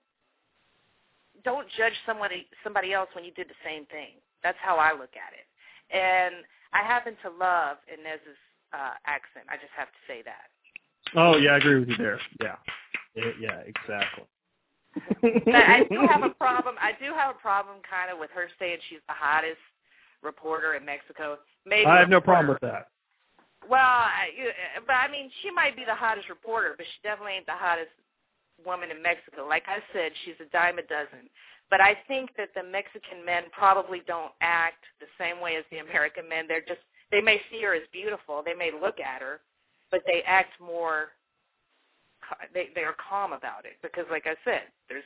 [1.44, 4.18] don't judge somebody somebody else when you did the same thing.
[4.42, 5.46] That's how I look at it.
[5.90, 8.38] And I happen to love Inés's
[8.72, 9.46] uh, accent.
[9.48, 10.50] I just have to say that.
[11.14, 12.20] Oh, yeah, I agree with you there.
[12.42, 12.56] Yeah.
[13.40, 14.24] Yeah, exactly.
[15.22, 16.74] But I do have a problem.
[16.80, 19.60] I do have a problem kind of with her saying she's the hottest
[20.22, 21.38] reporter in Mexico.
[21.64, 22.88] Maybe I have no problem with that.
[23.68, 24.28] Well, I,
[24.86, 27.90] but I mean, she might be the hottest reporter, but she definitely ain't the hottest
[28.64, 29.46] woman in Mexico.
[29.46, 31.28] Like I said, she's a dime a dozen.
[31.68, 35.78] But I think that the Mexican men probably don't act the same way as the
[35.78, 36.46] American men.
[36.46, 36.80] They're just
[37.10, 39.40] they may see her as beautiful, they may look at her,
[39.90, 41.08] but they act more.
[42.54, 45.04] They they are calm about it because, like I said, there's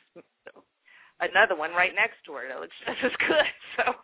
[1.20, 3.46] another one right next to her that looks just as good.
[3.76, 3.94] So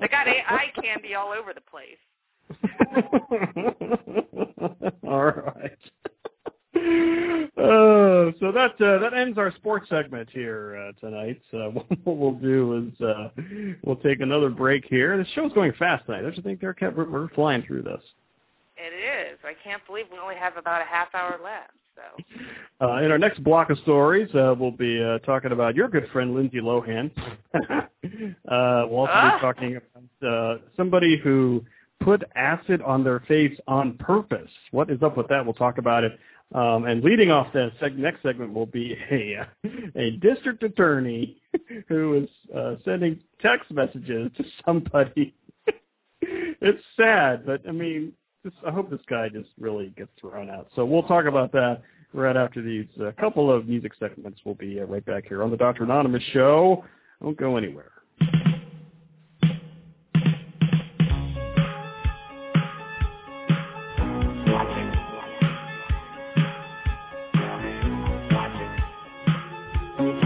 [0.00, 1.98] they got eye candy all over the place.
[5.08, 5.78] All right.
[7.56, 11.40] Uh, so that uh, that ends our sports segment here uh, tonight.
[11.52, 11.68] Uh,
[12.04, 13.28] what we'll do is uh,
[13.84, 15.16] we'll take another break here.
[15.16, 16.22] The show's going fast tonight.
[16.22, 16.80] Don't you think, Derek?
[16.80, 18.00] We're, we're flying through this.
[18.76, 19.38] It is.
[19.44, 21.72] I can't believe we only have about a half hour left.
[21.94, 22.24] So
[22.80, 26.06] Uh, in our next block of stories, uh, we'll be uh, talking about your good
[26.12, 27.08] friend Lindsay Lohan.
[27.54, 27.86] uh,
[28.90, 29.36] we'll also Ah.
[29.36, 31.64] be talking about uh, somebody who
[32.00, 34.50] put acid on their face on purpose.
[34.72, 35.44] What is up with that?
[35.44, 36.18] We'll talk about it.
[36.52, 39.46] Um, and leading off the seg- next segment will be a
[39.96, 41.40] a district attorney
[41.88, 45.34] who is uh, sending text messages to somebody.
[46.20, 48.12] it's sad, but I mean,
[48.44, 50.68] just, I hope this guy just really gets thrown out.
[50.76, 54.40] So we'll talk about that right after these uh, couple of music segments.
[54.44, 55.84] We'll be uh, right back here on the Dr.
[55.84, 56.84] Anonymous show.
[57.22, 57.90] Don't go anywhere.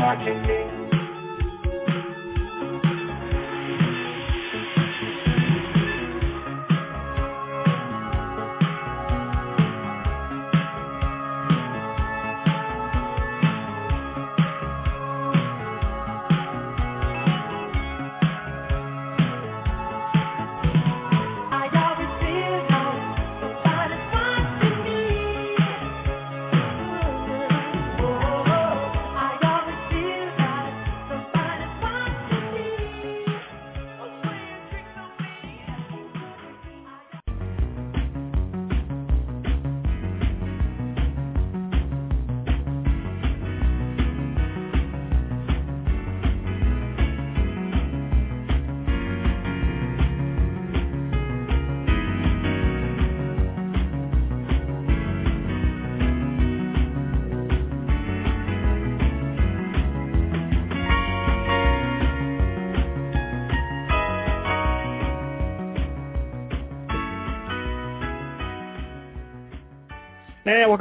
[0.08, 0.57] I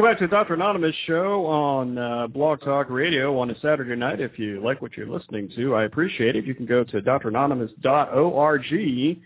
[0.08, 0.54] back to the Dr.
[0.54, 4.22] Anonymous show on uh, Blog Talk Radio on a Saturday night.
[4.22, 6.46] If you like what you're listening to, I appreciate it.
[6.46, 9.20] You can go to dranonymous.org.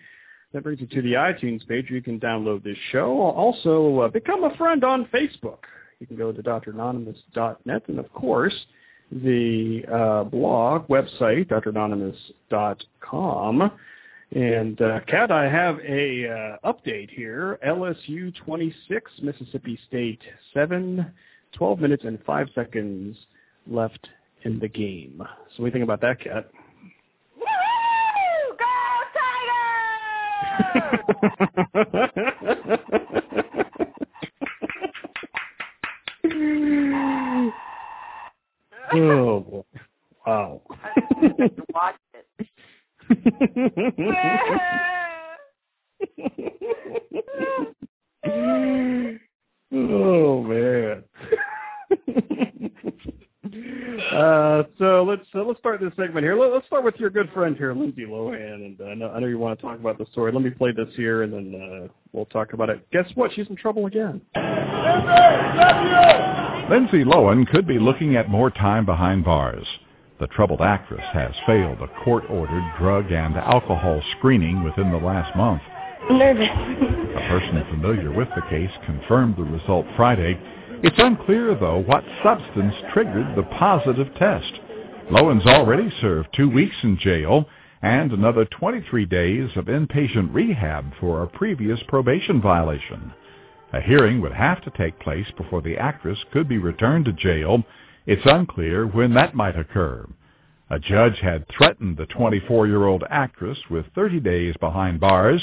[0.54, 3.20] That brings you to the iTunes page where you can download this show.
[3.20, 5.60] Also, uh, become a friend on Facebook.
[6.00, 7.84] You can go to dranonymous.net.
[7.88, 8.56] And, of course,
[9.12, 13.72] the uh, blog website, dranonymous.com.
[14.34, 17.60] And uh, Kat, I have a uh, update here.
[17.68, 20.22] LSU 26, Mississippi State
[20.54, 21.06] 7,
[21.52, 23.18] 12 minutes and 5 seconds
[23.68, 24.08] left
[24.44, 25.22] in the game.
[25.56, 26.50] So what do you think about that, Kat?
[38.94, 39.64] oh, boy.
[40.26, 40.62] wow.
[41.74, 42.11] Watch it.
[49.74, 51.04] Oh man.
[54.14, 56.38] uh, so let's uh, let's start this segment here.
[56.38, 59.20] Let, us start with your good friend here, Lindsay Lohan, and uh, I, know, I
[59.20, 60.32] know you want to talk about the story.
[60.32, 62.90] Let me play this here, and then uh, we'll talk about it.
[62.92, 63.32] Guess what?
[63.34, 64.22] She's in trouble again.
[66.70, 69.68] Lindsay Lohan could be looking at more time behind bars.
[70.22, 75.64] The troubled actress has failed a court-ordered drug and alcohol screening within the last month.
[76.12, 76.48] Nervous.
[76.48, 80.40] a person familiar with the case confirmed the result Friday.
[80.84, 84.60] It's unclear, though, what substance triggered the positive test.
[85.10, 87.48] Lohan's already served two weeks in jail
[87.82, 93.12] and another 23 days of inpatient rehab for a previous probation violation.
[93.74, 97.64] A hearing would have to take place before the actress could be returned to jail
[98.06, 100.08] it's unclear when that might occur.
[100.70, 105.42] A judge had threatened the 24-year-old actress with 30 days behind bars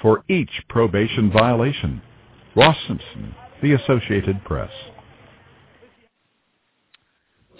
[0.00, 2.00] for each probation violation.
[2.54, 4.70] Ross Simpson, The Associated Press.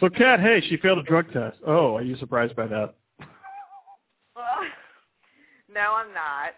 [0.00, 1.58] So, Kat, hey, she failed a drug test.
[1.66, 2.94] Oh, are you surprised by that?
[5.68, 6.54] no, I'm not.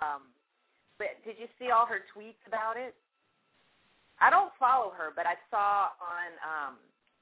[0.00, 0.22] Um,
[0.98, 2.94] but did you see all her tweets about it?
[4.20, 6.76] I don't follow her, but I saw on um,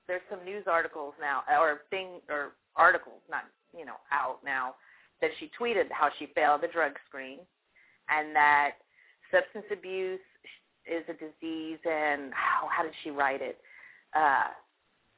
[0.06, 3.44] there's some news articles now or thing or articles not
[3.76, 4.74] you know out now
[5.20, 7.38] that she tweeted how she failed the drug screen
[8.08, 8.72] and that
[9.30, 10.20] substance abuse
[10.86, 13.58] is a disease and how how did she write it?
[14.14, 14.48] Uh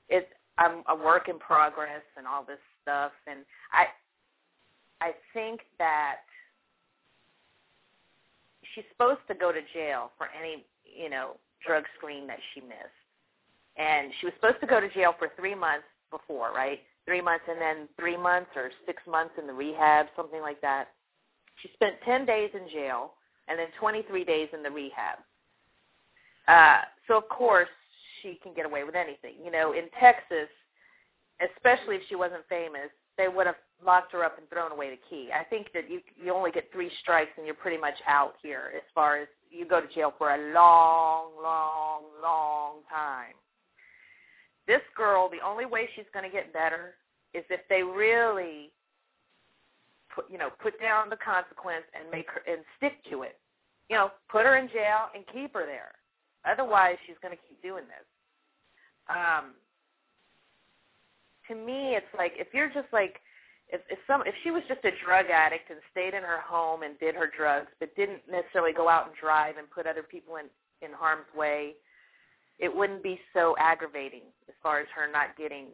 [0.09, 3.41] it's I'm a work in progress and all this stuff and
[3.73, 3.87] I
[5.01, 6.23] I think that
[8.75, 11.33] she's supposed to go to jail for any you know
[11.67, 12.96] drug screen that she missed
[13.77, 16.81] and she was supposed to go to jail for three months before, right?
[17.05, 20.89] Three months and then three months or six months in the rehab, something like that.
[21.63, 23.13] She spent 10 days in jail
[23.49, 25.19] and then 23 days in the rehab.
[26.49, 27.69] Uh, so of course
[28.23, 29.35] she can get away with anything.
[29.45, 30.49] You know, in Texas,
[31.41, 34.99] especially if she wasn't famous, they would have locked her up and thrown away the
[35.09, 35.31] key.
[35.33, 38.73] I think that you you only get three strikes and you're pretty much out here
[38.75, 43.35] as far as you go to jail for a long, long, long time
[44.67, 46.95] this girl, the only way she's going to get better
[47.35, 48.73] is if they really
[50.15, 53.39] put, you know, put down the consequence and make her and stick to it.
[53.89, 55.93] You know, put her in jail and keep her there.
[56.45, 58.07] Otherwise, she's going to keep doing this.
[59.09, 59.55] Um,
[61.49, 63.21] to me, it's like if you're just like
[63.69, 66.83] if if some if she was just a drug addict and stayed in her home
[66.83, 70.37] and did her drugs, but didn't necessarily go out and drive and put other people
[70.37, 70.47] in
[70.83, 71.75] in harm's way,
[72.59, 75.67] it wouldn't be so aggravating as far as her not getting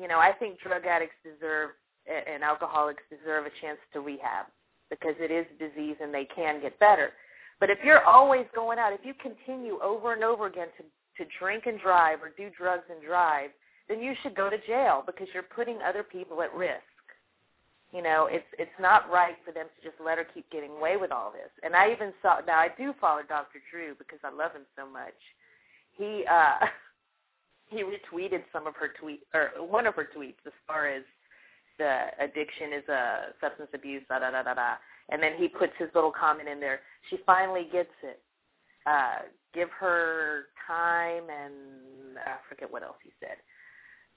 [0.00, 1.70] you know i think drug addicts deserve
[2.06, 4.46] and alcoholics deserve a chance to rehab
[4.90, 7.12] because it is disease and they can get better.
[7.60, 10.84] But if you're always going out if you continue over and over again to
[11.22, 13.50] to drink and drive or do drugs and drive
[13.88, 16.82] then you should go to jail because you're putting other people at risk.
[17.92, 20.96] You know it's it's not right for them to just let her keep getting away
[20.96, 21.50] with all this.
[21.62, 24.84] And i even saw now i do follow dr drew because i love him so
[24.84, 25.16] much
[25.96, 26.66] he uh
[27.70, 31.02] he retweeted some of her tweet or one of her tweets as far as
[31.78, 34.74] the addiction is a substance abuse da da da da da.
[35.10, 36.80] And then he puts his little comment in there.
[37.10, 38.20] She finally gets it.
[38.86, 43.36] Uh give her time and i forget what else he said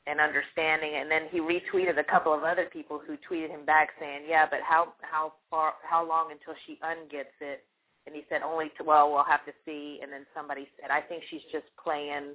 [0.07, 0.95] and understanding.
[0.95, 4.45] And then he retweeted a couple of other people who tweeted him back saying yeah
[4.49, 7.65] but how how far how long until she ungets it
[8.07, 11.01] and he said only to, well we'll have to see and then somebody said i
[11.01, 12.33] think she's just playing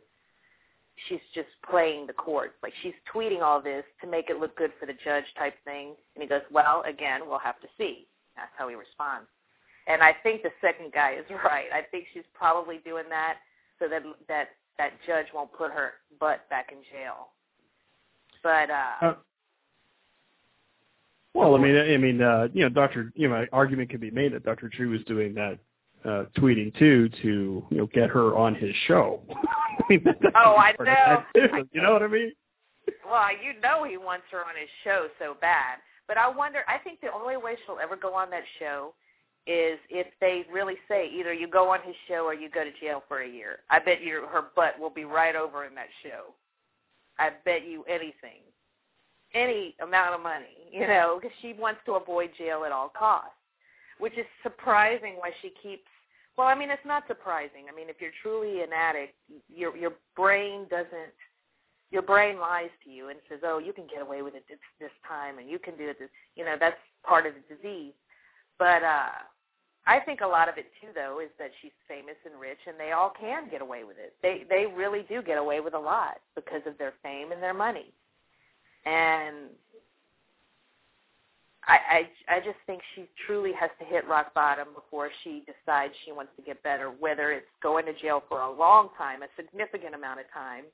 [1.09, 2.55] she's just playing the courts.
[2.63, 5.95] Like she's tweeting all this to make it look good for the judge type thing.
[6.15, 8.07] And he goes well again we'll have to see.
[8.37, 9.29] That's how he responds.
[9.87, 11.67] And i think the second guy is right.
[11.73, 13.39] I think she's probably doing that
[13.79, 17.29] so that that that judge won't put her butt back in jail.
[18.43, 19.15] But uh, Uh,
[21.35, 24.33] well, I mean, I mean, uh, you know, Doctor, you know, argument could be made
[24.35, 25.59] that Doctor Drew was doing that
[26.05, 29.21] uh, tweeting too to you know get her on his show.
[29.31, 30.05] I mean,
[30.35, 31.23] oh, I know.
[31.35, 32.33] too, you know what I mean?
[33.09, 35.79] Well, you know he wants her on his show so bad.
[36.09, 38.95] But I wonder, I think the only way she'll ever go on that show
[39.47, 42.71] is if they really say either you go on his show or you go to
[42.81, 43.61] jail for a year.
[43.71, 46.35] I bet your her butt will be right over in that show.
[47.19, 48.43] I bet you anything.
[49.35, 53.31] Any amount of money, you know, because she wants to avoid jail at all costs,
[53.99, 55.89] which is surprising why she keeps
[56.37, 57.69] well, I mean, it's not surprising.
[57.71, 59.15] I mean, if you're truly an addict,
[59.55, 61.13] your your brain doesn't
[61.91, 64.59] your brain lies to you and says, "Oh, you can get away with it this,
[64.81, 67.93] this time, and you can do it." This, you know, that's part of the disease.
[68.59, 69.21] But uh,
[69.87, 72.81] I think a lot of it too, though, is that she's famous and rich, and
[72.81, 74.15] they all can get away with it.
[74.23, 77.55] They they really do get away with a lot because of their fame and their
[77.55, 77.93] money.
[78.85, 79.51] And
[81.67, 81.79] I,
[82.29, 86.13] I I just think she truly has to hit rock bottom before she decides she
[86.13, 86.89] wants to get better.
[86.89, 90.65] Whether it's going to jail for a long time, a significant amount of time,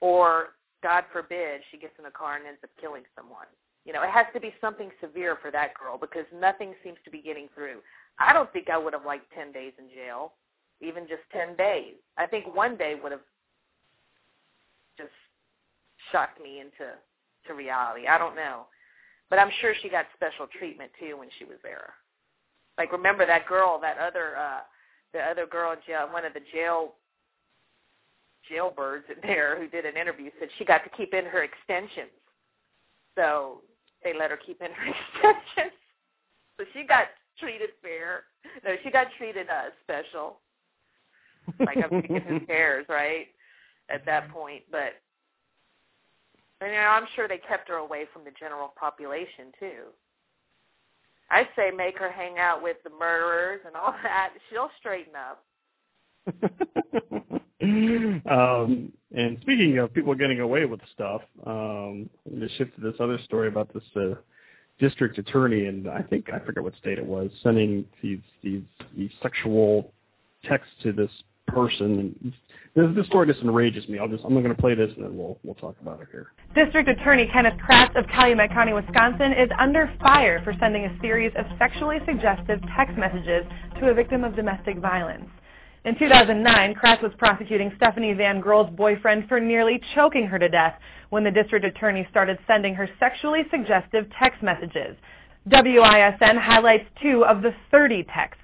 [0.00, 3.46] or God forbid she gets in a car and ends up killing someone.
[3.84, 7.10] You know, it has to be something severe for that girl because nothing seems to
[7.10, 7.78] be getting through.
[8.18, 10.32] I don't think I would have liked 10 days in jail,
[10.80, 11.94] even just 10 days.
[12.18, 13.24] I think one day would have
[14.98, 15.12] just
[16.12, 16.92] shocked me into
[17.46, 18.06] to reality.
[18.06, 18.66] I don't know.
[19.30, 21.94] But I'm sure she got special treatment too when she was there.
[22.76, 24.60] Like remember that girl, that other uh
[25.12, 26.94] the other girl in jail, one of the jail
[28.50, 32.10] jailbirds in there who did an interview said she got to keep in her extensions.
[33.16, 33.62] So
[34.02, 35.76] they let her keep in her extensions.
[36.58, 37.06] So she got
[37.38, 38.24] treated fair.
[38.64, 40.38] No, she got treated uh special.
[41.58, 43.28] Like I'm thinking who cares, right?
[43.88, 44.62] At that point.
[44.70, 44.94] But
[46.60, 49.84] and you know, I'm sure they kept her away from the general population too.
[51.30, 54.30] I say make her hang out with the murderers and all that.
[54.50, 55.44] She'll straighten up.
[58.30, 62.80] um, and speaking of people getting away with stuff, um, I'm going to shift to
[62.80, 64.14] this other story about this uh,
[64.78, 68.62] district attorney, and I think I forget what state it was, sending these these,
[68.96, 69.92] these sexual
[70.44, 71.10] texts to this
[71.50, 72.14] person.
[72.22, 72.32] And
[72.74, 73.98] this, this story just enrages me.
[73.98, 76.08] I'll just I'm not going to play this, and then we'll we'll talk about it
[76.10, 76.32] here.
[76.54, 81.32] District Attorney Kenneth Kratz of Calumet County, Wisconsin, is under fire for sending a series
[81.36, 83.44] of sexually suggestive text messages
[83.80, 85.26] to a victim of domestic violence.
[85.84, 90.74] In 2009, Kratz was prosecuting Stephanie Van Groll's boyfriend for nearly choking her to death
[91.08, 94.94] when the district attorney started sending her sexually suggestive text messages.
[95.46, 98.42] WISN highlights two of the 30 texts.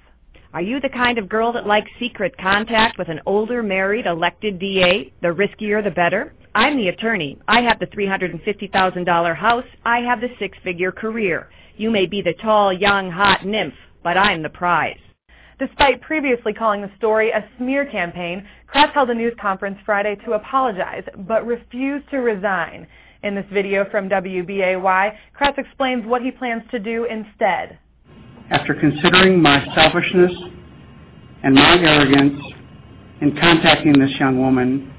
[0.53, 4.59] Are you the kind of girl that likes secret contact with an older, married, elected
[4.59, 5.11] DA?
[5.21, 6.33] The riskier, the better.
[6.55, 7.37] I'm the attorney.
[7.49, 9.65] I have the $350,000 house.
[9.85, 11.49] I have the six-figure career.
[11.75, 14.97] You may be the tall, young, hot nymph, but I'm the prize.
[15.59, 20.33] Despite previously calling the story a smear campaign, Kratz held a news conference Friday to
[20.33, 22.87] apologize, but refused to resign.
[23.23, 27.79] In this video from WBAY, Kratz explains what he plans to do instead.
[28.49, 30.31] After considering my selfishness
[31.43, 32.41] and my arrogance
[33.21, 34.93] in contacting this young woman,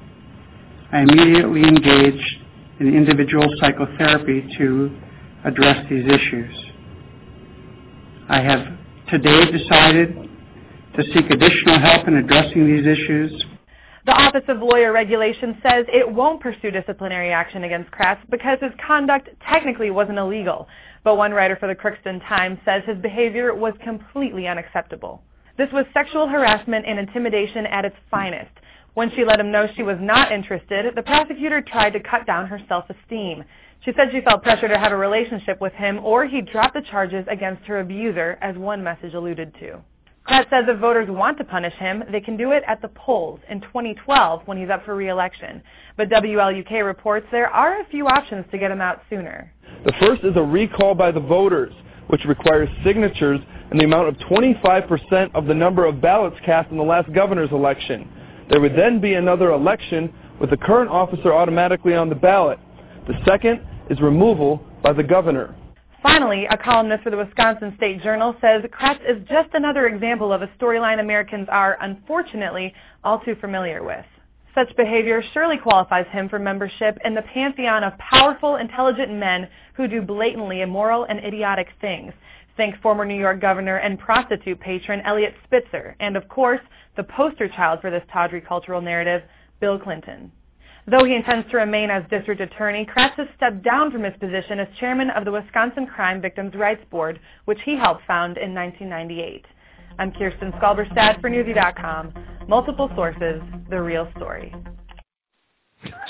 [0.91, 2.37] I immediately engaged
[2.79, 4.95] in individual psychotherapy to
[5.45, 6.55] address these issues.
[8.29, 8.77] I have
[9.09, 10.29] today decided
[10.95, 13.45] to seek additional help in addressing these issues.
[14.05, 18.71] The Office of Lawyer Regulation says it won't pursue disciplinary action against Kratz because his
[18.85, 20.67] conduct technically wasn't illegal.
[21.03, 25.21] But one writer for the Crookston Times says his behavior was completely unacceptable.
[25.57, 28.51] This was sexual harassment and intimidation at its finest.
[28.93, 32.47] When she let him know she was not interested, the prosecutor tried to cut down
[32.47, 33.43] her self-esteem.
[33.85, 36.81] She said she felt pressure to have a relationship with him or he'd drop the
[36.81, 39.79] charges against her abuser, as one message alluded to.
[40.29, 43.39] Kratz says if voters want to punish him, they can do it at the polls
[43.49, 45.59] in 2012 when he's up for re-election.
[45.97, 49.51] But WLUK reports there are a few options to get him out sooner.
[49.85, 51.73] The first is a recall by the voters,
[52.07, 53.39] which requires signatures
[53.71, 57.51] in the amount of 25% of the number of ballots cast in the last governor's
[57.51, 58.07] election.
[58.51, 62.59] There would then be another election with the current officer automatically on the ballot.
[63.07, 65.55] The second is removal by the governor.
[66.01, 70.41] Finally, a columnist for the Wisconsin State Journal says Kratz is just another example of
[70.41, 72.73] a storyline Americans are, unfortunately,
[73.03, 74.05] all too familiar with.
[74.55, 79.87] Such behavior surely qualifies him for membership in the pantheon of powerful, intelligent men who
[79.87, 82.13] do blatantly immoral and idiotic things.
[82.55, 86.61] Think former New York governor and prostitute patron Eliot Spitzer, and of course,
[86.95, 89.21] the poster child for this tawdry cultural narrative,
[89.59, 90.31] Bill Clinton.
[90.89, 94.59] Though he intends to remain as district attorney, Kratz has stepped down from his position
[94.59, 99.45] as chairman of the Wisconsin Crime Victims' Rights Board, which he helped found in 1998.
[99.99, 102.13] I'm Kirsten Skalberstad for Newsy.com.
[102.47, 103.39] Multiple sources,
[103.69, 104.51] the real story.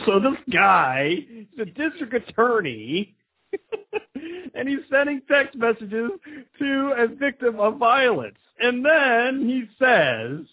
[0.06, 1.26] So this guy,
[1.58, 3.16] the district attorney,
[4.56, 6.12] and he's sending text messages
[6.58, 8.38] to a victim of violence.
[8.62, 10.46] And then he says,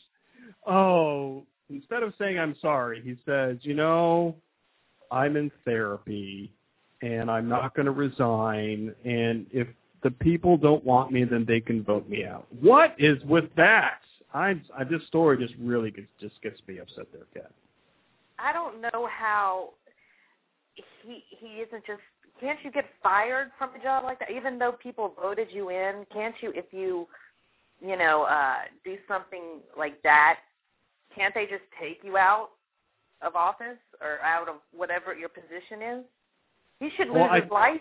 [0.67, 4.35] oh, instead of saying I'm sorry, he says, you know,
[5.11, 6.53] I'm in therapy
[7.03, 8.95] and I'm not going to resign.
[9.05, 9.69] And if
[10.03, 12.47] the people don't want me, then they can vote me out.
[12.61, 14.01] What is with that?
[14.35, 17.51] I, I this story just really gets, just gets me upset there, Kat.
[18.39, 19.71] I don't know how
[21.03, 22.01] he he isn't just
[22.41, 26.05] can't you get fired from a job like that even though people voted you in
[26.13, 27.07] can't you if you
[27.81, 30.41] you know uh do something like that
[31.17, 32.51] can't they just take you out
[33.23, 36.05] of office or out of whatever your position is
[36.79, 37.81] he should lose Well, I- his life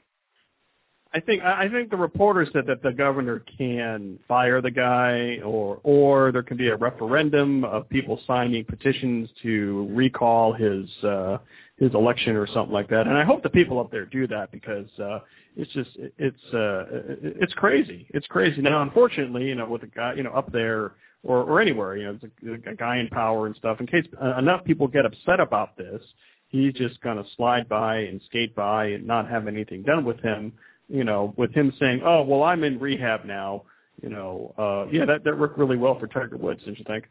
[1.13, 5.79] I think I think the reporter said that the governor can fire the guy, or
[5.83, 11.37] or there can be a referendum of people signing petitions to recall his uh,
[11.77, 13.07] his election or something like that.
[13.07, 15.19] And I hope the people up there do that because uh,
[15.55, 16.83] it's just it's uh,
[17.21, 18.07] it's crazy.
[18.09, 18.61] It's crazy.
[18.61, 20.95] Now, unfortunately, you know, with the guy, you know, up there
[21.25, 23.79] or or anywhere, you know, it's a, a guy in power and stuff.
[23.79, 26.01] In case uh, enough people get upset about this,
[26.47, 30.19] he's just going to slide by and skate by and not have anything done with
[30.21, 30.53] him
[30.87, 33.63] you know, with him saying, "Oh, well, I'm in rehab now,"
[34.03, 37.05] you know, uh, yeah, that that worked really well for Tiger Woods, didn't you think?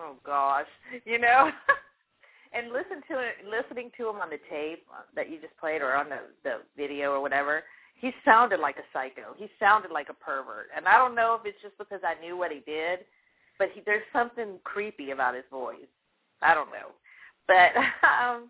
[0.00, 0.66] oh gosh
[1.04, 1.50] you know
[2.52, 4.84] and listen to it listening to him on the tape
[5.14, 7.62] that you just played or on the the video or whatever
[8.00, 11.46] he sounded like a psycho he sounded like a pervert and i don't know if
[11.46, 13.00] it's just because i knew what he did
[13.58, 15.76] but he there's something creepy about his voice
[16.42, 16.88] i don't know
[17.46, 17.72] but
[18.08, 18.44] um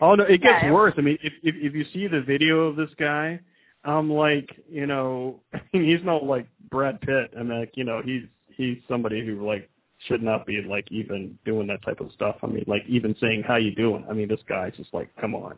[0.00, 0.94] Oh no, it gets Yeah, it- worse.
[0.98, 3.40] I mean, if, if if you see the video of this guy,
[3.84, 5.40] I'm like, you know,
[5.72, 9.70] he's not like Brad Pitt, and like, you know, he's he's somebody who like
[10.06, 12.36] should not be like even doing that type of stuff.
[12.42, 14.04] I mean, like even saying how you doing.
[14.08, 15.56] I mean, this guy's just like, come on,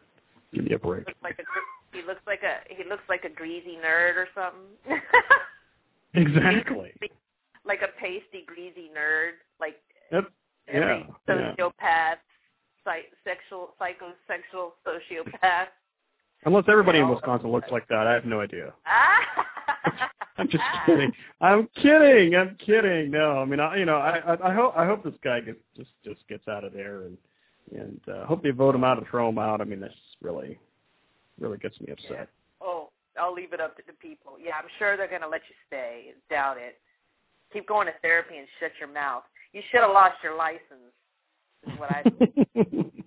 [0.55, 1.07] give me a break.
[1.23, 1.43] like a
[1.93, 5.01] he looks like a he looks like a greasy nerd or something
[6.15, 6.93] Exactly.
[7.65, 9.77] like a pasty greasy nerd like
[10.11, 10.25] Yep.
[10.69, 11.05] every Yeah.
[11.29, 11.55] yeah.
[11.57, 12.17] sociopath
[12.85, 15.67] psych, sexual psychosexual sociopath
[16.45, 18.73] Unless everybody in Wisconsin looks like that, I have no idea.
[20.39, 21.13] I'm just kidding.
[21.41, 22.35] I'm kidding.
[22.35, 23.13] I'm kidding.
[23.13, 25.61] No, I mean, I, you know, I, I, I hope, I hope this guy gets
[25.77, 27.17] just, just gets out of there, and,
[27.71, 29.61] and uh, hope they vote him out or throw him out.
[29.61, 30.59] I mean, that's really,
[31.41, 32.29] really gets me upset.
[32.61, 35.43] oh I'll leave it up to the people yeah I'm sure they're going to let
[35.49, 36.79] you stay doubt it
[37.53, 40.93] keep going to therapy and shut your mouth you should have lost your license
[41.67, 42.03] is what I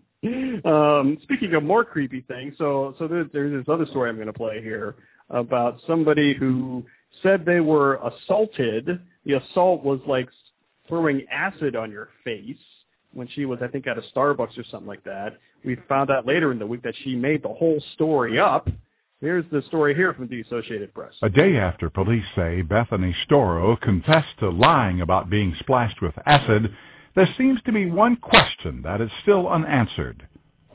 [0.66, 4.28] um, speaking of more creepy things, so so there's, there's this other story I'm going
[4.28, 4.96] to play here
[5.30, 6.84] about somebody who
[7.22, 9.00] said they were assaulted.
[9.26, 10.30] The assault was like
[10.88, 12.58] throwing acid on your face
[13.14, 15.38] when she was, I think, at a Starbucks or something like that.
[15.66, 18.70] We found out later in the week that she made the whole story up.
[19.20, 21.14] Here's the story here from the Associated Press.
[21.24, 26.76] A day after police say Bethany Storro confessed to lying about being splashed with acid,
[27.16, 30.28] there seems to be one question that is still unanswered.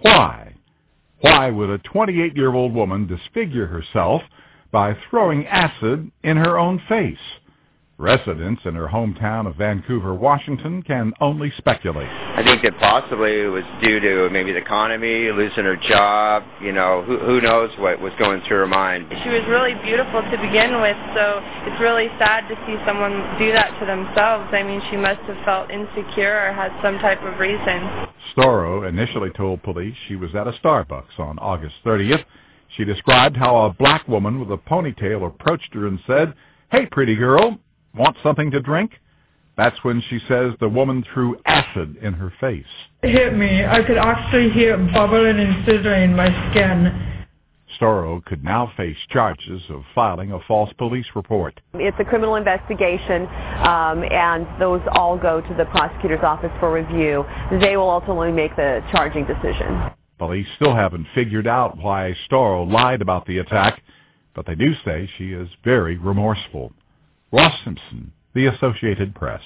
[0.03, 0.55] Why?
[1.21, 4.23] Why would a 28-year-old woman disfigure herself
[4.73, 7.19] by throwing acid in her own face?
[8.01, 12.09] Residents in her hometown of Vancouver, Washington can only speculate.
[12.09, 16.43] I think that possibly it was due to maybe the economy, losing her job.
[16.63, 19.05] You know, who, who knows what was going through her mind.
[19.23, 23.53] She was really beautiful to begin with, so it's really sad to see someone do
[23.53, 24.49] that to themselves.
[24.51, 28.09] I mean, she must have felt insecure or had some type of reason.
[28.33, 32.25] Storro initially told police she was at a Starbucks on August 30th.
[32.79, 36.33] She described how a black woman with a ponytail approached her and said,
[36.71, 37.59] Hey, pretty girl,
[37.95, 38.93] want something to drink?
[39.57, 42.65] That's when she says the woman threw acid in her face.
[43.03, 43.65] hit me.
[43.65, 47.11] I could actually hear it bubbling and sizzling in my skin.
[47.79, 51.61] Storro could now face charges of filing a false police report.
[51.75, 53.23] It's a criminal investigation,
[53.67, 57.25] um, and those all go to the prosecutor's office for review.
[57.61, 59.91] They will ultimately make the charging decision.
[60.19, 63.83] Police still haven't figured out why Storro lied about the attack,
[64.35, 66.73] but they do say she is very remorseful.
[67.33, 69.43] Ross Simpson, The Associated Press.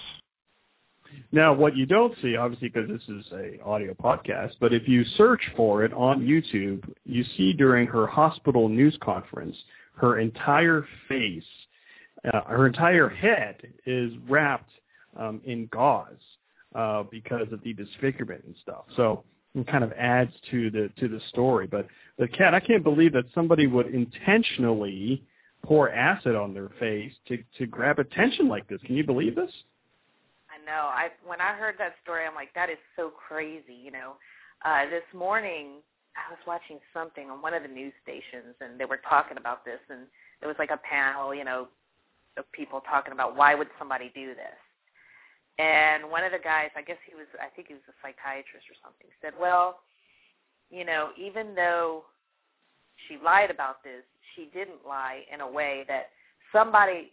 [1.33, 5.05] Now, what you don't see, obviously, because this is a audio podcast, but if you
[5.17, 9.57] search for it on YouTube, you see during her hospital news conference,
[9.97, 11.45] her entire face
[12.33, 13.57] uh, her entire head
[13.87, 14.71] is wrapped
[15.19, 16.07] um, in gauze
[16.75, 18.85] uh, because of the disfigurement and stuff.
[18.97, 19.25] So
[19.55, 21.67] it kind of adds to the to the story.
[21.67, 21.87] But
[22.19, 25.23] the cat, I can't believe that somebody would intentionally
[25.65, 28.81] pour acid on their face to to grab attention like this.
[28.87, 29.51] Can you believe this?
[30.51, 30.89] I know.
[30.89, 33.75] I when I heard that story, I'm like, that is so crazy.
[33.83, 34.13] You know,
[34.65, 35.83] uh, this morning
[36.17, 39.65] I was watching something on one of the news stations, and they were talking about
[39.65, 40.07] this, and
[40.43, 41.69] it was like a panel, you know,
[42.37, 44.59] of people talking about why would somebody do this.
[45.59, 48.67] And one of the guys, I guess he was, I think he was a psychiatrist
[48.67, 49.81] or something, said, well,
[50.71, 52.05] you know, even though
[53.07, 54.03] she lied about this,
[54.35, 56.11] she didn't lie in a way that
[56.53, 57.13] somebody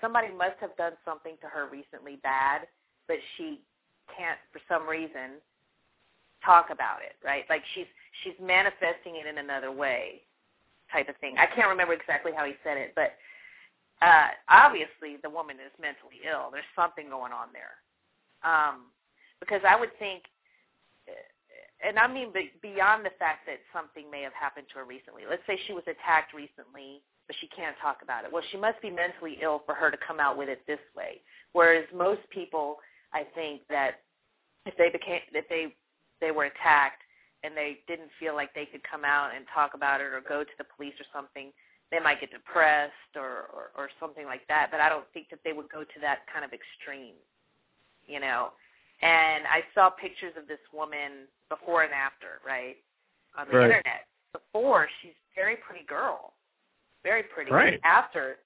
[0.00, 2.62] somebody must have done something to her recently bad,
[3.06, 3.60] but she
[4.16, 5.38] can't for some reason
[6.44, 7.44] talk about it, right?
[7.48, 7.86] Like she's
[8.22, 10.22] she's manifesting it in another way
[10.92, 11.36] type of thing.
[11.38, 13.14] I can't remember exactly how he said it, but
[14.02, 16.50] uh, obviously the woman is mentally ill.
[16.50, 17.78] There's something going on there.
[18.42, 18.90] Um,
[19.38, 20.24] because I would think,
[21.82, 22.32] and I mean
[22.62, 25.22] beyond the fact that something may have happened to her recently.
[25.28, 28.32] Let's say she was attacked recently, but she can't talk about it.
[28.32, 31.20] Well, she must be mentally ill for her to come out with it this way.
[31.52, 32.76] Whereas most people,
[33.12, 34.00] I think that
[34.66, 35.74] if they became, if they
[36.20, 37.02] they were attacked
[37.42, 40.44] and they didn't feel like they could come out and talk about it or go
[40.44, 41.50] to the police or something,
[41.90, 44.68] they might get depressed or, or, or something like that.
[44.70, 47.18] But I don't think that they would go to that kind of extreme,
[48.06, 48.52] you know.
[49.02, 52.76] And I saw pictures of this woman before and after, right,
[53.36, 53.64] on the Right.
[53.70, 54.06] internet.
[54.32, 56.32] Before, she's a very pretty girl,
[57.02, 57.50] very pretty.
[57.50, 57.80] Right.
[57.84, 58.38] After,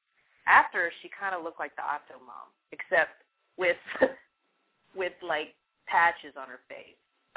[0.46, 3.22] after she kind of looked like the Octo Mom, except
[3.56, 3.76] with
[4.96, 5.54] with like
[5.86, 6.96] patches on her face.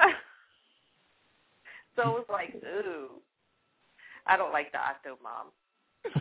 [1.94, 3.20] so it was like, ooh,
[4.26, 5.48] I don't like the Octo Mom.
[6.04, 6.14] But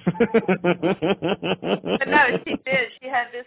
[2.07, 2.89] no, she did.
[3.01, 3.45] She had this.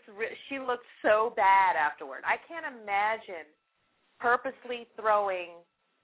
[0.48, 2.22] She looked so bad afterward.
[2.24, 3.46] I can't imagine
[4.18, 5.50] purposely throwing.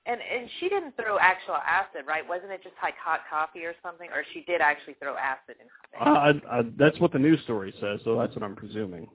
[0.07, 2.27] And and she didn't throw actual acid, right?
[2.27, 4.09] Wasn't it just like hot coffee or something?
[4.11, 6.01] Or she did actually throw acid in her face?
[6.01, 9.09] Uh, I, I, that's what the news story says, so that's what I'm presuming.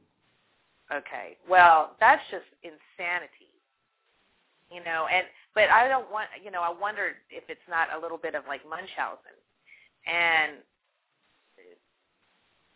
[0.94, 1.38] Okay.
[1.50, 3.50] Well, that's just insanity.
[4.70, 5.26] You know, and
[5.56, 6.28] but I don't want.
[6.44, 9.38] You know, I wondered if it's not a little bit of like Munchausen,
[10.06, 10.62] and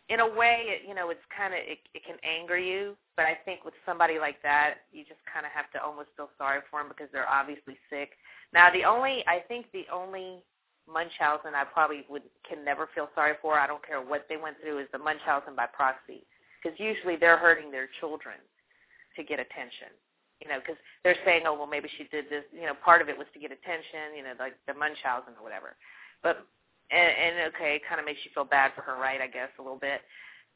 [0.08, 2.96] in a way, it, you know, it's kind of it, it can anger you.
[3.16, 6.30] But I think with somebody like that, you just kind of have to almost feel
[6.38, 8.16] sorry for them because they're obviously sick.
[8.52, 10.40] Now, the only I think the only
[10.88, 13.60] Munchausen I probably would can never feel sorry for.
[13.60, 16.24] I don't care what they went through is the Munchausen by proxy
[16.56, 18.40] because usually they're hurting their children
[19.16, 19.92] to get attention.
[20.40, 22.46] You know, because they're saying, oh well, maybe she did this.
[22.54, 24.16] You know, part of it was to get attention.
[24.16, 25.76] You know, like the Munchausen or whatever.
[26.22, 26.46] But
[26.90, 29.20] and, and okay, it kind of makes you feel bad for her, right?
[29.20, 30.00] I guess a little bit.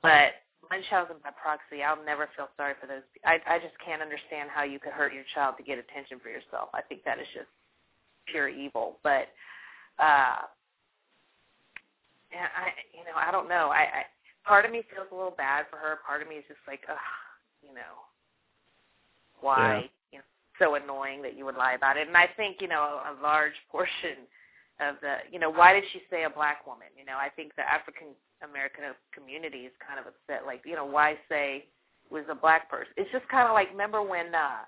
[0.02, 3.04] But Munchausen by proxy, I'll never feel sorry for those.
[3.24, 6.30] I I just can't understand how you could hurt your child to get attention for
[6.30, 6.70] yourself.
[6.72, 7.50] I think that is just
[8.26, 8.98] pure evil.
[9.02, 9.28] But
[9.98, 10.48] uh,
[12.32, 13.68] yeah, I you know I don't know.
[13.68, 14.02] I, I
[14.44, 15.98] part of me feels a little bad for her.
[16.06, 16.96] Part of me is just like, ugh,
[17.62, 18.09] you know,
[19.40, 19.90] why?
[20.12, 20.24] You know,
[20.59, 22.09] so annoying that you would lie about it.
[22.09, 24.24] And I think you know a large portion
[24.82, 26.88] of the you know why did she say a black woman?
[26.98, 28.09] You know, I think the African
[28.42, 28.84] American
[29.14, 30.46] community is kind of upset.
[30.46, 31.64] Like you know why say
[32.04, 32.92] it was a black person?
[32.96, 34.66] It's just kind of like remember when uh,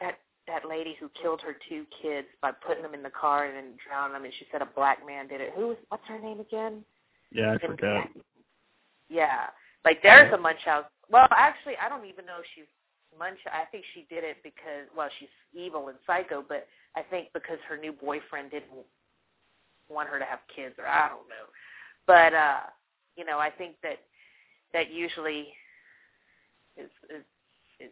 [0.00, 3.56] that that lady who killed her two kids by putting them in the car and
[3.56, 5.52] then drowning them, and she said a black man did it.
[5.54, 6.84] Who was what's her name again?
[7.30, 8.08] Yeah, I forgot.
[9.08, 9.48] Yeah,
[9.84, 10.90] like there's a Munchausen.
[11.10, 12.68] Well, actually, I don't even know if she's
[13.18, 13.38] Munch.
[13.46, 16.66] I think she did it because well, she's evil and psycho, but
[16.96, 18.84] I think because her new boyfriend didn't
[19.88, 21.46] want her to have kids, or I don't know.
[22.06, 22.60] But uh,
[23.16, 23.98] you know, I think that
[24.72, 25.48] that usually
[26.76, 27.24] is is,
[27.80, 27.90] is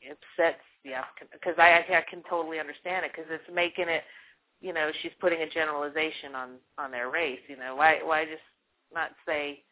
[0.00, 4.02] it upsets the African because I I can totally understand it because it's making it.
[4.60, 7.40] You know, she's putting a generalization on on their race.
[7.48, 8.42] You know, why why just
[8.94, 9.62] not say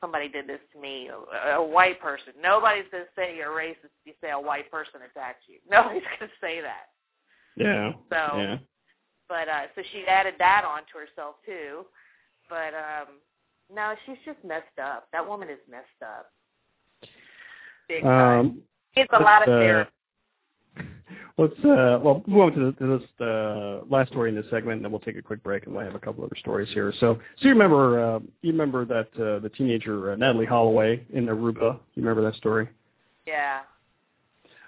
[0.00, 2.32] somebody did this to me, a, a white person.
[2.40, 5.56] Nobody's going to say you're racist if you say a white person attacked you.
[5.70, 6.86] Nobody's going to say that.
[7.56, 7.92] Yeah.
[8.10, 8.56] So, yeah.
[9.28, 11.86] But uh so she added that on to herself too.
[12.48, 13.20] But um
[13.74, 15.08] no, she's just messed up.
[15.12, 16.30] That woman is messed up.
[17.88, 18.40] Big time.
[18.40, 18.62] Um,
[18.94, 19.90] It's a lot of let's, uh, therapy.
[21.38, 24.76] Let's uh, well move on to, the, to this uh, last story in this segment,
[24.76, 26.92] and then we'll take a quick break, and we'll have a couple other stories here.
[26.98, 31.26] So, so you remember uh, you remember that uh, the teenager uh, Natalee Holloway in
[31.26, 31.78] Aruba?
[31.94, 32.68] You remember that story?
[33.26, 33.60] Yeah.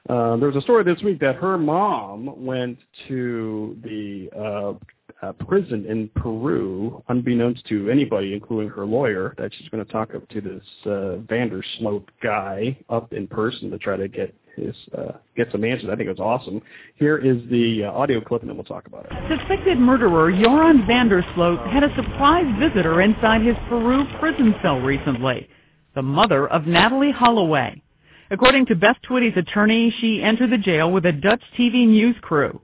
[0.08, 5.32] Uh, there was a story this week that her mom went to the uh, uh,
[5.32, 10.26] prison in Peru, unbeknownst to anybody, including her lawyer, that she's going to talk up
[10.28, 15.50] to this uh, Vandersloot guy up in person to try to get his uh, get
[15.52, 15.88] some answers.
[15.90, 16.60] I think it was awesome.
[16.96, 19.38] Here is the uh, audio clip, and then we'll talk about it.
[19.38, 25.48] Suspected murderer Joran Vandersloot had a surprise visitor inside his Peru prison cell recently,
[25.94, 27.82] the mother of Natalee Holloway.
[28.30, 32.60] According to Beth Twitty's attorney, she entered the jail with a Dutch TV news crew.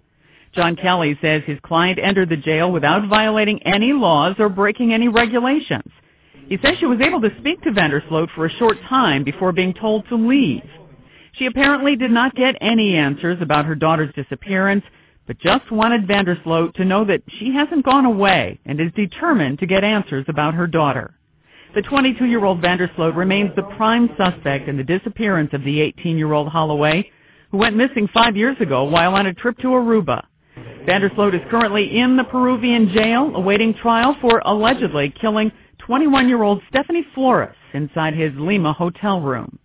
[0.53, 5.09] John Kelly says his client entered the jail without violating any laws or breaking any
[5.09, 5.91] regulations.
[6.49, 9.73] He says she was able to speak to Vandersloot for a short time before being
[9.73, 10.63] told to leave.
[11.33, 14.85] She apparently did not get any answers about her daughter's disappearance,
[15.27, 19.67] but just wanted Vandersloot to know that she hasn't gone away and is determined to
[19.67, 21.15] get answers about her daughter.
[21.75, 27.11] The 22-year-old Vandersloot remains the prime suspect in the disappearance of the 18-year-old Holloway,
[27.51, 30.25] who went missing five years ago while on a trip to Aruba.
[30.87, 35.51] Vandersloot is currently in the Peruvian jail awaiting trial for allegedly killing
[35.89, 39.59] 21-year-old Stephanie Flores inside his Lima hotel room.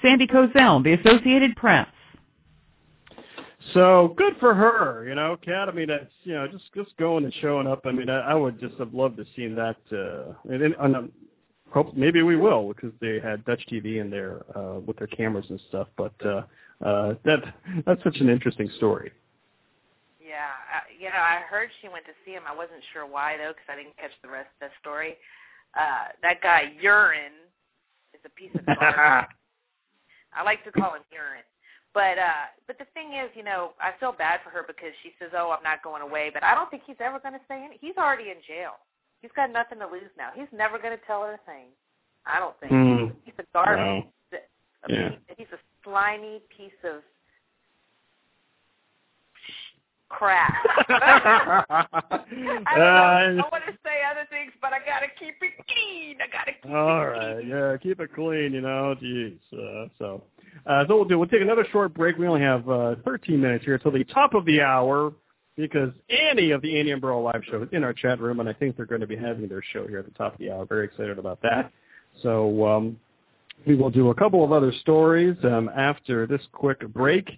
[0.00, 1.88] Sandy Kozel, The Associated Press.
[3.74, 5.68] So good for her, you know, Kat.
[5.68, 7.80] I mean, that's you know, just just going and showing up.
[7.84, 9.76] I mean, I, I would just have loved to seen that.
[9.90, 11.10] Uh, and, and,
[11.74, 15.44] hope maybe we will because they had Dutch TV in there uh, with their cameras
[15.50, 15.88] and stuff.
[15.96, 16.42] But uh,
[16.82, 17.40] uh, that
[17.84, 19.10] that's such an interesting story.
[20.22, 22.44] Yeah, uh, you know, I heard she went to see him.
[22.48, 25.16] I wasn't sure why though, because I didn't catch the rest of the story.
[25.74, 27.42] Uh, that guy Urine
[28.14, 29.28] is a piece of garbage.
[30.36, 31.44] I like to call him Urine.
[31.92, 35.10] But uh but the thing is, you know, I feel bad for her because she
[35.18, 37.62] says, "Oh, I'm not going away," but I don't think he's ever going to say
[37.62, 37.78] anything.
[37.80, 38.82] He's already in jail.
[39.24, 40.28] He's got nothing to lose now.
[40.34, 41.68] He's never going to tell her a thing.
[42.26, 42.72] I don't think.
[42.72, 43.12] Mm.
[43.24, 44.04] He's a garbage.
[44.32, 44.38] No.
[44.86, 45.10] I Yeah.
[45.38, 47.00] he's a slimy piece of
[50.10, 50.52] crap.
[50.90, 51.86] I
[52.44, 53.44] don't know.
[53.44, 56.18] I want to say other things, but I gotta keep it clean.
[56.20, 57.52] I gotta keep All it right, clean.
[57.54, 58.94] All right, yeah, keep it clean, you know.
[59.02, 59.38] Jeez.
[59.54, 60.22] Uh, so,
[60.66, 61.18] uh, so we'll do.
[61.18, 62.18] We'll take another short break.
[62.18, 65.14] We only have uh, 13 minutes here till the top of the hour
[65.56, 68.48] because Annie of the Annie and Burrow Live Show is in our chat room, and
[68.48, 70.50] I think they're going to be having their show here at the top of the
[70.50, 70.64] hour.
[70.64, 71.72] Very excited about that.
[72.22, 72.98] So um,
[73.66, 77.28] we will do a couple of other stories um, after this quick break.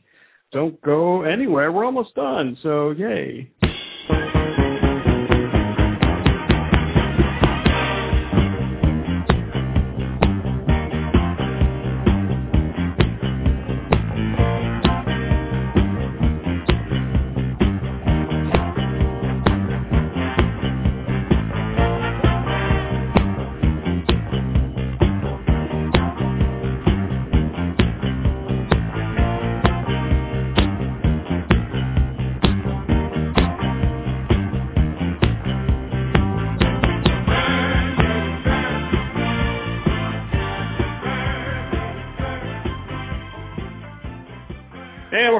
[0.52, 1.72] Don't go anywhere.
[1.72, 2.56] We're almost done.
[2.62, 3.50] So yay.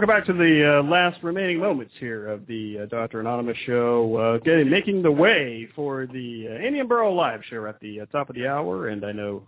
[0.07, 3.19] Welcome back to the uh, last remaining moments here of the uh, Dr.
[3.19, 7.81] Anonymous show, uh, getting making the way for the uh, and Burrow live show at
[7.81, 8.89] the uh, top of the hour.
[8.89, 9.43] And I know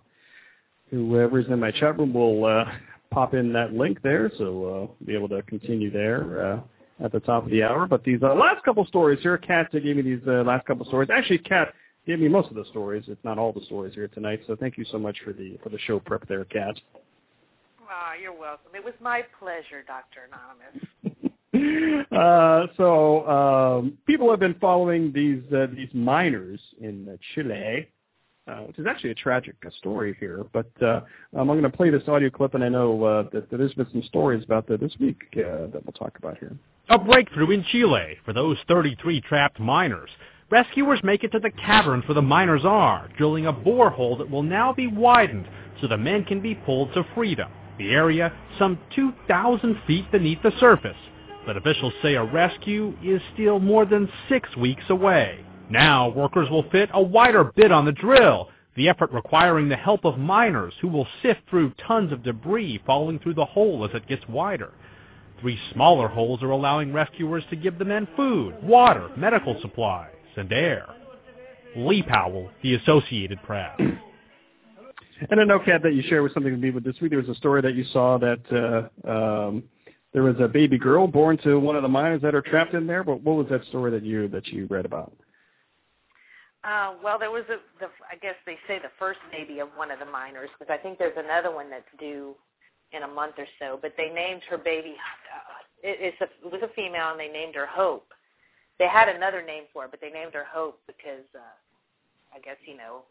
[0.91, 2.65] whoever's in my chat room will uh,
[3.13, 7.21] pop in that link there, so uh, be able to continue there uh, at the
[7.21, 7.87] top of the hour.
[7.87, 11.09] But these last couple stories here, Kat gave me these last couple stories.
[11.13, 11.73] Actually, Kat
[12.05, 14.41] gave me most of the stories, if not all the stories here tonight.
[14.49, 16.75] So thank you so much for the for the show prep there, Kat.
[17.91, 18.73] Ah, you're welcome.
[18.75, 20.29] It was my pleasure, Dr.
[20.29, 20.85] Anonymous.
[22.13, 27.89] Uh, so um, people have been following these uh, these miners in uh, Chile,
[28.47, 30.45] uh, which is actually a tragic uh, story here.
[30.53, 31.01] But uh,
[31.35, 33.75] um, I'm going to play this audio clip, and I know uh, that, that there's
[33.75, 36.57] been some stories about that this week uh, that we'll talk about here.
[36.91, 40.11] A breakthrough in Chile for those 33 trapped miners.
[40.51, 44.43] Rescuers make it to the caverns where the miners are, drilling a borehole that will
[44.43, 45.47] now be widened
[45.81, 47.51] so the men can be pulled to freedom.
[47.79, 50.97] The area, some 2,000 feet beneath the surface.
[51.47, 55.45] But officials say a rescue is still more than six weeks away.
[55.71, 60.05] Now, workers will fit a wider bit on the drill, the effort requiring the help
[60.05, 64.07] of miners who will sift through tons of debris falling through the hole as it
[64.09, 64.73] gets wider.
[65.41, 70.53] Three smaller holes are allowing rescuers to give the men food, water, medical supplies, and
[70.53, 70.87] air.
[71.77, 73.79] Lee Powell, The Associated Press.
[75.31, 77.29] And know, Kat, that you shared with something with me, but this week there was
[77.29, 79.65] a story that you saw that uh, um,
[80.13, 82.87] there was a baby girl born to one of the miners that are trapped in
[82.87, 83.05] there.
[83.05, 85.13] But what was that story that you that you read about?
[86.65, 89.91] Uh, well, there was a, the, I guess they say the first baby of one
[89.91, 92.35] of the miners, because I think there's another one that's due
[92.93, 93.79] in a month or so.
[93.81, 94.95] But they named her baby.
[95.35, 98.13] Uh, it, it's a, it was a female, and they named her Hope.
[98.79, 101.55] they had another name for her, but they named her Hope because uh,
[102.35, 103.03] I guess you know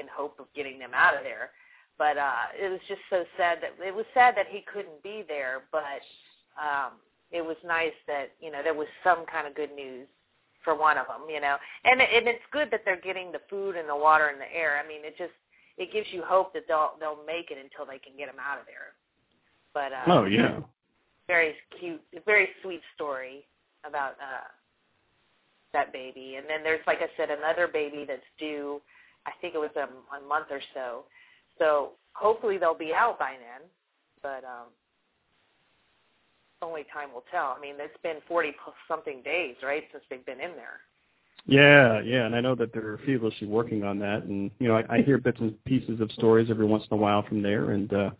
[0.00, 1.50] in hope of getting them out of there.
[1.98, 5.22] But uh, it was just so sad that it was sad that he couldn't be
[5.28, 6.00] there, but
[6.56, 6.92] um,
[7.30, 10.08] it was nice that you know there was some kind of good news
[10.64, 11.56] for one of them, you know.
[11.84, 14.80] And and it's good that they're getting the food and the water and the air.
[14.82, 15.36] I mean, it just
[15.76, 18.58] it gives you hope that they'll they'll make it until they can get them out
[18.58, 18.96] of there.
[19.74, 20.60] But uh, oh yeah,
[21.28, 23.44] very cute, very sweet story
[23.84, 24.48] about uh,
[25.72, 26.36] that baby.
[26.36, 28.80] And then there's, like I said, another baby that's due.
[29.26, 31.04] I think it was a, a month or so.
[31.58, 33.68] So hopefully they'll be out by then.
[34.22, 34.68] But um,
[36.62, 37.54] only time will tell.
[37.56, 38.52] I mean, it's been 40
[38.86, 40.80] something days, right, since they've been in there.
[41.46, 44.96] Yeah, yeah, and I know that they're feverishly working on that, and you know, I,
[44.96, 47.92] I hear bits and pieces of stories every once in a while from there, and
[47.92, 48.10] uh,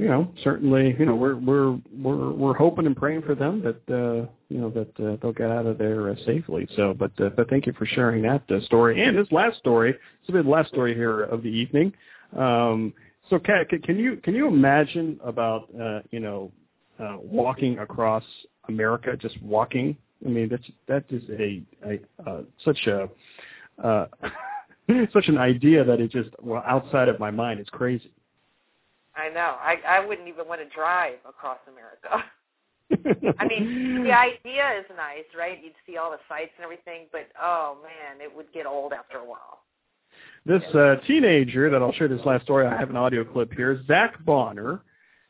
[0.00, 3.94] you know, certainly, you know, we're we're we're we're hoping and praying for them that
[3.94, 6.66] uh, you know that uh, they'll get out of there uh, safely.
[6.74, 9.94] So, but uh, but thank you for sharing that uh, story and this last story.
[10.26, 11.92] Will be the last story here of the evening.
[12.34, 12.94] Um,
[13.28, 16.50] so, Kat, can you can you imagine about uh, you know
[16.98, 18.24] uh, walking across
[18.68, 19.98] America, just walking.
[20.24, 23.06] I mean, that's that is a, a uh, such a
[23.86, 24.06] uh,
[25.12, 27.60] such an idea that it just well outside of my mind.
[27.60, 28.10] It's crazy.
[29.20, 29.56] I know.
[29.60, 32.24] I I wouldn't even want to drive across America.
[33.38, 35.62] I mean, the idea is nice, right?
[35.62, 39.18] You'd see all the sights and everything, but oh man, it would get old after
[39.18, 39.60] a while.
[40.44, 42.66] This uh, teenager that I'll share this last story.
[42.66, 43.80] I have an audio clip here.
[43.86, 44.82] Zach Bonner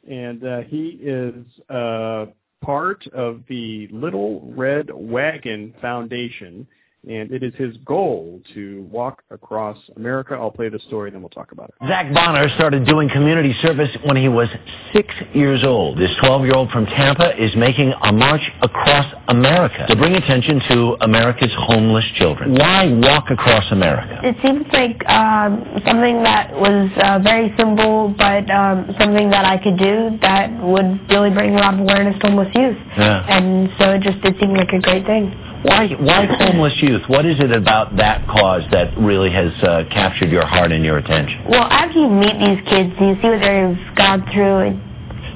[0.08, 1.34] and uh, he is
[1.68, 2.26] uh,
[2.62, 6.66] part of the Little Red Wagon Foundation
[7.08, 10.34] and it is his goal to walk across America.
[10.34, 11.88] I'll play the story, then we'll talk about it.
[11.88, 14.48] Zach Bonner started doing community service when he was
[14.92, 15.98] six years old.
[15.98, 21.52] This 12-year-old from Tampa is making a march across America to bring attention to America's
[21.56, 22.54] homeless children.
[22.54, 24.20] Why walk across America?
[24.22, 29.56] It seems like um, something that was uh, very simple, but um, something that I
[29.56, 32.76] could do that would really bring a lot of awareness to homeless youth.
[32.98, 33.24] Yeah.
[33.26, 35.32] And so it just it seemed like a great thing.
[35.62, 37.02] Why, why homeless youth?
[37.08, 40.96] What is it about that cause that really has uh, captured your heart and your
[40.98, 41.44] attention?
[41.48, 44.80] Well, as you meet these kids and you see what they've gone through, and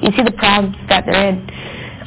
[0.01, 1.45] you see the problems that they're in,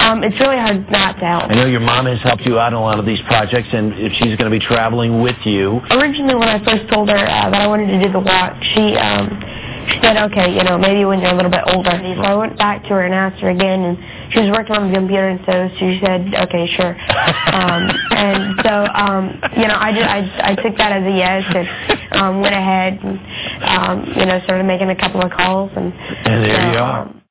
[0.00, 1.50] um, it's really hard not to help.
[1.50, 3.92] I know your mom has helped you out in a lot of these projects, and
[3.94, 5.80] if she's going to be traveling with you.
[5.90, 8.94] Originally, when I first told her uh, that I wanted to do the walk, she
[8.94, 9.67] um, she
[10.02, 11.90] said, okay, you know, maybe when you're a little bit older.
[11.90, 13.96] So I went back to her and asked her again, and
[14.32, 16.94] she was working on the computer, and so she said, okay, sure.
[17.52, 21.44] um, and so, um, you know, I, just, I, I took that as a yes
[21.48, 21.68] and
[22.12, 23.18] um, went ahead and,
[23.64, 25.70] um, you know, started making a couple of calls.
[25.76, 27.02] And, and there so, you are.
[27.02, 27.22] Um,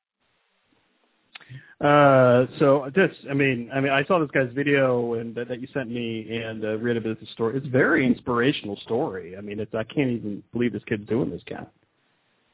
[1.80, 5.60] Uh, so this, I mean, I mean, I saw this guy's video and that, that
[5.60, 7.56] you sent me and uh, read a bit of the story.
[7.56, 9.36] It's a very inspirational story.
[9.36, 11.70] I mean, it's I can't even believe this kid's doing this, Kat.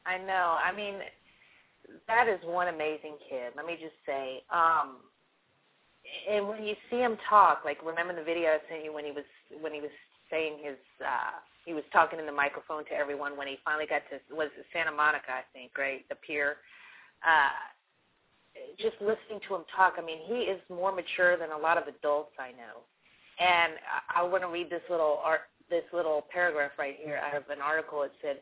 [0.05, 0.57] I know.
[0.61, 0.95] I mean,
[2.07, 3.53] that is one amazing kid.
[3.55, 4.43] Let me just say.
[4.51, 4.97] Um,
[6.29, 9.11] and when you see him talk, like remember the video I sent you when he
[9.11, 9.25] was
[9.61, 9.93] when he was
[10.29, 14.03] saying his uh, he was talking in the microphone to everyone when he finally got
[14.13, 16.07] to was Santa Monica, I think, right?
[16.09, 16.57] The pier.
[17.25, 17.49] Uh,
[18.77, 21.87] just listening to him talk, I mean, he is more mature than a lot of
[21.87, 22.85] adults I know.
[23.39, 23.73] And
[24.15, 27.49] I, I want to read this little art, this little paragraph right here out of
[27.49, 28.03] an article.
[28.03, 28.39] It said,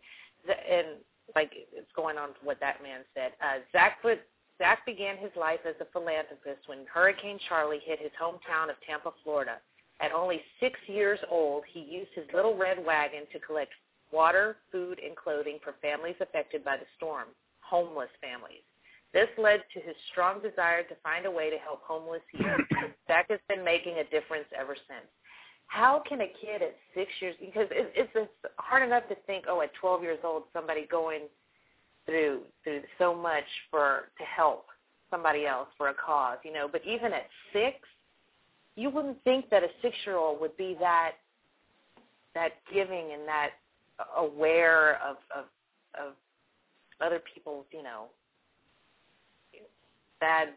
[0.48, 0.99] and
[1.35, 3.31] like it's going on what that man said.
[3.41, 4.19] Uh, Zach put,
[4.57, 9.11] Zach began his life as a philanthropist when Hurricane Charley hit his hometown of Tampa,
[9.23, 9.57] Florida.
[10.01, 13.72] At only six years old, he used his little red wagon to collect
[14.11, 17.30] water, food, and clothing for families affected by the storm,
[17.61, 18.61] homeless families.
[19.14, 22.68] This led to his strong desire to find a way to help homeless youth.
[23.07, 25.05] Zach has been making a difference ever since.
[25.68, 29.45] How can a kid at six years, because it, it's, it's hard enough to think,
[29.49, 31.23] oh, at 12 years old, somebody going
[32.06, 34.68] through through so much for to help
[35.10, 36.68] somebody else for a cause, you know.
[36.72, 37.77] But even at six,
[38.76, 41.14] you wouldn't think that a six-year-old would be that
[42.35, 43.52] that giving and that
[44.18, 45.45] aware of of,
[45.99, 46.14] of
[47.02, 48.06] other people's, you know,
[50.19, 50.49] bad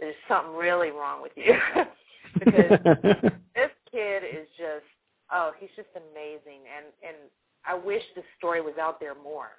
[0.00, 1.56] there's something really wrong with you
[2.34, 2.78] because
[3.54, 4.86] this kid is just
[5.32, 7.16] oh, he's just amazing, and and
[7.64, 9.58] I wish this story was out there more,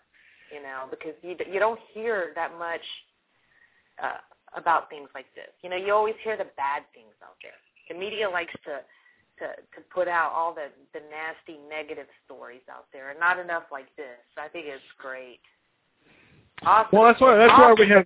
[0.53, 2.83] you know, because you you don't hear that much
[4.01, 4.21] uh,
[4.55, 5.51] about things like this.
[5.63, 7.57] You know, you always hear the bad things out there.
[7.89, 8.83] The media likes to
[9.39, 13.63] to to put out all the the nasty negative stories out there, and not enough
[13.71, 14.21] like this.
[14.37, 15.41] I think it's great.
[16.63, 16.89] Awesome.
[16.91, 18.05] Well, that's why that's awesome why we have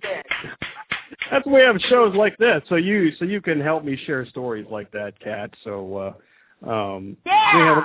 [1.30, 2.62] that's why we have shows like this.
[2.68, 5.50] So you so you can help me share stories like that, Kat.
[5.64, 6.14] So
[6.64, 7.56] uh, um, yeah.
[7.56, 7.84] we have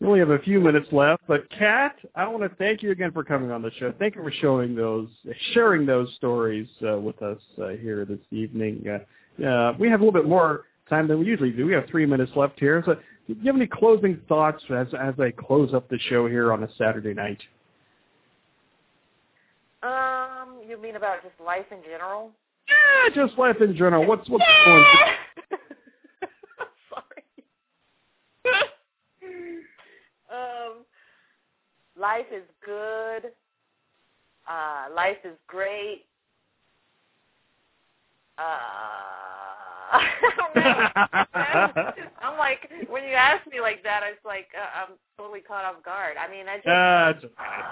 [0.00, 3.10] we only have a few minutes left, but Kat, I want to thank you again
[3.10, 3.92] for coming on the show.
[3.98, 5.08] Thank you for showing those,
[5.52, 8.84] sharing those stories uh, with us uh, here this evening.
[8.88, 11.66] Uh, uh, we have a little bit more time than we usually do.
[11.66, 12.82] We have three minutes left here.
[12.86, 16.52] So, do you have any closing thoughts as as I close up the show here
[16.52, 17.40] on a Saturday night?
[19.82, 22.30] Um, you mean about just life in general?
[22.68, 24.06] Yeah, just life in general.
[24.06, 24.84] What's what's going?
[24.84, 25.16] on?
[26.90, 27.24] Sorry.
[30.30, 30.84] um,
[31.98, 33.32] life is good.
[34.48, 36.04] Uh, life is great.
[38.38, 38.42] Uh,
[39.92, 40.02] I
[40.36, 41.92] don't know.
[42.22, 45.82] I'm like, when you ask me like that, it's like uh, I'm totally caught off
[45.84, 46.16] guard.
[46.16, 46.68] I mean, I just.
[46.68, 47.12] Uh,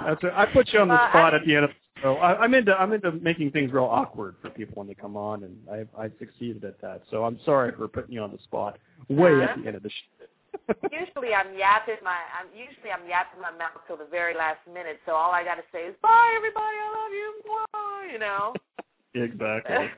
[0.07, 2.15] that's, that's I put you on the spot I- at the end of the show.
[2.17, 5.45] I, I'm into I'm into making things real awkward for people when they come on,
[5.45, 7.03] and I I succeeded at that.
[7.11, 9.43] So I'm sorry for putting you on the spot way Uh-huh.
[9.43, 10.27] at the end of the show.
[10.93, 14.99] usually I'm yapping my I'm usually I'm yapping my mouth till the very last minute.
[15.07, 18.55] So all I got to say is bye everybody, I love you, Mwah, you know.
[19.15, 19.91] Exactly.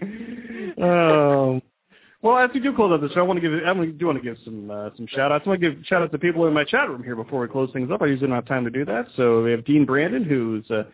[0.82, 1.62] um,
[2.22, 4.18] well, as we do close out the show, I want to give I do want
[4.18, 5.44] to give some uh, some shout outs.
[5.46, 7.48] I want to give shout out to people in my chat room here before we
[7.48, 8.02] close things up.
[8.02, 10.84] I usually don't have time to do that, so we have Dean Brandon who's uh,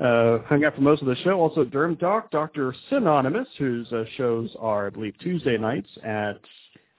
[0.00, 1.40] uh, hung out for most of the show.
[1.40, 6.38] Also, Derm Doc, Doctor Synonymous, whose uh, shows are I believe Tuesday nights at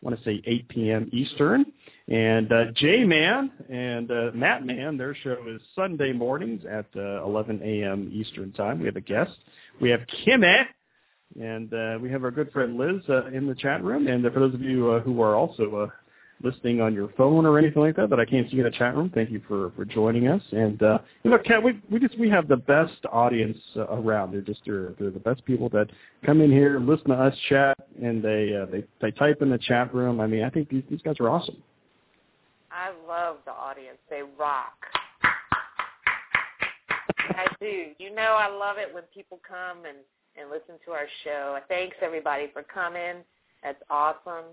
[0.06, 1.10] I want to say 8 p.m.
[1.12, 1.66] Eastern.
[2.08, 7.62] And uh, J-Man and uh, Matt Man, their show is Sunday mornings at uh, 11
[7.64, 8.12] a.m.
[8.14, 8.80] Eastern Time.
[8.80, 9.32] We have a guest.
[9.82, 10.66] We have Kimme,
[11.42, 14.08] and uh, we have our good friend Liz uh, in the chat room.
[14.08, 15.92] And for those of you who are also
[16.46, 18.96] listening on your phone or anything like that that I can't see in the chat
[18.96, 20.42] room, thank you for, for joining us.
[20.52, 24.32] And uh, you know, Kat, we we just we have the best audience uh, around.
[24.32, 25.88] They're just they're, they're the best people that
[26.26, 29.50] come in here, and listen to us chat, and they uh, they they type in
[29.50, 30.22] the chat room.
[30.22, 31.62] I mean, I think these these guys are awesome.
[32.72, 33.98] I love the audience.
[34.10, 34.74] They rock.
[37.30, 37.88] I do.
[37.98, 39.98] You know I love it when people come and
[40.38, 41.58] and listen to our show.
[41.68, 43.24] Thanks everybody for coming.
[43.64, 44.46] That's awesome.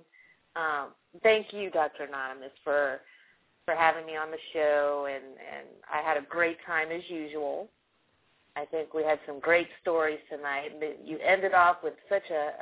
[0.56, 0.88] Um,
[1.22, 2.04] thank you, Dr.
[2.04, 3.00] Anonymous, for
[3.64, 7.68] for having me on the show, and and I had a great time as usual.
[8.54, 10.72] I think we had some great stories tonight.
[11.04, 12.52] You ended off with such a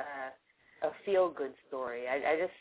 [0.83, 2.07] a, a feel good story.
[2.07, 2.53] I, I just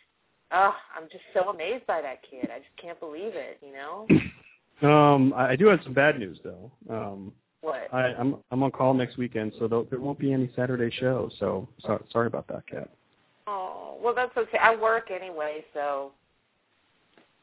[0.52, 2.50] oh, I'm just so amazed by that kid.
[2.50, 3.58] I just can't believe it.
[3.62, 4.06] You know
[4.82, 6.70] Um, I do have some bad news though.
[6.88, 7.92] Um, what?
[7.92, 11.30] I, I'm I'm on call next weekend, so there, there won't be any Saturday show.
[11.38, 12.88] So, so sorry about that, Kat.
[14.01, 14.59] Oh, well, that's okay.
[14.59, 16.12] I work anyway, so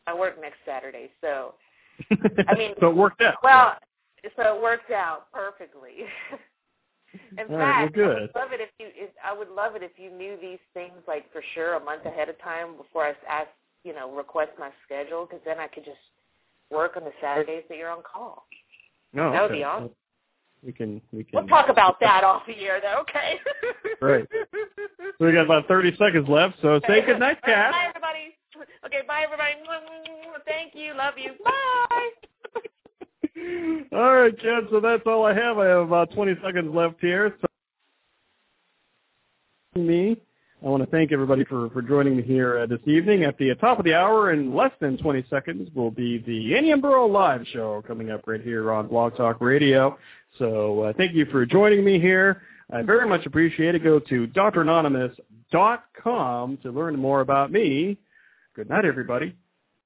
[0.06, 1.10] I work next Saturday.
[1.22, 1.54] So
[2.48, 3.36] I mean, so it worked out.
[3.44, 3.76] well,
[4.36, 6.06] so it worked out perfectly.
[7.40, 8.88] In All right, fact, well, I would love it if you.
[8.94, 12.06] If, I would love it if you knew these things like for sure a month
[12.06, 13.48] ahead of time before I ask,
[13.84, 15.98] you know, request my schedule, because then I could just
[16.70, 18.46] work on the Saturdays that you're on call.
[19.14, 19.60] No, that would okay.
[19.60, 19.90] be awesome.
[20.64, 21.40] We can we can.
[21.40, 23.02] We'll talk about that off the air, though.
[23.02, 23.40] Okay.
[24.00, 24.26] Great.
[25.18, 26.56] So we got about 30 seconds left.
[26.62, 27.72] So say good night, right, Kat.
[27.72, 28.36] Bye, everybody.
[28.86, 29.54] Okay, bye, everybody.
[30.46, 30.94] Thank you.
[30.96, 31.32] Love you.
[31.44, 32.10] Bye.
[33.98, 34.64] All right, Kat.
[34.72, 35.58] So that's all I have.
[35.58, 37.36] I have about 20 seconds left here.
[37.42, 37.48] So
[39.76, 40.18] me,
[40.66, 43.24] I want to thank everybody for, for joining me here uh, this evening.
[43.24, 46.72] At the top of the hour, in less than 20 seconds, will be the Annie
[46.72, 49.98] and Burl live show coming up right here on Blog Talk Radio.
[50.38, 52.42] So uh, thank you for joining me here.
[52.72, 53.84] I very much appreciate it.
[53.84, 57.98] Go to dranonymous.com to learn more about me.
[58.56, 59.36] Good night, everybody.